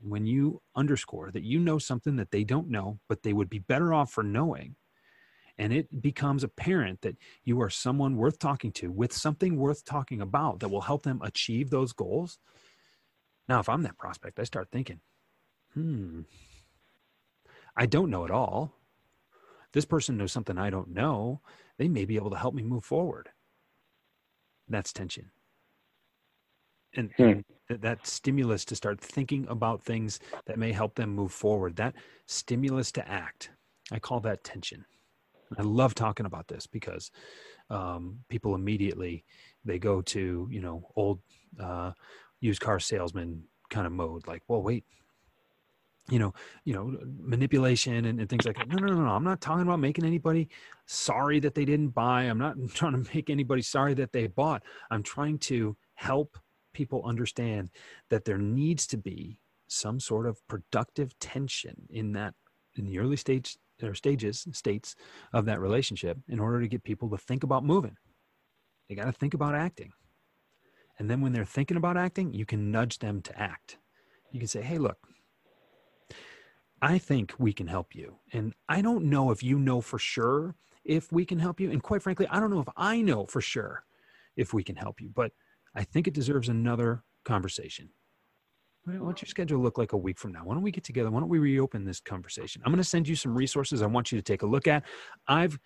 When 0.00 0.26
you 0.26 0.60
underscore 0.76 1.30
that 1.32 1.42
you 1.42 1.58
know 1.58 1.78
something 1.78 2.16
that 2.16 2.30
they 2.30 2.44
don't 2.44 2.68
know, 2.68 3.00
but 3.08 3.22
they 3.22 3.32
would 3.32 3.48
be 3.48 3.58
better 3.60 3.92
off 3.94 4.12
for 4.12 4.22
knowing, 4.22 4.76
and 5.58 5.72
it 5.72 6.02
becomes 6.02 6.44
apparent 6.44 7.02
that 7.02 7.16
you 7.44 7.60
are 7.60 7.70
someone 7.70 8.16
worth 8.16 8.38
talking 8.38 8.72
to 8.72 8.90
with 8.90 9.12
something 9.12 9.56
worth 9.56 9.84
talking 9.84 10.20
about 10.20 10.60
that 10.60 10.68
will 10.68 10.82
help 10.82 11.02
them 11.02 11.20
achieve 11.22 11.70
those 11.70 11.92
goals. 11.92 12.38
Now, 13.48 13.60
if 13.60 13.68
I'm 13.68 13.82
that 13.82 13.98
prospect, 13.98 14.38
I 14.38 14.44
start 14.44 14.68
thinking, 14.70 15.00
hmm, 15.74 16.22
I 17.76 17.86
don't 17.86 18.10
know 18.10 18.24
it 18.24 18.30
all. 18.30 18.74
This 19.72 19.84
person 19.84 20.16
knows 20.16 20.32
something 20.32 20.58
I 20.58 20.70
don't 20.70 20.94
know. 20.94 21.40
They 21.78 21.88
may 21.88 22.04
be 22.04 22.16
able 22.16 22.30
to 22.30 22.38
help 22.38 22.54
me 22.54 22.62
move 22.62 22.84
forward. 22.84 23.28
That's 24.68 24.92
tension 24.92 25.30
and, 26.94 27.12
hmm. 27.16 27.40
that, 27.68 27.82
that 27.82 28.06
stimulus 28.06 28.64
to 28.66 28.76
start 28.76 29.00
thinking 29.00 29.46
about 29.48 29.82
things 29.82 30.20
that 30.46 30.58
may 30.58 30.72
help 30.72 30.94
them 30.94 31.14
move 31.14 31.32
forward 31.32 31.76
that 31.76 31.94
stimulus 32.26 32.90
to 32.92 33.08
act 33.08 33.50
i 33.92 33.98
call 33.98 34.20
that 34.20 34.44
tension 34.44 34.84
i 35.56 35.62
love 35.62 35.94
talking 35.94 36.26
about 36.26 36.48
this 36.48 36.66
because 36.66 37.10
um, 37.70 38.18
people 38.28 38.54
immediately 38.54 39.24
they 39.64 39.78
go 39.78 40.00
to 40.00 40.48
you 40.50 40.60
know 40.60 40.88
old 40.96 41.20
uh, 41.60 41.92
used 42.40 42.60
car 42.60 42.80
salesman 42.80 43.42
kind 43.70 43.86
of 43.86 43.92
mode 43.92 44.26
like 44.26 44.42
well 44.48 44.62
wait 44.62 44.84
you 46.10 46.18
know, 46.18 46.32
you 46.64 46.72
know, 46.72 46.96
manipulation 47.20 48.06
and, 48.06 48.18
and 48.20 48.28
things 48.28 48.46
like 48.46 48.56
that. 48.56 48.68
No, 48.68 48.78
no, 48.78 48.94
no, 48.94 49.04
no. 49.04 49.10
I'm 49.10 49.24
not 49.24 49.40
talking 49.40 49.62
about 49.62 49.80
making 49.80 50.04
anybody 50.04 50.48
sorry 50.86 51.38
that 51.40 51.54
they 51.54 51.64
didn't 51.64 51.90
buy. 51.90 52.22
I'm 52.22 52.38
not 52.38 52.56
trying 52.74 52.92
to 52.92 53.14
make 53.14 53.30
anybody 53.30 53.62
sorry 53.62 53.94
that 53.94 54.12
they 54.12 54.26
bought. 54.26 54.62
I'm 54.90 55.02
trying 55.02 55.38
to 55.40 55.76
help 55.94 56.38
people 56.72 57.02
understand 57.04 57.70
that 58.08 58.24
there 58.24 58.38
needs 58.38 58.86
to 58.88 58.96
be 58.96 59.38
some 59.66 60.00
sort 60.00 60.26
of 60.26 60.38
productive 60.48 61.18
tension 61.18 61.76
in 61.90 62.12
that 62.12 62.34
in 62.76 62.86
the 62.86 62.98
early 62.98 63.16
stage 63.16 63.58
or 63.82 63.94
stages 63.94 64.46
states 64.52 64.94
of 65.32 65.44
that 65.46 65.60
relationship 65.60 66.18
in 66.28 66.40
order 66.40 66.60
to 66.60 66.68
get 66.68 66.84
people 66.84 67.08
to 67.10 67.18
think 67.18 67.44
about 67.44 67.64
moving. 67.64 67.96
They 68.88 68.94
got 68.94 69.04
to 69.04 69.12
think 69.12 69.34
about 69.34 69.54
acting. 69.54 69.92
And 70.98 71.08
then 71.08 71.20
when 71.20 71.32
they're 71.32 71.44
thinking 71.44 71.76
about 71.76 71.96
acting, 71.96 72.32
you 72.32 72.44
can 72.44 72.70
nudge 72.70 72.98
them 72.98 73.22
to 73.22 73.38
act. 73.38 73.78
You 74.32 74.40
can 74.40 74.48
say, 74.48 74.62
"Hey, 74.62 74.78
look, 74.78 74.98
I 76.80 76.98
think 76.98 77.34
we 77.38 77.52
can 77.52 77.66
help 77.66 77.94
you. 77.94 78.18
And 78.32 78.54
I 78.68 78.82
don't 78.82 79.04
know 79.06 79.30
if 79.30 79.42
you 79.42 79.58
know 79.58 79.80
for 79.80 79.98
sure 79.98 80.54
if 80.84 81.10
we 81.12 81.24
can 81.24 81.38
help 81.38 81.60
you. 81.60 81.70
And 81.70 81.82
quite 81.82 82.02
frankly, 82.02 82.26
I 82.30 82.40
don't 82.40 82.50
know 82.50 82.60
if 82.60 82.68
I 82.76 83.00
know 83.00 83.26
for 83.26 83.40
sure 83.40 83.84
if 84.36 84.54
we 84.54 84.62
can 84.62 84.76
help 84.76 85.00
you, 85.00 85.10
but 85.14 85.32
I 85.74 85.84
think 85.84 86.06
it 86.06 86.14
deserves 86.14 86.48
another 86.48 87.02
conversation. 87.24 87.90
What's 88.96 89.22
your 89.22 89.28
schedule 89.28 89.60
look 89.60 89.78
like 89.78 89.92
a 89.92 89.96
week 89.96 90.18
from 90.18 90.32
now? 90.32 90.40
Why 90.44 90.54
don't 90.54 90.62
we 90.62 90.70
get 90.70 90.84
together? 90.84 91.10
Why 91.10 91.20
don't 91.20 91.28
we 91.28 91.38
reopen 91.38 91.84
this 91.84 92.00
conversation? 92.00 92.62
I'm 92.64 92.72
going 92.72 92.82
to 92.82 92.88
send 92.88 93.06
you 93.06 93.16
some 93.16 93.34
resources 93.34 93.82
I 93.82 93.86
want 93.86 94.10
you 94.12 94.18
to 94.18 94.22
take 94.22 94.42
a 94.42 94.46
look 94.46 94.66
at. 94.66 94.84
I've 95.26 95.58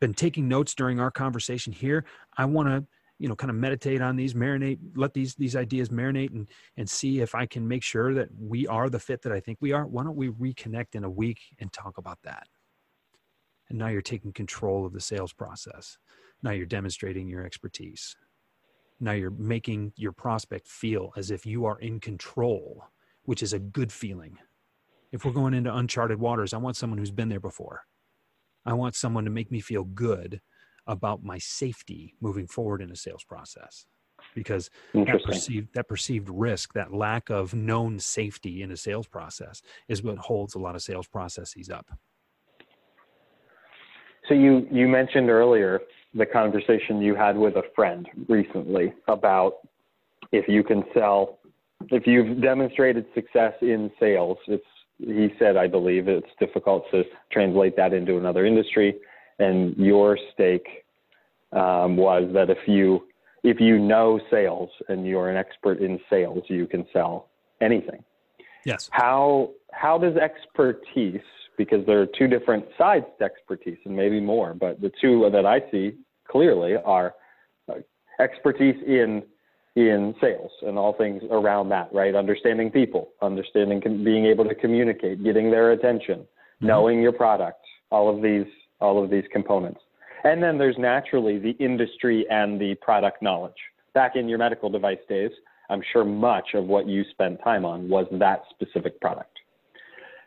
been 0.00 0.14
taking 0.14 0.48
notes 0.48 0.74
during 0.74 0.98
our 0.98 1.10
conversation 1.10 1.72
here. 1.72 2.04
I 2.36 2.46
want 2.46 2.68
to 2.68 2.84
you 3.18 3.28
know 3.28 3.36
kind 3.36 3.50
of 3.50 3.56
meditate 3.56 4.00
on 4.00 4.16
these 4.16 4.32
marinate 4.34 4.78
let 4.96 5.12
these 5.12 5.34
these 5.34 5.54
ideas 5.54 5.90
marinate 5.90 6.32
and 6.32 6.48
and 6.78 6.88
see 6.88 7.20
if 7.20 7.34
i 7.34 7.44
can 7.44 7.68
make 7.68 7.82
sure 7.82 8.14
that 8.14 8.28
we 8.40 8.66
are 8.66 8.88
the 8.88 8.98
fit 8.98 9.20
that 9.22 9.30
i 9.30 9.38
think 9.38 9.58
we 9.60 9.72
are 9.72 9.86
why 9.86 10.02
don't 10.02 10.16
we 10.16 10.30
reconnect 10.30 10.94
in 10.94 11.04
a 11.04 11.10
week 11.10 11.38
and 11.58 11.70
talk 11.70 11.98
about 11.98 12.18
that 12.24 12.48
and 13.68 13.78
now 13.78 13.88
you're 13.88 14.00
taking 14.00 14.32
control 14.32 14.86
of 14.86 14.94
the 14.94 15.00
sales 15.00 15.34
process 15.34 15.98
now 16.42 16.50
you're 16.50 16.64
demonstrating 16.64 17.28
your 17.28 17.44
expertise 17.44 18.16
now 19.00 19.12
you're 19.12 19.30
making 19.30 19.92
your 19.96 20.12
prospect 20.12 20.68
feel 20.68 21.12
as 21.16 21.30
if 21.30 21.46
you 21.46 21.64
are 21.64 21.78
in 21.78 22.00
control 22.00 22.84
which 23.24 23.42
is 23.42 23.52
a 23.52 23.58
good 23.58 23.92
feeling. 23.92 24.38
If 25.12 25.24
we're 25.24 25.32
going 25.32 25.54
into 25.54 25.74
uncharted 25.74 26.18
waters 26.18 26.52
i 26.52 26.56
want 26.56 26.76
someone 26.76 26.98
who's 26.98 27.10
been 27.10 27.28
there 27.28 27.40
before. 27.40 27.82
I 28.66 28.74
want 28.74 28.94
someone 28.94 29.24
to 29.24 29.30
make 29.30 29.50
me 29.50 29.60
feel 29.60 29.84
good 29.84 30.40
about 30.86 31.22
my 31.22 31.38
safety 31.38 32.14
moving 32.20 32.46
forward 32.46 32.82
in 32.82 32.90
a 32.90 32.96
sales 32.96 33.24
process 33.24 33.86
because 34.34 34.68
that 34.92 35.22
perceived 35.24 35.68
that 35.74 35.88
perceived 35.88 36.28
risk 36.28 36.74
that 36.74 36.92
lack 36.92 37.30
of 37.30 37.54
known 37.54 37.98
safety 37.98 38.62
in 38.62 38.70
a 38.70 38.76
sales 38.76 39.06
process 39.06 39.62
is 39.88 40.02
what 40.02 40.18
holds 40.18 40.54
a 40.54 40.58
lot 40.58 40.74
of 40.74 40.82
sales 40.82 41.06
processes 41.06 41.70
up 41.70 41.90
so 44.28 44.34
you 44.34 44.66
you 44.70 44.88
mentioned 44.88 45.30
earlier 45.30 45.80
the 46.14 46.26
conversation 46.26 47.00
you 47.00 47.14
had 47.14 47.36
with 47.36 47.56
a 47.56 47.62
friend 47.74 48.08
recently 48.28 48.92
about 49.08 49.58
if 50.32 50.48
you 50.48 50.62
can 50.62 50.84
sell 50.94 51.38
if 51.90 52.06
you've 52.06 52.40
demonstrated 52.40 53.06
success 53.14 53.54
in 53.62 53.90
sales 53.98 54.38
it's 54.46 54.64
he 54.98 55.28
said 55.38 55.56
i 55.56 55.66
believe 55.66 56.08
it's 56.08 56.28
difficult 56.38 56.84
to 56.90 57.02
translate 57.32 57.76
that 57.76 57.92
into 57.92 58.18
another 58.18 58.44
industry 58.44 58.96
and 59.38 59.76
your 59.76 60.18
stake 60.32 60.84
um, 61.52 61.96
was 61.96 62.30
that 62.32 62.50
if 62.50 62.58
you 62.66 63.02
if 63.42 63.58
you 63.58 63.78
know 63.78 64.20
sales 64.30 64.70
and 64.88 65.06
you're 65.06 65.30
an 65.30 65.36
expert 65.36 65.80
in 65.80 65.98
sales, 66.10 66.44
you 66.48 66.66
can 66.66 66.86
sell 66.92 67.28
anything. 67.60 68.04
Yes. 68.64 68.88
How 68.92 69.50
how 69.72 69.98
does 69.98 70.16
expertise? 70.16 71.20
Because 71.64 71.84
there 71.86 72.00
are 72.00 72.06
two 72.18 72.26
different 72.26 72.64
sides 72.78 73.04
to 73.18 73.24
expertise, 73.24 73.76
and 73.84 73.94
maybe 73.94 74.18
more, 74.18 74.54
but 74.54 74.80
the 74.80 74.90
two 74.98 75.28
that 75.30 75.44
I 75.44 75.58
see 75.70 75.92
clearly 76.26 76.76
are 76.76 77.14
uh, 77.70 77.74
expertise 78.18 78.76
in 78.86 79.22
in 79.76 80.14
sales 80.20 80.50
and 80.62 80.78
all 80.78 80.94
things 80.94 81.22
around 81.30 81.68
that, 81.68 81.88
right? 81.92 82.14
Understanding 82.14 82.70
people, 82.70 83.10
understanding 83.20 83.78
being 84.02 84.24
able 84.24 84.44
to 84.44 84.54
communicate, 84.54 85.22
getting 85.22 85.50
their 85.50 85.72
attention, 85.72 86.20
mm-hmm. 86.20 86.66
knowing 86.66 87.02
your 87.02 87.12
product, 87.12 87.60
all 87.90 88.08
of 88.14 88.22
these 88.22 88.50
all 88.80 88.96
of 89.02 89.10
these 89.10 89.24
components. 89.30 89.80
And 90.24 90.42
then 90.42 90.56
there's 90.56 90.78
naturally 90.78 91.38
the 91.38 91.56
industry 91.70 92.26
and 92.30 92.58
the 92.58 92.74
product 92.76 93.22
knowledge. 93.22 93.60
Back 93.92 94.16
in 94.16 94.28
your 94.30 94.38
medical 94.38 94.70
device 94.70 95.04
days, 95.08 95.32
I'm 95.68 95.82
sure 95.92 96.04
much 96.04 96.54
of 96.54 96.64
what 96.64 96.86
you 96.86 97.04
spent 97.10 97.38
time 97.44 97.64
on 97.64 97.88
was 97.88 98.06
that 98.12 98.42
specific 98.50 99.00
product. 99.00 99.29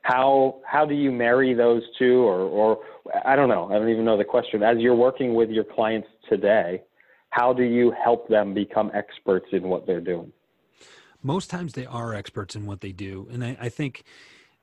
How 0.04 0.62
how 0.66 0.86
do 0.86 0.94
you 0.94 1.12
marry 1.12 1.54
those 1.54 1.82
two 1.98 2.22
or 2.22 2.40
or 2.42 2.80
I 3.26 3.36
don't 3.36 3.50
know, 3.50 3.70
I 3.70 3.74
don't 3.74 3.90
even 3.90 4.06
know 4.06 4.18
the 4.18 4.24
question. 4.26 4.64
As 4.64 4.78
you're 4.80 4.96
working 4.96 5.34
with 5.34 5.50
your 5.50 5.64
clients 5.64 6.08
today, 6.30 6.84
how 7.30 7.52
do 7.52 7.64
you 7.64 7.92
help 8.04 8.28
them 8.30 8.54
become 8.54 8.92
experts 8.94 9.48
in 9.52 9.64
what 9.64 9.88
they're 9.88 10.02
doing? 10.02 10.32
Most 11.24 11.50
times 11.50 11.74
they 11.74 11.86
are 11.86 12.14
experts 12.14 12.56
in 12.56 12.66
what 12.66 12.82
they 12.82 12.92
do. 12.92 13.28
And 13.32 13.44
I, 13.44 13.58
I 13.60 13.70
think 13.70 14.04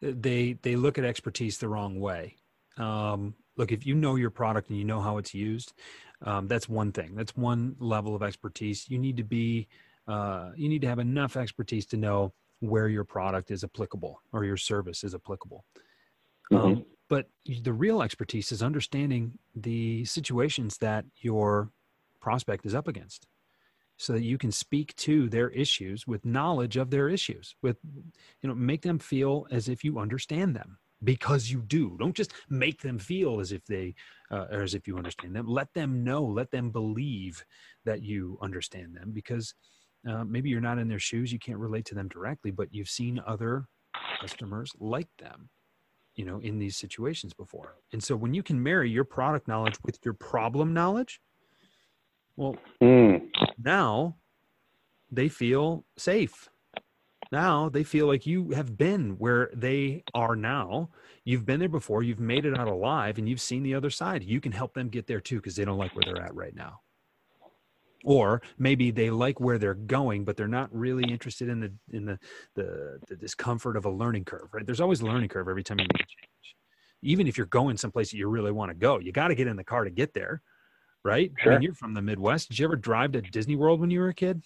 they 0.00 0.54
they 0.62 0.76
look 0.76 0.98
at 0.98 1.04
expertise 1.04 1.58
the 1.58 1.68
wrong 1.68 2.00
way. 2.00 2.36
Um, 2.76 3.34
look, 3.56 3.72
if 3.72 3.86
you 3.86 3.94
know 3.94 4.16
your 4.16 4.30
product 4.30 4.70
and 4.70 4.78
you 4.78 4.84
know 4.84 5.00
how 5.00 5.18
it's 5.18 5.34
used, 5.34 5.72
um, 6.22 6.48
that's 6.48 6.68
one 6.68 6.92
thing. 6.92 7.14
That's 7.14 7.36
one 7.36 7.76
level 7.78 8.14
of 8.14 8.22
expertise. 8.22 8.88
You 8.88 8.98
need 8.98 9.16
to 9.16 9.24
be, 9.24 9.68
uh, 10.06 10.50
you 10.54 10.68
need 10.68 10.82
to 10.82 10.88
have 10.88 10.98
enough 10.98 11.36
expertise 11.36 11.86
to 11.86 11.96
know 11.96 12.32
where 12.60 12.88
your 12.88 13.04
product 13.04 13.50
is 13.50 13.64
applicable 13.64 14.20
or 14.32 14.44
your 14.44 14.56
service 14.56 15.02
is 15.04 15.14
applicable. 15.14 15.64
Mm-hmm. 16.52 16.66
Um, 16.66 16.84
but 17.08 17.26
the 17.62 17.72
real 17.72 18.02
expertise 18.02 18.52
is 18.52 18.62
understanding 18.62 19.38
the 19.54 20.04
situations 20.04 20.78
that 20.78 21.04
your 21.16 21.70
prospect 22.20 22.64
is 22.66 22.74
up 22.74 22.86
against 22.86 23.26
so 23.96 24.12
that 24.12 24.22
you 24.22 24.38
can 24.38 24.52
speak 24.52 24.94
to 24.96 25.28
their 25.28 25.50
issues 25.50 26.06
with 26.06 26.24
knowledge 26.24 26.76
of 26.76 26.90
their 26.90 27.08
issues 27.08 27.54
with 27.62 27.76
you 28.40 28.48
know 28.48 28.54
make 28.54 28.82
them 28.82 28.98
feel 28.98 29.46
as 29.50 29.68
if 29.68 29.84
you 29.84 29.98
understand 29.98 30.54
them 30.54 30.78
because 31.02 31.50
you 31.50 31.62
do. 31.62 31.96
Don't 31.98 32.14
just 32.14 32.32
make 32.48 32.82
them 32.82 32.98
feel 32.98 33.40
as 33.40 33.52
if 33.52 33.64
they, 33.66 33.94
uh, 34.30 34.46
or 34.50 34.62
as 34.62 34.74
if 34.74 34.86
you 34.86 34.96
understand 34.96 35.34
them. 35.34 35.46
Let 35.46 35.72
them 35.74 36.04
know, 36.04 36.22
let 36.22 36.50
them 36.50 36.70
believe 36.70 37.44
that 37.84 38.02
you 38.02 38.38
understand 38.42 38.94
them 38.94 39.12
because 39.12 39.54
uh, 40.08 40.24
maybe 40.24 40.48
you're 40.48 40.60
not 40.60 40.78
in 40.78 40.88
their 40.88 40.98
shoes, 40.98 41.32
you 41.32 41.38
can't 41.38 41.58
relate 41.58 41.84
to 41.86 41.94
them 41.94 42.08
directly, 42.08 42.50
but 42.50 42.72
you've 42.72 42.88
seen 42.88 43.20
other 43.26 43.66
customers 44.20 44.72
like 44.78 45.08
them, 45.18 45.48
you 46.14 46.24
know, 46.24 46.38
in 46.40 46.58
these 46.58 46.76
situations 46.76 47.32
before. 47.32 47.76
And 47.92 48.02
so 48.02 48.16
when 48.16 48.34
you 48.34 48.42
can 48.42 48.62
marry 48.62 48.90
your 48.90 49.04
product 49.04 49.48
knowledge 49.48 49.76
with 49.84 49.98
your 50.04 50.14
problem 50.14 50.72
knowledge, 50.72 51.20
well, 52.36 52.56
mm. 52.82 53.22
now 53.62 54.16
they 55.10 55.28
feel 55.28 55.84
safe 55.98 56.48
now 57.32 57.68
they 57.68 57.84
feel 57.84 58.06
like 58.06 58.26
you 58.26 58.50
have 58.50 58.76
been 58.76 59.10
where 59.18 59.50
they 59.54 60.02
are 60.14 60.34
now. 60.34 60.90
You've 61.24 61.46
been 61.46 61.60
there 61.60 61.68
before, 61.68 62.02
you've 62.02 62.20
made 62.20 62.44
it 62.44 62.58
out 62.58 62.66
alive, 62.66 63.18
and 63.18 63.28
you've 63.28 63.40
seen 63.40 63.62
the 63.62 63.74
other 63.74 63.90
side. 63.90 64.24
You 64.24 64.40
can 64.40 64.52
help 64.52 64.74
them 64.74 64.88
get 64.88 65.06
there 65.06 65.20
too 65.20 65.36
because 65.36 65.54
they 65.54 65.64
don't 65.64 65.78
like 65.78 65.94
where 65.94 66.02
they're 66.04 66.22
at 66.22 66.34
right 66.34 66.54
now. 66.54 66.80
Or 68.04 68.40
maybe 68.58 68.90
they 68.90 69.10
like 69.10 69.40
where 69.40 69.58
they're 69.58 69.74
going, 69.74 70.24
but 70.24 70.36
they're 70.36 70.48
not 70.48 70.68
really 70.72 71.04
interested 71.10 71.48
in 71.48 71.60
the 71.60 71.72
in 71.92 72.06
the 72.06 72.18
the, 72.54 72.98
the 73.08 73.16
discomfort 73.16 73.76
of 73.76 73.84
a 73.84 73.90
learning 73.90 74.24
curve. 74.24 74.48
Right? 74.52 74.64
There's 74.64 74.80
always 74.80 75.00
a 75.00 75.06
learning 75.06 75.28
curve 75.28 75.48
every 75.48 75.62
time 75.62 75.78
you 75.78 75.86
make 75.92 76.02
a 76.02 76.06
change. 76.06 76.56
Even 77.02 77.26
if 77.26 77.36
you're 77.36 77.46
going 77.46 77.76
someplace 77.76 78.10
that 78.10 78.16
you 78.16 78.28
really 78.28 78.52
want 78.52 78.70
to 78.70 78.74
go, 78.74 78.98
you 78.98 79.12
got 79.12 79.28
to 79.28 79.34
get 79.34 79.46
in 79.46 79.56
the 79.56 79.64
car 79.64 79.84
to 79.84 79.90
get 79.90 80.14
there, 80.14 80.42
right? 81.04 81.32
Sure. 81.38 81.52
I 81.52 81.54
mean, 81.56 81.62
you're 81.62 81.74
from 81.74 81.94
the 81.94 82.02
Midwest. 82.02 82.48
Did 82.48 82.58
you 82.58 82.66
ever 82.66 82.76
drive 82.76 83.12
to 83.12 83.20
Disney 83.20 83.56
World 83.56 83.80
when 83.80 83.90
you 83.90 84.00
were 84.00 84.08
a 84.08 84.14
kid? 84.14 84.42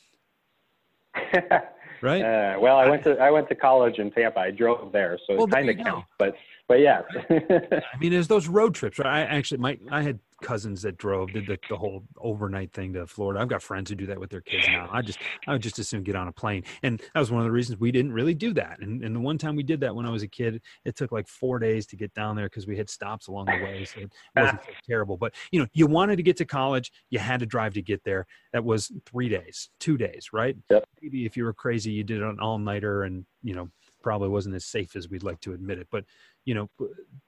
right? 2.03 2.23
Uh, 2.23 2.59
well, 2.61 2.77
I 2.77 2.89
went 2.89 3.03
to 3.05 3.19
I 3.19 3.31
went 3.31 3.49
to 3.49 3.55
college 3.55 3.99
in 3.99 4.11
Tampa. 4.11 4.41
I 4.41 4.51
drove 4.51 4.93
there, 4.93 5.19
so 5.27 5.37
well, 5.37 5.45
it 5.45 5.51
kind 5.51 5.71
of 5.71 5.77
counts. 5.79 6.09
But 6.19 6.35
but 6.69 6.81
yeah. 6.81 7.03
I 7.31 7.99
mean, 8.01 8.13
there's 8.13 8.29
those 8.29 8.49
road 8.49 8.75
trips. 8.75 8.99
Right? 8.99 9.07
I 9.07 9.21
actually 9.23 9.59
my 9.59 9.79
I 9.91 10.03
had 10.03 10.19
cousins 10.45 10.83
that 10.83 10.99
drove 10.99 11.33
did 11.33 11.47
the, 11.47 11.59
the 11.69 11.77
whole 11.77 12.05
overnight 12.19 12.73
thing 12.73 12.93
to 12.93 13.07
Florida. 13.07 13.41
I've 13.41 13.49
got 13.49 13.63
friends 13.63 13.91
who 13.91 13.97
do 13.97 14.07
that 14.07 14.21
with 14.21 14.31
their 14.31 14.43
kids 14.43 14.69
now. 14.69 14.89
I 14.93 15.03
just 15.03 15.19
I 15.49 15.53
would 15.53 15.63
just 15.63 15.79
as 15.79 15.89
soon 15.89 16.03
get 16.03 16.15
on 16.15 16.29
a 16.29 16.33
plane, 16.33 16.63
and 16.83 17.01
that 17.01 17.19
was 17.19 17.31
one 17.31 17.41
of 17.41 17.47
the 17.47 17.51
reasons 17.51 17.81
we 17.81 17.91
didn't 17.91 18.13
really 18.13 18.35
do 18.35 18.53
that. 18.55 18.79
And, 18.81 19.03
and 19.03 19.17
the 19.17 19.21
one 19.21 19.39
time 19.39 19.57
we 19.57 19.63
did 19.63 19.81
that 19.81 19.95
when 19.97 20.07
I 20.07 20.11
was 20.11 20.23
a 20.23 20.29
kid, 20.29 20.61
it 20.85 20.97
took 20.97 21.11
like 21.11 21.27
four 21.27 21.59
days 21.59 21.87
to 21.87 21.97
get 21.97 22.13
down 22.15 22.37
there 22.37 22.47
because 22.47 22.67
we 22.67 22.77
had 22.77 22.91
stops 22.91 23.27
along 23.27 23.47
the 23.47 23.65
way, 23.65 23.85
so 23.85 24.01
it 24.01 24.13
wasn't 24.37 24.63
so 24.67 24.71
terrible. 24.87 25.17
But 25.17 25.35
you 25.51 25.61
know, 25.61 25.67
you 25.73 25.87
wanted 25.87 26.17
to 26.17 26.23
get 26.23 26.37
to 26.37 26.45
college, 26.45 26.93
you 27.09 27.19
had 27.19 27.41
to 27.41 27.47
drive 27.47 27.75
to 27.75 27.83
get 27.83 28.05
there. 28.05 28.27
That 28.53 28.65
was 28.65 28.93
three 29.07 29.31
days, 29.31 29.71
two 29.81 29.97
days, 29.97 30.29
right? 30.33 30.57
Yep. 30.71 30.85
Maybe 31.03 31.25
if 31.25 31.37
you 31.37 31.45
were 31.45 31.55
crazy, 31.55 31.91
you 31.91 32.05
did 32.05 32.23
an 32.23 32.39
all 32.39 32.59
nighter, 32.59 33.05
and 33.05 33.25
you 33.43 33.55
know 33.55 33.71
probably 34.03 34.29
wasn't 34.29 34.55
as 34.55 34.67
safe 34.67 34.95
as 34.95 35.09
we'd 35.09 35.23
like 35.23 35.41
to 35.41 35.55
admit 35.55 35.79
it. 35.79 35.89
But 35.91 36.05
you 36.45 36.55
know, 36.55 36.69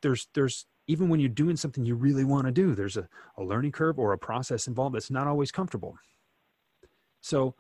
there's 0.02 0.28
there's 0.34 0.66
even 0.89 1.09
when 1.09 1.20
you're 1.20 1.28
doing 1.28 1.57
something 1.57 1.84
you 1.84 1.95
really 1.95 2.24
want 2.24 2.47
to 2.47 2.53
do, 2.53 2.74
there's 2.74 2.97
a, 2.97 3.09
a 3.39 3.43
learning 3.43 3.72
curve 3.72 3.99
or 3.99 4.12
a 4.12 4.18
process 4.18 4.68
involved 4.68 4.95
that's 4.95 5.11
not 5.11 5.26
always 5.26 5.51
comfortable. 5.51 5.97
So 7.20 7.55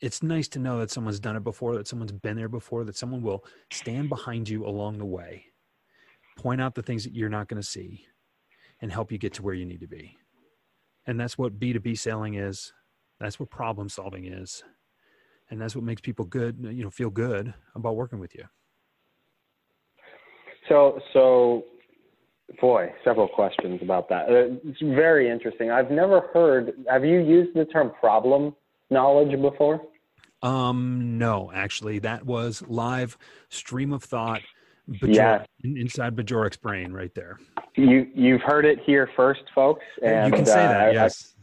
it's 0.00 0.22
nice 0.22 0.48
to 0.48 0.58
know 0.58 0.78
that 0.78 0.90
someone's 0.90 1.20
done 1.20 1.36
it 1.36 1.44
before, 1.44 1.76
that 1.76 1.88
someone's 1.88 2.12
been 2.12 2.36
there 2.36 2.48
before, 2.48 2.84
that 2.84 2.96
someone 2.96 3.22
will 3.22 3.44
stand 3.72 4.08
behind 4.08 4.48
you 4.48 4.64
along 4.64 4.98
the 4.98 5.04
way, 5.04 5.46
point 6.38 6.60
out 6.60 6.74
the 6.74 6.82
things 6.82 7.04
that 7.04 7.14
you're 7.14 7.28
not 7.28 7.48
going 7.48 7.60
to 7.60 7.66
see, 7.66 8.06
and 8.80 8.92
help 8.92 9.12
you 9.12 9.18
get 9.18 9.34
to 9.34 9.42
where 9.42 9.54
you 9.54 9.66
need 9.66 9.80
to 9.80 9.88
be. 9.88 10.16
And 11.06 11.18
that's 11.18 11.36
what 11.36 11.58
B2B 11.58 11.98
selling 11.98 12.34
is. 12.34 12.72
That's 13.18 13.38
what 13.38 13.50
problem 13.50 13.88
solving 13.88 14.26
is. 14.26 14.62
And 15.50 15.60
that's 15.60 15.74
what 15.74 15.84
makes 15.84 16.00
people 16.00 16.24
good, 16.24 16.58
you 16.60 16.84
know, 16.84 16.90
feel 16.90 17.10
good 17.10 17.52
about 17.74 17.96
working 17.96 18.20
with 18.20 18.34
you. 18.34 18.44
So, 20.68 21.00
so, 21.12 21.64
boy, 22.60 22.92
several 23.04 23.28
questions 23.28 23.80
about 23.82 24.08
that. 24.08 24.28
Uh, 24.28 24.56
it's 24.64 24.80
very 24.80 25.30
interesting. 25.30 25.70
I've 25.70 25.90
never 25.90 26.22
heard. 26.32 26.72
Have 26.88 27.04
you 27.04 27.20
used 27.20 27.54
the 27.54 27.64
term 27.64 27.92
problem 28.00 28.54
knowledge 28.90 29.40
before? 29.40 29.80
Um, 30.42 31.18
no, 31.18 31.50
actually, 31.54 31.98
that 32.00 32.24
was 32.24 32.62
live 32.68 33.18
stream 33.48 33.92
of 33.92 34.02
thought. 34.02 34.40
Bajor- 34.88 35.14
yeah. 35.14 35.44
inside 35.62 36.16
Bajorek's 36.16 36.56
brain, 36.56 36.92
right 36.92 37.14
there. 37.14 37.38
You 37.76 38.08
you've 38.14 38.42
heard 38.42 38.64
it 38.64 38.80
here 38.84 39.08
first, 39.14 39.42
folks. 39.54 39.84
And 40.02 40.30
you 40.30 40.38
can 40.38 40.46
say 40.46 40.64
uh, 40.64 40.68
that. 40.68 40.94
yes. 40.94 41.34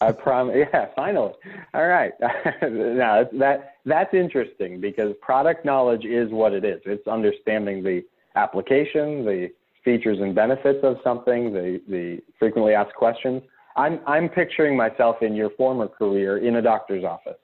I, 0.00 0.08
I 0.08 0.12
promise. 0.12 0.68
Yeah, 0.72 0.86
finally. 0.94 1.32
All 1.72 1.86
right. 1.86 2.12
now 2.62 3.24
that 3.32 3.76
that's 3.84 4.14
interesting 4.14 4.80
because 4.80 5.14
product 5.20 5.64
knowledge 5.64 6.04
is 6.04 6.30
what 6.30 6.52
it 6.52 6.64
is. 6.64 6.80
It's 6.84 7.06
understanding 7.08 7.82
the 7.82 8.04
application, 8.36 9.24
the 9.24 9.50
features 9.84 10.18
and 10.20 10.34
benefits 10.34 10.80
of 10.82 10.96
something, 11.04 11.52
the, 11.52 11.80
the 11.88 12.18
frequently 12.38 12.74
asked 12.74 12.94
questions. 12.94 13.42
I'm, 13.76 14.00
I'm 14.06 14.28
picturing 14.28 14.76
myself 14.76 15.16
in 15.22 15.34
your 15.34 15.50
former 15.50 15.88
career 15.88 16.38
in 16.38 16.56
a 16.56 16.62
doctor's 16.62 17.04
office. 17.04 17.38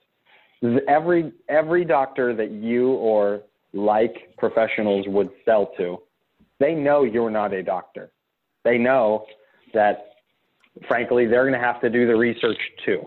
Every, 0.87 1.31
every 1.49 1.85
doctor 1.85 2.35
that 2.35 2.51
you 2.51 2.91
or 2.91 3.41
like 3.73 4.35
professionals 4.37 5.05
would 5.07 5.29
sell 5.45 5.71
to, 5.77 5.97
they 6.59 6.73
know 6.73 7.03
you're 7.03 7.31
not 7.31 7.53
a 7.53 7.63
doctor. 7.63 8.11
They 8.63 8.77
know 8.77 9.25
that, 9.73 10.13
frankly, 10.87 11.25
they're 11.25 11.43
going 11.47 11.59
to 11.59 11.65
have 11.65 11.81
to 11.81 11.89
do 11.89 12.05
the 12.07 12.15
research 12.15 12.59
too. 12.85 13.01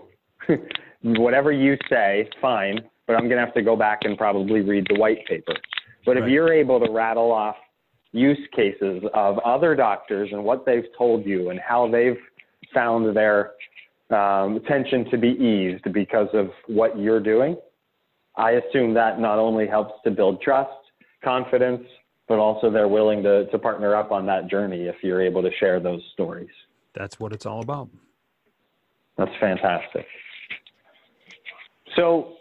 Whatever 1.03 1.51
you 1.51 1.77
say, 1.89 2.29
fine, 2.41 2.79
but 3.07 3.15
I'm 3.15 3.23
going 3.29 3.37
to 3.37 3.45
have 3.45 3.53
to 3.53 3.61
go 3.61 3.75
back 3.75 3.99
and 4.03 4.17
probably 4.17 4.61
read 4.61 4.87
the 4.89 4.99
white 4.99 5.25
paper. 5.25 5.53
But 6.05 6.15
right. 6.15 6.23
if 6.23 6.29
you're 6.29 6.51
able 6.51 6.79
to 6.79 6.91
rattle 6.91 7.31
off 7.31 7.55
use 8.15 8.39
cases 8.55 9.03
of 9.13 9.37
other 9.39 9.75
doctors 9.75 10.29
and 10.31 10.43
what 10.43 10.65
they've 10.65 10.87
told 10.97 11.25
you 11.25 11.49
and 11.49 11.59
how 11.59 11.87
they've 11.89 12.17
found 12.73 13.15
their 13.15 13.51
um, 14.09 14.61
tension 14.67 15.09
to 15.11 15.17
be 15.17 15.29
eased 15.29 15.91
because 15.93 16.29
of 16.33 16.49
what 16.67 16.97
you're 16.97 17.19
doing, 17.19 17.57
I 18.37 18.51
assume 18.51 18.93
that 18.93 19.19
not 19.19 19.37
only 19.37 19.67
helps 19.67 20.01
to 20.05 20.11
build 20.11 20.41
trust, 20.41 20.71
confidence, 21.23 21.85
but 22.27 22.39
also 22.39 22.71
they're 22.71 22.87
willing 22.87 23.21
to, 23.23 23.47
to 23.47 23.59
partner 23.59 23.95
up 23.95 24.11
on 24.11 24.25
that 24.27 24.49
journey 24.49 24.83
if 24.83 24.95
you're 25.03 25.21
able 25.21 25.41
to 25.41 25.51
share 25.59 25.79
those 25.79 26.01
stories. 26.13 26.49
That's 26.93 27.19
what 27.19 27.33
it's 27.33 27.45
all 27.45 27.61
about. 27.61 27.89
That's 29.17 29.31
fantastic. 29.39 30.05
So, 31.95 32.33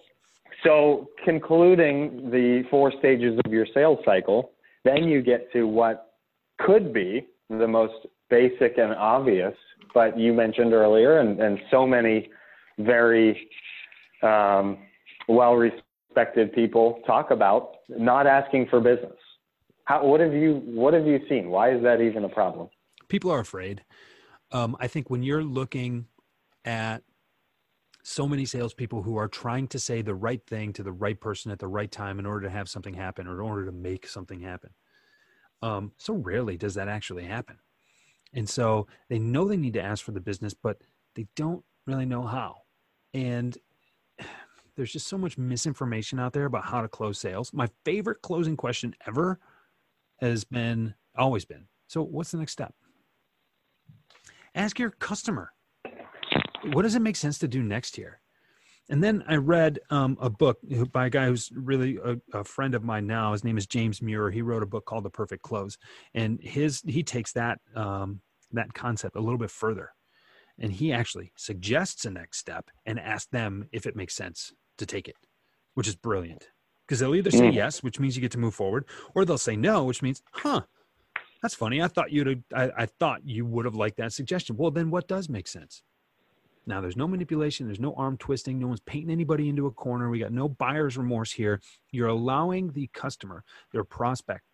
so 0.63 1.09
concluding 1.25 2.31
the 2.31 2.65
four 2.71 2.93
stages 2.99 3.39
of 3.45 3.53
your 3.53 3.67
sales 3.75 3.99
cycle, 4.05 4.51
then 4.85 5.05
you 5.05 5.23
get 5.23 5.53
to 5.53 5.65
what 5.67 6.15
could 6.59 6.93
be 6.93 7.27
the 7.51 7.67
most 7.67 8.07
basic 8.31 8.79
and 8.79 8.95
obvious, 8.95 9.55
but 9.93 10.19
you 10.19 10.33
mentioned 10.33 10.73
earlier, 10.73 11.19
and, 11.19 11.41
and 11.41 11.59
so 11.71 11.87
many 11.87 12.31
very 12.79 13.49
um, 14.23 14.79
well 15.29 15.55
respected 15.55 16.53
people 16.53 17.01
talk 17.07 17.31
about 17.31 17.77
not 17.89 18.27
asking 18.27 18.67
for 18.69 18.81
business. 18.81 19.17
How, 19.85 20.05
what 20.05 20.21
have 20.21 20.33
you 20.33 20.63
What 20.65 20.95
have 20.95 21.07
you 21.07 21.21
seen? 21.29 21.51
Why 21.51 21.75
is 21.75 21.83
that 21.83 22.01
even 22.01 22.25
a 22.25 22.29
problem? 22.29 22.69
People 23.09 23.31
are 23.31 23.41
afraid. 23.41 23.85
Um, 24.51 24.77
I 24.81 24.87
think 24.89 25.11
when 25.11 25.23
you're 25.23 25.43
looking 25.43 26.07
at 26.65 27.03
so 28.07 28.29
many 28.29 28.45
salespeople 28.45 29.03
who 29.03 29.17
are 29.17 29.29
trying 29.29 29.67
to 29.69 29.79
say 29.79 30.03
the 30.03 30.15
right 30.15 30.45
thing 30.47 30.73
to 30.75 30.83
the 30.83 30.93
right 30.93 31.19
person 31.19 31.51
at 31.51 31.59
the 31.59 31.67
right 31.67 31.91
time 31.91 32.19
in 32.19 32.27
order 32.27 32.47
to 32.47 32.51
have 32.51 32.69
something 32.69 32.93
happen 32.93 33.27
or 33.27 33.33
in 33.33 33.41
order 33.41 33.65
to 33.65 33.73
make 33.73 34.07
something 34.07 34.41
happen. 34.41 34.71
Um, 35.63 35.93
so 35.97 36.13
rarely 36.13 36.59
does 36.59 36.75
that 36.75 36.87
actually 36.89 37.25
happen. 37.25 37.57
And 38.35 38.47
so 38.49 38.87
they 39.09 39.19
know 39.19 39.47
they 39.47 39.57
need 39.57 39.73
to 39.73 39.83
ask 39.83 40.05
for 40.05 40.13
the 40.13 40.21
business, 40.21 40.53
but 40.53 40.77
they 41.15 41.27
don't 41.35 41.65
really 41.87 42.05
know 42.05 42.23
how. 42.23 42.57
And 43.15 43.57
there's 44.77 44.93
just 44.93 45.09
so 45.09 45.17
much 45.17 45.39
misinformation 45.39 46.21
out 46.21 46.35
there 46.35 46.45
about 46.45 46.67
how 46.67 46.83
to 46.83 46.89
close 46.89 47.19
sales. 47.19 47.53
My 47.55 47.69
favorite 47.87 48.21
closing 48.21 48.57
question 48.57 48.95
ever 49.07 49.41
has 50.21 50.45
been 50.45 50.95
always 51.17 51.45
been 51.45 51.67
so 51.87 52.03
what's 52.03 52.33
the 52.33 52.39
next 52.39 52.53
step? 52.53 52.75
Ask 54.55 54.79
your 54.79 54.91
customer 54.91 55.53
what 56.73 56.83
does 56.83 56.95
it 56.95 57.03
make 57.03 57.17
sense 57.17 57.39
to 57.39 57.49
do 57.49 57.63
next 57.63 57.97
here? 57.97 58.21
And 58.91 59.03
then 59.03 59.25
I 59.27 59.37
read 59.37 59.79
um, 59.91 60.19
a 60.21 60.29
book 60.29 60.59
by 60.93 61.07
a 61.07 61.11
guy 61.11 61.27
who's 61.27 61.51
really 61.55 61.99
a, 62.05 62.17
a, 62.33 62.45
friend 62.45 62.75
of 62.75 62.85
mine 62.85 63.07
now. 63.07 63.33
His 63.33 63.43
name 63.43 63.57
is 63.57 63.67
James 63.67 64.03
Muir. 64.03 64.31
He 64.31 64.43
wrote 64.43 64.63
a 64.63 64.67
book 64.67 64.85
called 64.85 65.05
The 65.05 65.11
Perfect 65.11 65.43
Close, 65.43 65.79
and 66.13 66.39
his 66.43 66.83
he 66.87 67.03
takes 67.03 67.33
that 67.33 67.61
um, 67.75 68.21
that 68.53 68.75
concept 68.75 69.17
a 69.17 69.21
little 69.21 69.39
bit 69.39 69.51
further, 69.51 69.93
and 70.59 70.71
he 70.71 70.93
actually 70.93 71.33
suggests 71.37 72.05
a 72.05 72.11
next 72.11 72.39
step 72.39 72.71
and 72.85 73.01
asks 73.01 73.31
them 73.31 73.69
if 73.73 73.87
it 73.87 73.97
makes 73.97 74.15
sense 74.15 74.53
to 74.77 74.85
take 74.85 75.09
it, 75.09 75.17
which 75.73 75.89
is 75.89 75.97
brilliant 75.97 76.49
because 76.87 77.01
they'll 77.01 77.15
either 77.15 77.31
say 77.31 77.51
yes, 77.51 77.83
which 77.83 77.99
means 77.99 78.15
you 78.15 78.21
get 78.21 78.33
to 78.33 78.39
move 78.39 78.55
forward, 78.55 78.85
or 79.15 79.25
they'll 79.25 79.39
say 79.39 79.57
no, 79.57 79.85
which 79.85 80.03
means, 80.03 80.23
huh, 80.33 80.63
that's 81.43 81.55
funny. 81.55 81.83
I 81.83 81.89
thought 81.89 82.13
you'd 82.13 82.45
I, 82.55 82.71
I 82.77 82.87
thought 82.87 83.21
you 83.25 83.47
would 83.47 83.65
have 83.65 83.75
liked 83.75 83.97
that 83.99 84.13
suggestion. 84.13 84.57
Well, 84.57 84.71
then 84.71 84.91
what 84.91 85.09
does 85.09 85.29
make 85.29 85.49
sense? 85.49 85.83
Now, 86.67 86.81
there's 86.81 86.97
no 86.97 87.07
manipulation, 87.07 87.67
there's 87.67 87.81
no 87.81 87.95
arm 87.95 88.17
twisting, 88.17 88.59
no 88.59 88.69
one's 88.69 88.81
painting 88.81 89.11
anybody 89.11 89.49
into 89.49 89.67
a 89.67 89.71
corner. 89.71 90.09
We 90.09 90.19
got 90.19 90.33
no 90.33 90.49
buyer's 90.49 90.97
remorse 90.97 91.33
here. 91.33 91.61
You're 91.91 92.09
allowing 92.09 92.73
the 92.73 92.89
customer, 92.95 93.45
their 93.73 93.85
prospect, 93.85 94.45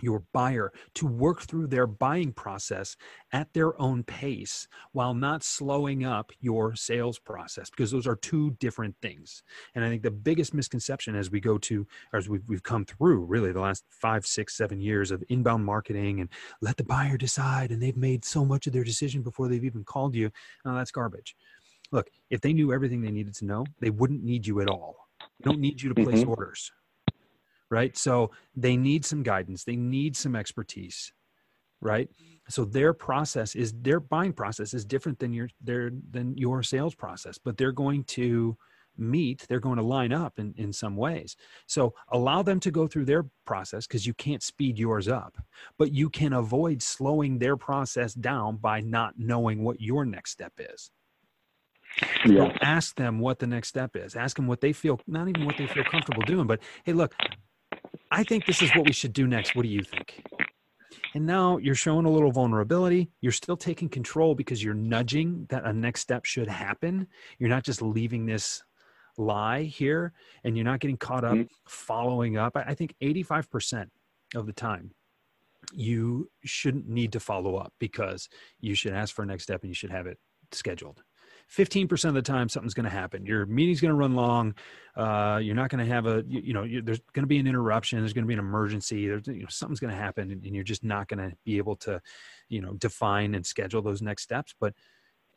your 0.00 0.22
buyer 0.32 0.72
to 0.94 1.06
work 1.06 1.42
through 1.42 1.66
their 1.66 1.86
buying 1.86 2.32
process 2.32 2.96
at 3.32 3.52
their 3.52 3.80
own 3.80 4.02
pace 4.02 4.66
while 4.92 5.14
not 5.14 5.42
slowing 5.42 6.04
up 6.04 6.32
your 6.40 6.74
sales 6.74 7.18
process 7.18 7.70
because 7.70 7.90
those 7.90 8.06
are 8.06 8.16
two 8.16 8.50
different 8.52 8.94
things 9.02 9.42
and 9.74 9.84
i 9.84 9.88
think 9.88 10.02
the 10.02 10.10
biggest 10.10 10.54
misconception 10.54 11.14
as 11.14 11.30
we 11.30 11.40
go 11.40 11.58
to 11.58 11.86
as 12.12 12.28
we've, 12.28 12.42
we've 12.48 12.62
come 12.62 12.84
through 12.84 13.24
really 13.24 13.52
the 13.52 13.60
last 13.60 13.84
five 13.88 14.26
six 14.26 14.56
seven 14.56 14.80
years 14.80 15.10
of 15.10 15.22
inbound 15.28 15.64
marketing 15.64 16.20
and 16.20 16.28
let 16.60 16.76
the 16.76 16.84
buyer 16.84 17.16
decide 17.16 17.70
and 17.70 17.82
they've 17.82 17.96
made 17.96 18.24
so 18.24 18.44
much 18.44 18.66
of 18.66 18.72
their 18.72 18.84
decision 18.84 19.22
before 19.22 19.48
they've 19.48 19.64
even 19.64 19.84
called 19.84 20.14
you 20.14 20.30
no 20.64 20.74
that's 20.74 20.90
garbage 20.90 21.34
look, 21.94 22.08
if 22.30 22.40
they 22.40 22.52
knew 22.52 22.72
everything 22.72 23.00
they 23.00 23.10
needed 23.10 23.34
to 23.36 23.44
know, 23.44 23.64
they 23.80 23.90
wouldn't 23.90 24.22
need 24.22 24.46
you 24.46 24.60
at 24.60 24.68
all. 24.68 24.96
They 25.20 25.50
don't 25.50 25.60
need 25.60 25.80
you 25.80 25.88
to 25.92 25.94
place 25.94 26.20
mm-hmm. 26.20 26.30
orders. 26.30 26.70
Right. 27.74 27.96
So 27.96 28.30
they 28.54 28.76
need 28.76 29.04
some 29.04 29.24
guidance. 29.24 29.64
They 29.64 29.74
need 29.74 30.16
some 30.16 30.36
expertise. 30.36 31.12
Right. 31.80 32.08
So 32.48 32.64
their 32.64 32.94
process 32.94 33.56
is 33.56 33.72
their 33.72 33.98
buying 33.98 34.32
process 34.32 34.74
is 34.74 34.84
different 34.84 35.18
than 35.18 35.32
your 35.32 35.48
their 35.60 35.90
than 36.10 36.36
your 36.38 36.62
sales 36.62 36.94
process, 36.94 37.36
but 37.36 37.56
they're 37.56 37.72
going 37.72 38.04
to 38.18 38.56
meet, 38.96 39.44
they're 39.48 39.58
going 39.58 39.78
to 39.78 39.82
line 39.82 40.12
up 40.12 40.38
in, 40.38 40.54
in 40.56 40.72
some 40.72 40.96
ways. 40.96 41.34
So 41.66 41.94
allow 42.12 42.42
them 42.42 42.60
to 42.60 42.70
go 42.70 42.86
through 42.86 43.06
their 43.06 43.26
process 43.44 43.88
because 43.88 44.06
you 44.06 44.14
can't 44.14 44.42
speed 44.42 44.78
yours 44.78 45.08
up, 45.08 45.36
but 45.76 45.92
you 45.92 46.08
can 46.08 46.32
avoid 46.32 46.80
slowing 46.80 47.38
their 47.40 47.56
process 47.56 48.14
down 48.14 48.58
by 48.58 48.80
not 48.82 49.14
knowing 49.18 49.64
what 49.64 49.80
your 49.80 50.04
next 50.04 50.30
step 50.30 50.52
is. 50.60 50.92
Yeah. 52.24 52.36
Don't 52.36 52.58
ask 52.62 52.94
them 52.96 53.18
what 53.18 53.38
the 53.40 53.48
next 53.48 53.68
step 53.68 53.96
is. 53.96 54.14
Ask 54.16 54.36
them 54.36 54.46
what 54.46 54.60
they 54.60 54.72
feel, 54.72 55.00
not 55.06 55.28
even 55.28 55.44
what 55.44 55.56
they 55.58 55.66
feel 55.66 55.84
comfortable 55.84 56.22
doing, 56.22 56.46
but 56.46 56.60
hey, 56.84 56.92
look, 56.92 57.14
I 58.14 58.22
think 58.22 58.46
this 58.46 58.62
is 58.62 58.70
what 58.76 58.86
we 58.86 58.92
should 58.92 59.12
do 59.12 59.26
next. 59.26 59.56
What 59.56 59.64
do 59.64 59.68
you 59.68 59.82
think? 59.82 60.22
And 61.16 61.26
now 61.26 61.58
you're 61.58 61.74
showing 61.74 62.06
a 62.06 62.10
little 62.10 62.30
vulnerability. 62.30 63.10
You're 63.20 63.32
still 63.32 63.56
taking 63.56 63.88
control 63.88 64.36
because 64.36 64.62
you're 64.62 64.72
nudging 64.72 65.46
that 65.48 65.64
a 65.64 65.72
next 65.72 66.02
step 66.02 66.24
should 66.24 66.46
happen. 66.46 67.08
You're 67.40 67.48
not 67.48 67.64
just 67.64 67.82
leaving 67.82 68.24
this 68.24 68.62
lie 69.18 69.64
here 69.64 70.12
and 70.44 70.56
you're 70.56 70.64
not 70.64 70.78
getting 70.78 70.96
caught 70.96 71.24
up 71.24 71.34
mm-hmm. 71.34 71.42
following 71.66 72.36
up. 72.36 72.56
I 72.56 72.74
think 72.74 72.94
85% 73.02 73.88
of 74.36 74.46
the 74.46 74.52
time 74.52 74.92
you 75.72 76.30
shouldn't 76.44 76.88
need 76.88 77.12
to 77.14 77.20
follow 77.20 77.56
up 77.56 77.72
because 77.80 78.28
you 78.60 78.76
should 78.76 78.92
ask 78.92 79.12
for 79.12 79.22
a 79.22 79.26
next 79.26 79.42
step 79.42 79.62
and 79.62 79.70
you 79.70 79.74
should 79.74 79.90
have 79.90 80.06
it 80.06 80.18
scheduled. 80.52 81.02
15% 81.52 82.04
of 82.06 82.14
the 82.14 82.22
time 82.22 82.48
something's 82.48 82.74
going 82.74 82.84
to 82.84 82.90
happen 82.90 83.26
your 83.26 83.46
meeting's 83.46 83.80
going 83.80 83.90
to 83.90 83.96
run 83.96 84.14
long 84.14 84.54
uh, 84.96 85.38
you're 85.42 85.54
not 85.54 85.70
going 85.70 85.84
to 85.84 85.92
have 85.92 86.06
a 86.06 86.24
you, 86.26 86.40
you 86.40 86.52
know 86.52 86.62
you, 86.62 86.82
there's 86.82 87.00
going 87.12 87.22
to 87.22 87.28
be 87.28 87.38
an 87.38 87.46
interruption 87.46 87.98
there's 88.00 88.12
going 88.12 88.24
to 88.24 88.28
be 88.28 88.34
an 88.34 88.40
emergency 88.40 89.06
there's 89.06 89.26
you 89.26 89.42
know, 89.42 89.48
something's 89.48 89.80
going 89.80 89.92
to 89.92 89.98
happen 89.98 90.30
and, 90.30 90.44
and, 90.44 90.54
you're 90.54 90.64
just 90.64 90.84
not 90.84 91.08
going 91.08 91.18
to 91.18 91.36
be 91.44 91.56
able 91.58 91.76
to 91.76 92.00
you 92.48 92.60
know 92.60 92.74
define 92.74 93.34
and 93.34 93.44
schedule 93.44 93.82
those 93.82 94.02
next 94.02 94.22
steps 94.22 94.54
but 94.60 94.74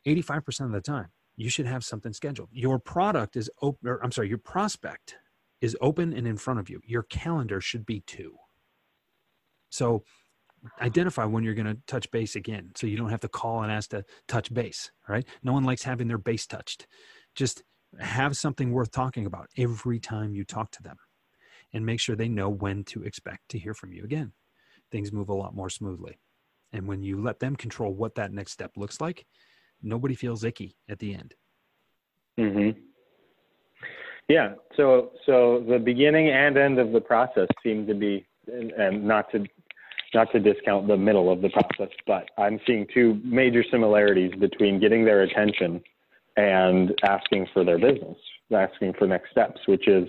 85% 0.06 0.66
of 0.66 0.72
the 0.72 0.80
time 0.80 1.08
you 1.38 1.48
should 1.48 1.66
have 1.66 1.84
something 1.84 2.12
scheduled. 2.12 2.48
Your 2.52 2.80
product 2.80 3.36
is 3.36 3.48
open, 3.62 3.88
or 3.88 4.04
I'm 4.04 4.10
sorry, 4.10 4.28
your 4.28 4.38
prospect 4.38 5.14
is 5.60 5.76
open 5.80 6.12
and 6.12 6.26
in 6.26 6.36
front 6.36 6.58
of 6.58 6.68
you. 6.68 6.80
Your 6.84 7.04
calendar 7.04 7.60
should 7.60 7.86
be 7.86 8.00
too. 8.00 8.34
So 9.70 10.02
identify 10.80 11.24
when 11.24 11.44
you're 11.44 11.54
going 11.54 11.66
to 11.66 11.78
touch 11.86 12.10
base 12.10 12.36
again 12.36 12.70
so 12.74 12.86
you 12.86 12.96
don't 12.96 13.10
have 13.10 13.20
to 13.20 13.28
call 13.28 13.62
and 13.62 13.72
ask 13.72 13.90
to 13.90 14.04
touch 14.26 14.52
base, 14.52 14.90
right? 15.08 15.26
No 15.42 15.52
one 15.52 15.64
likes 15.64 15.82
having 15.82 16.08
their 16.08 16.18
base 16.18 16.46
touched. 16.46 16.86
Just 17.34 17.62
have 17.98 18.36
something 18.36 18.72
worth 18.72 18.90
talking 18.90 19.26
about 19.26 19.48
every 19.56 19.98
time 19.98 20.34
you 20.34 20.44
talk 20.44 20.70
to 20.72 20.82
them 20.82 20.96
and 21.72 21.84
make 21.84 22.00
sure 22.00 22.16
they 22.16 22.28
know 22.28 22.48
when 22.48 22.84
to 22.84 23.02
expect 23.02 23.48
to 23.50 23.58
hear 23.58 23.74
from 23.74 23.92
you 23.92 24.04
again. 24.04 24.32
Things 24.90 25.12
move 25.12 25.28
a 25.28 25.34
lot 25.34 25.54
more 25.54 25.70
smoothly. 25.70 26.18
And 26.72 26.86
when 26.86 27.02
you 27.02 27.20
let 27.22 27.40
them 27.40 27.56
control 27.56 27.92
what 27.94 28.14
that 28.16 28.32
next 28.32 28.52
step 28.52 28.72
looks 28.76 29.00
like, 29.00 29.26
nobody 29.82 30.14
feels 30.14 30.44
icky 30.44 30.76
at 30.88 30.98
the 30.98 31.14
end. 31.14 31.34
Mhm. 32.38 32.76
Yeah. 34.28 34.54
So 34.76 35.12
so 35.24 35.64
the 35.68 35.78
beginning 35.78 36.28
and 36.28 36.56
end 36.56 36.78
of 36.78 36.92
the 36.92 37.00
process 37.00 37.48
seem 37.62 37.86
to 37.86 37.94
be 37.94 38.26
and, 38.46 38.70
and 38.72 39.04
not 39.04 39.30
to 39.32 39.46
not 40.14 40.30
to 40.32 40.40
discount 40.40 40.88
the 40.88 40.96
middle 40.96 41.30
of 41.30 41.42
the 41.42 41.50
process, 41.50 41.94
but 42.06 42.30
I'm 42.38 42.60
seeing 42.66 42.86
two 42.92 43.20
major 43.24 43.62
similarities 43.70 44.32
between 44.38 44.80
getting 44.80 45.04
their 45.04 45.22
attention 45.22 45.82
and 46.36 46.94
asking 47.02 47.48
for 47.52 47.64
their 47.64 47.78
business, 47.78 48.16
asking 48.54 48.94
for 48.94 49.06
next 49.06 49.30
steps, 49.30 49.60
which 49.66 49.88
is 49.88 50.08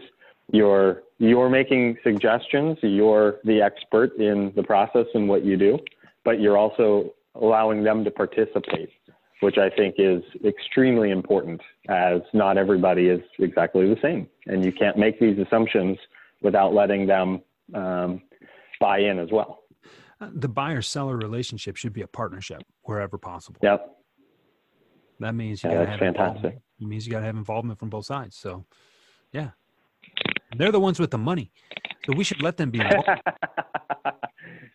you're 0.52 1.04
you're 1.18 1.50
making 1.50 1.98
suggestions, 2.04 2.78
you're 2.82 3.40
the 3.44 3.62
expert 3.62 4.16
in 4.18 4.54
the 4.56 4.64
process 4.64 5.06
and 5.14 5.28
what 5.28 5.44
you 5.44 5.58
do, 5.58 5.78
but 6.24 6.40
you're 6.40 6.58
also 6.58 7.14
allowing 7.36 7.84
them 7.84 8.04
to 8.04 8.12
participate, 8.12 8.90
which 9.42 9.58
I 9.58 9.70
think 9.70 9.96
is 9.98 10.24
extremely 10.46 11.12
important 11.12 11.62
as 11.90 12.22
not 12.34 12.58
everybody 12.58 13.08
is 13.08 13.22
exactly 13.38 13.88
the 13.88 14.00
same. 14.02 14.28
And 14.48 14.64
you 14.64 14.72
can't 14.72 14.98
make 14.98 15.20
these 15.20 15.38
assumptions 15.40 15.98
without 16.42 16.74
letting 16.74 17.06
them 17.06 17.42
um, 17.74 18.22
buy 18.80 19.00
in 19.00 19.20
as 19.20 19.30
well. 19.32 19.60
The 20.20 20.50
buyer 20.50 20.82
seller 20.82 21.16
relationship 21.18 21.78
should 21.78 21.94
be 21.94 22.02
a 22.02 22.08
partnership 22.08 22.62
wherever 22.84 23.18
possible. 23.18 23.60
Yep. 23.64 23.88
That 25.22 25.34
means 25.36 25.64
you 25.64 25.70
Yeah, 25.70 25.76
gotta 25.78 25.86
that's 25.92 26.02
have 26.02 26.16
fantastic. 26.16 26.60
It 26.82 26.88
means 26.88 27.06
you 27.06 27.12
gotta 27.12 27.26
have 27.26 27.36
involvement 27.38 27.80
from 27.80 27.90
both 27.90 28.06
sides. 28.06 28.36
So 28.38 28.66
yeah. 29.32 29.52
They're 30.58 30.72
the 30.72 30.80
ones 30.80 31.00
with 31.00 31.12
the 31.12 31.18
money. 31.18 31.52
So 32.06 32.14
we 32.16 32.24
should 32.24 32.42
let 32.42 32.58
them 32.58 32.72
be 32.72 32.80
involved. 32.82 33.08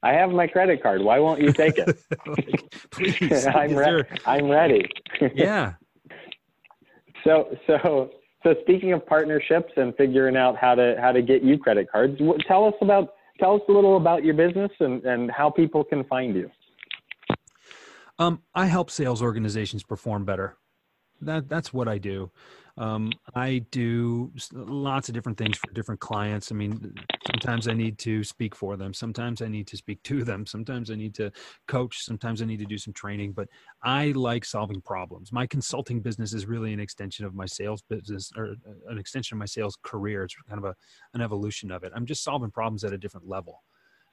I 0.03 0.12
have 0.12 0.30
my 0.30 0.47
credit 0.47 0.82
card. 0.82 1.03
Why 1.03 1.18
won't 1.18 1.40
you 1.40 1.53
take 1.53 1.78
it? 1.78 1.99
Like, 2.26 2.74
please. 2.90 3.47
I'm, 3.55 3.74
re- 3.74 4.05
I'm 4.26 4.49
ready. 4.49 4.88
yeah. 5.34 5.74
So, 7.24 7.57
so, 7.66 8.11
so 8.42 8.55
speaking 8.62 8.92
of 8.92 9.05
partnerships 9.07 9.72
and 9.76 9.95
figuring 9.97 10.36
out 10.36 10.57
how 10.57 10.74
to 10.74 10.95
how 11.01 11.11
to 11.12 11.22
get 11.22 11.42
you 11.42 11.59
credit 11.59 11.90
cards, 11.90 12.20
tell 12.47 12.66
us 12.66 12.74
about 12.80 13.14
tell 13.39 13.55
us 13.55 13.62
a 13.68 13.72
little 13.72 13.97
about 13.97 14.24
your 14.24 14.35
business 14.35 14.70
and 14.80 15.05
and 15.05 15.30
how 15.30 15.51
people 15.51 15.85
can 15.85 16.05
find 16.05 16.35
you. 16.35 16.51
Um, 18.18 18.43
I 18.55 18.66
help 18.66 18.91
sales 18.91 19.22
organizations 19.22 19.82
perform 19.82 20.24
better. 20.24 20.57
That 21.20 21.49
that's 21.49 21.72
what 21.72 21.89
I 21.89 21.99
do. 21.99 22.30
Um, 22.77 23.18
I 23.37 23.61
do 23.70 24.33
lots 24.53 25.09
of 25.09 25.14
different 25.14 25.39
things 25.39 25.57
for 25.59 25.70
different 25.72 26.01
clients. 26.01 26.51
I 26.51 26.57
mean, 26.57 26.93
sometimes 27.25 27.68
I 27.68 27.72
need 27.72 27.99
to 28.01 28.25
speak 28.25 28.55
for 28.57 28.77
them. 28.77 28.93
Sometimes 28.93 29.43
I 29.43 29.47
need 29.49 29.68
to 29.68 29.77
speak 29.77 30.03
to 30.05 30.25
them. 30.25 30.45
Sometimes 30.45 30.91
I 30.91 30.97
need 30.97 31.14
to 31.16 31.31
coach. 31.68 32.05
Sometimes 32.05 32.43
I 32.43 32.47
need 32.47 32.59
to 32.59 32.64
do 32.66 32.79
some 32.79 32.93
training. 32.93 33.33
But 33.33 33.49
I 33.83 34.09
like 34.12 34.45
solving 34.45 34.81
problems. 34.81 35.31
My 35.33 35.47
consulting 35.47 36.01
business 36.01 36.33
is 36.35 36.47
really 36.47 36.72
an 36.72 36.81
extension 36.81 37.25
of 37.25 37.35
my 37.35 37.47
sales 37.47 37.83
business, 37.83 38.33
or 38.37 38.57
uh, 38.66 38.91
an 38.91 38.99
extension 38.99 39.37
of 39.37 39.39
my 39.39 39.47
sales 39.47 39.79
career. 39.83 40.25
It's 40.25 40.35
kind 40.49 40.59
of 40.59 40.64
a 40.64 40.75
an 41.14 41.20
evolution 41.20 41.70
of 41.70 41.85
it. 41.85 41.93
I'm 41.95 42.07
just 42.07 42.25
solving 42.25 42.51
problems 42.51 42.83
at 42.83 42.93
a 42.93 42.99
different 42.99 43.29
level. 43.29 43.62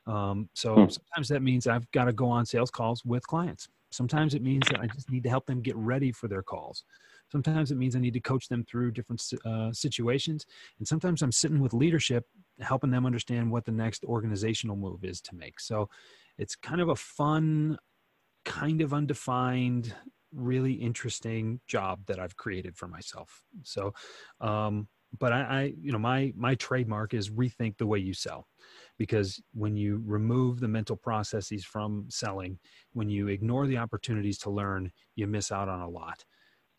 Um, 0.08 0.50
so 0.56 0.88
Hmm. 0.88 0.90
sometimes 0.90 1.30
that 1.30 1.42
means 1.42 1.68
I've 1.68 1.90
got 1.92 2.06
to 2.06 2.14
go 2.14 2.28
on 2.30 2.46
sales 2.46 2.72
calls 2.72 3.06
with 3.06 3.26
clients. 3.28 3.70
Sometimes 3.92 4.34
it 4.34 4.42
means 4.42 4.68
that 4.70 4.80
I 4.80 4.88
just 4.88 5.12
need 5.12 5.24
to 5.24 5.30
help 5.30 5.46
them 5.46 5.62
get 5.62 5.76
ready 5.76 6.12
for 6.12 6.28
their 6.28 6.44
calls. 6.44 6.84
Sometimes 7.32 7.72
it 7.72 7.78
means 7.78 7.96
I 7.96 8.00
need 8.00 8.14
to 8.14 8.20
coach 8.20 8.48
them 8.50 8.64
through 8.66 8.92
different 8.92 9.24
uh, 9.46 9.72
situations. 9.72 10.46
And 10.80 10.88
sometimes 10.88 11.22
I'm 11.22 11.32
sitting 11.32 11.60
with 11.60 11.74
leadership, 11.74 12.26
helping 12.60 12.92
them 12.92 13.06
understand 13.06 13.52
what 13.52 13.66
the 13.66 13.72
next 13.72 14.04
organizational 14.04 14.76
move 14.76 15.04
is 15.04 15.22
to 15.22 15.36
make. 15.36 15.60
So 15.60 15.90
it's 16.38 16.56
kind 16.56 16.82
of 16.82 16.90
a 16.90 16.96
fun, 16.96 17.78
kind 18.44 18.82
of 18.82 18.94
undefined, 18.94 19.96
really 20.34 20.74
interesting 20.74 21.62
job 21.68 22.06
that 22.08 22.20
I've 22.20 22.36
created 22.36 22.76
for 22.76 22.88
myself. 22.88 23.44
So, 23.64 23.94
um, 24.40 24.88
but 25.20 25.34
I, 25.34 25.42
I, 25.42 25.74
you 25.82 25.92
know, 25.92 26.00
my 26.00 26.32
my 26.38 26.56
trademark 26.56 27.14
is 27.14 27.30
rethink 27.30 27.78
the 27.78 27.86
way 27.86 28.00
you 28.00 28.14
sell, 28.14 28.48
because 28.98 29.42
when 29.54 29.76
you 29.76 30.02
remove 30.06 30.62
the 30.62 30.70
mental 30.70 30.96
processes 30.96 31.66
from 31.66 32.06
selling, 32.10 32.58
when 32.94 33.10
you 33.10 33.28
ignore 33.28 33.68
the 33.68 33.78
opportunities 33.78 34.38
to 34.40 34.50
learn, 34.50 34.90
you 35.16 35.28
miss 35.28 35.52
out 35.52 35.68
on 35.68 35.82
a 35.82 35.90
lot. 35.90 36.24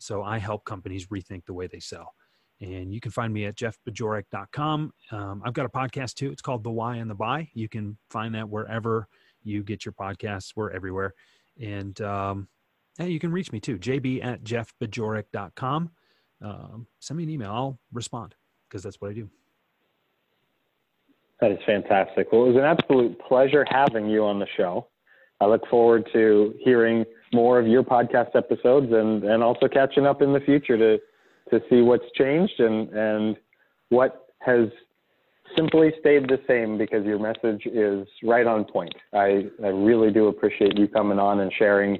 So 0.03 0.21
I 0.21 0.37
help 0.37 0.65
companies 0.65 1.07
rethink 1.07 1.45
the 1.45 1.53
way 1.53 1.67
they 1.67 1.79
sell. 1.79 2.13
And 2.59 2.93
you 2.93 2.99
can 2.99 3.11
find 3.11 3.33
me 3.33 3.45
at 3.45 3.55
jeffbajorek.com. 3.55 4.93
Um, 5.11 5.41
I've 5.45 5.53
got 5.53 5.65
a 5.65 5.69
podcast 5.69 6.15
too. 6.15 6.29
It's 6.29 6.41
called 6.41 6.63
The 6.63 6.71
Why 6.71 6.97
and 6.97 7.09
the 7.09 7.15
Buy. 7.15 7.49
You 7.53 7.69
can 7.69 7.97
find 8.09 8.35
that 8.35 8.49
wherever 8.49 9.07
you 9.43 9.63
get 9.63 9.85
your 9.85 9.93
podcasts. 9.93 10.51
We're 10.57 10.71
everywhere. 10.71 11.13
And 11.61 11.99
um, 12.01 12.49
yeah, 12.99 13.05
you 13.05 13.19
can 13.19 13.31
reach 13.31 13.53
me 13.53 13.61
too, 13.61 13.77
jb 13.77 14.23
at 14.23 14.43
jeffbajorek.com. 14.43 15.91
Um, 16.41 16.87
send 16.99 17.17
me 17.17 17.23
an 17.23 17.29
email. 17.29 17.51
I'll 17.51 17.79
respond 17.93 18.35
because 18.67 18.83
that's 18.83 18.99
what 18.99 19.11
I 19.11 19.13
do. 19.13 19.29
That 21.39 21.51
is 21.51 21.59
fantastic. 21.65 22.27
Well, 22.31 22.43
it 22.43 22.49
was 22.49 22.57
an 22.57 22.65
absolute 22.65 23.17
pleasure 23.25 23.65
having 23.69 24.09
you 24.09 24.25
on 24.25 24.39
the 24.39 24.47
show. 24.57 24.87
I 25.43 25.47
look 25.47 25.67
forward 25.67 26.07
to 26.13 26.53
hearing 26.59 27.05
more 27.33 27.59
of 27.59 27.67
your 27.67 27.83
podcast 27.83 28.35
episodes 28.35 28.87
and, 28.91 29.23
and 29.23 29.43
also 29.43 29.67
catching 29.67 30.05
up 30.05 30.21
in 30.21 30.31
the 30.31 30.39
future 30.39 30.77
to, 30.77 30.97
to 31.49 31.65
see 31.69 31.81
what's 31.81 32.05
changed 32.15 32.59
and, 32.59 32.89
and 32.89 33.37
what 33.89 34.27
has 34.39 34.69
simply 35.57 35.91
stayed 35.99 36.29
the 36.29 36.39
same 36.47 36.77
because 36.77 37.05
your 37.05 37.19
message 37.19 37.65
is 37.65 38.07
right 38.23 38.47
on 38.47 38.63
point. 38.63 38.93
I, 39.13 39.45
I 39.63 39.67
really 39.67 40.11
do 40.11 40.27
appreciate 40.27 40.77
you 40.77 40.87
coming 40.87 41.19
on 41.19 41.41
and 41.41 41.51
sharing 41.57 41.99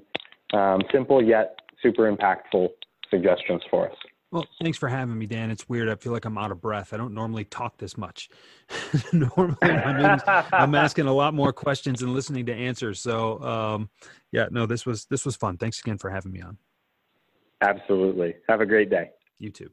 um, 0.54 0.82
simple 0.92 1.22
yet 1.22 1.60
super 1.82 2.12
impactful 2.12 2.70
suggestions 3.10 3.62
for 3.70 3.90
us. 3.90 3.98
Well, 4.34 4.48
thanks 4.60 4.80
for 4.80 4.90
having 4.90 5.16
me, 5.16 5.28
Dan. 5.28 5.52
It's 5.52 5.70
weird. 5.70 5.90
I 5.90 5.94
feel 5.94 6.12
like 6.12 6.26
I'm 6.26 6.40
out 6.40 6.50
of 6.50 6.60
breath. 6.60 6.92
I 6.92 6.98
don't 6.98 7.14
normally 7.14 7.44
talk 7.44 7.78
this 7.78 7.96
much. 8.00 8.32
normally, 9.14 9.56
meetings, 9.62 10.24
I'm 10.26 10.74
asking 10.74 11.06
a 11.06 11.14
lot 11.14 11.36
more 11.36 11.54
questions 11.54 12.02
and 12.02 12.14
listening 12.14 12.48
to 12.48 12.54
answers. 12.54 13.00
So, 13.00 13.40
um, 13.44 13.92
yeah, 14.32 14.48
no, 14.50 14.66
this 14.66 14.88
was 14.88 15.06
this 15.06 15.24
was 15.24 15.36
fun. 15.36 15.58
Thanks 15.58 15.80
again 15.82 16.00
for 16.00 16.10
having 16.10 16.32
me 16.32 16.42
on. 16.42 16.58
Absolutely. 17.62 18.34
Have 18.50 18.60
a 18.60 18.66
great 18.66 18.90
day. 18.90 19.12
You 19.38 19.52
too. 19.52 19.70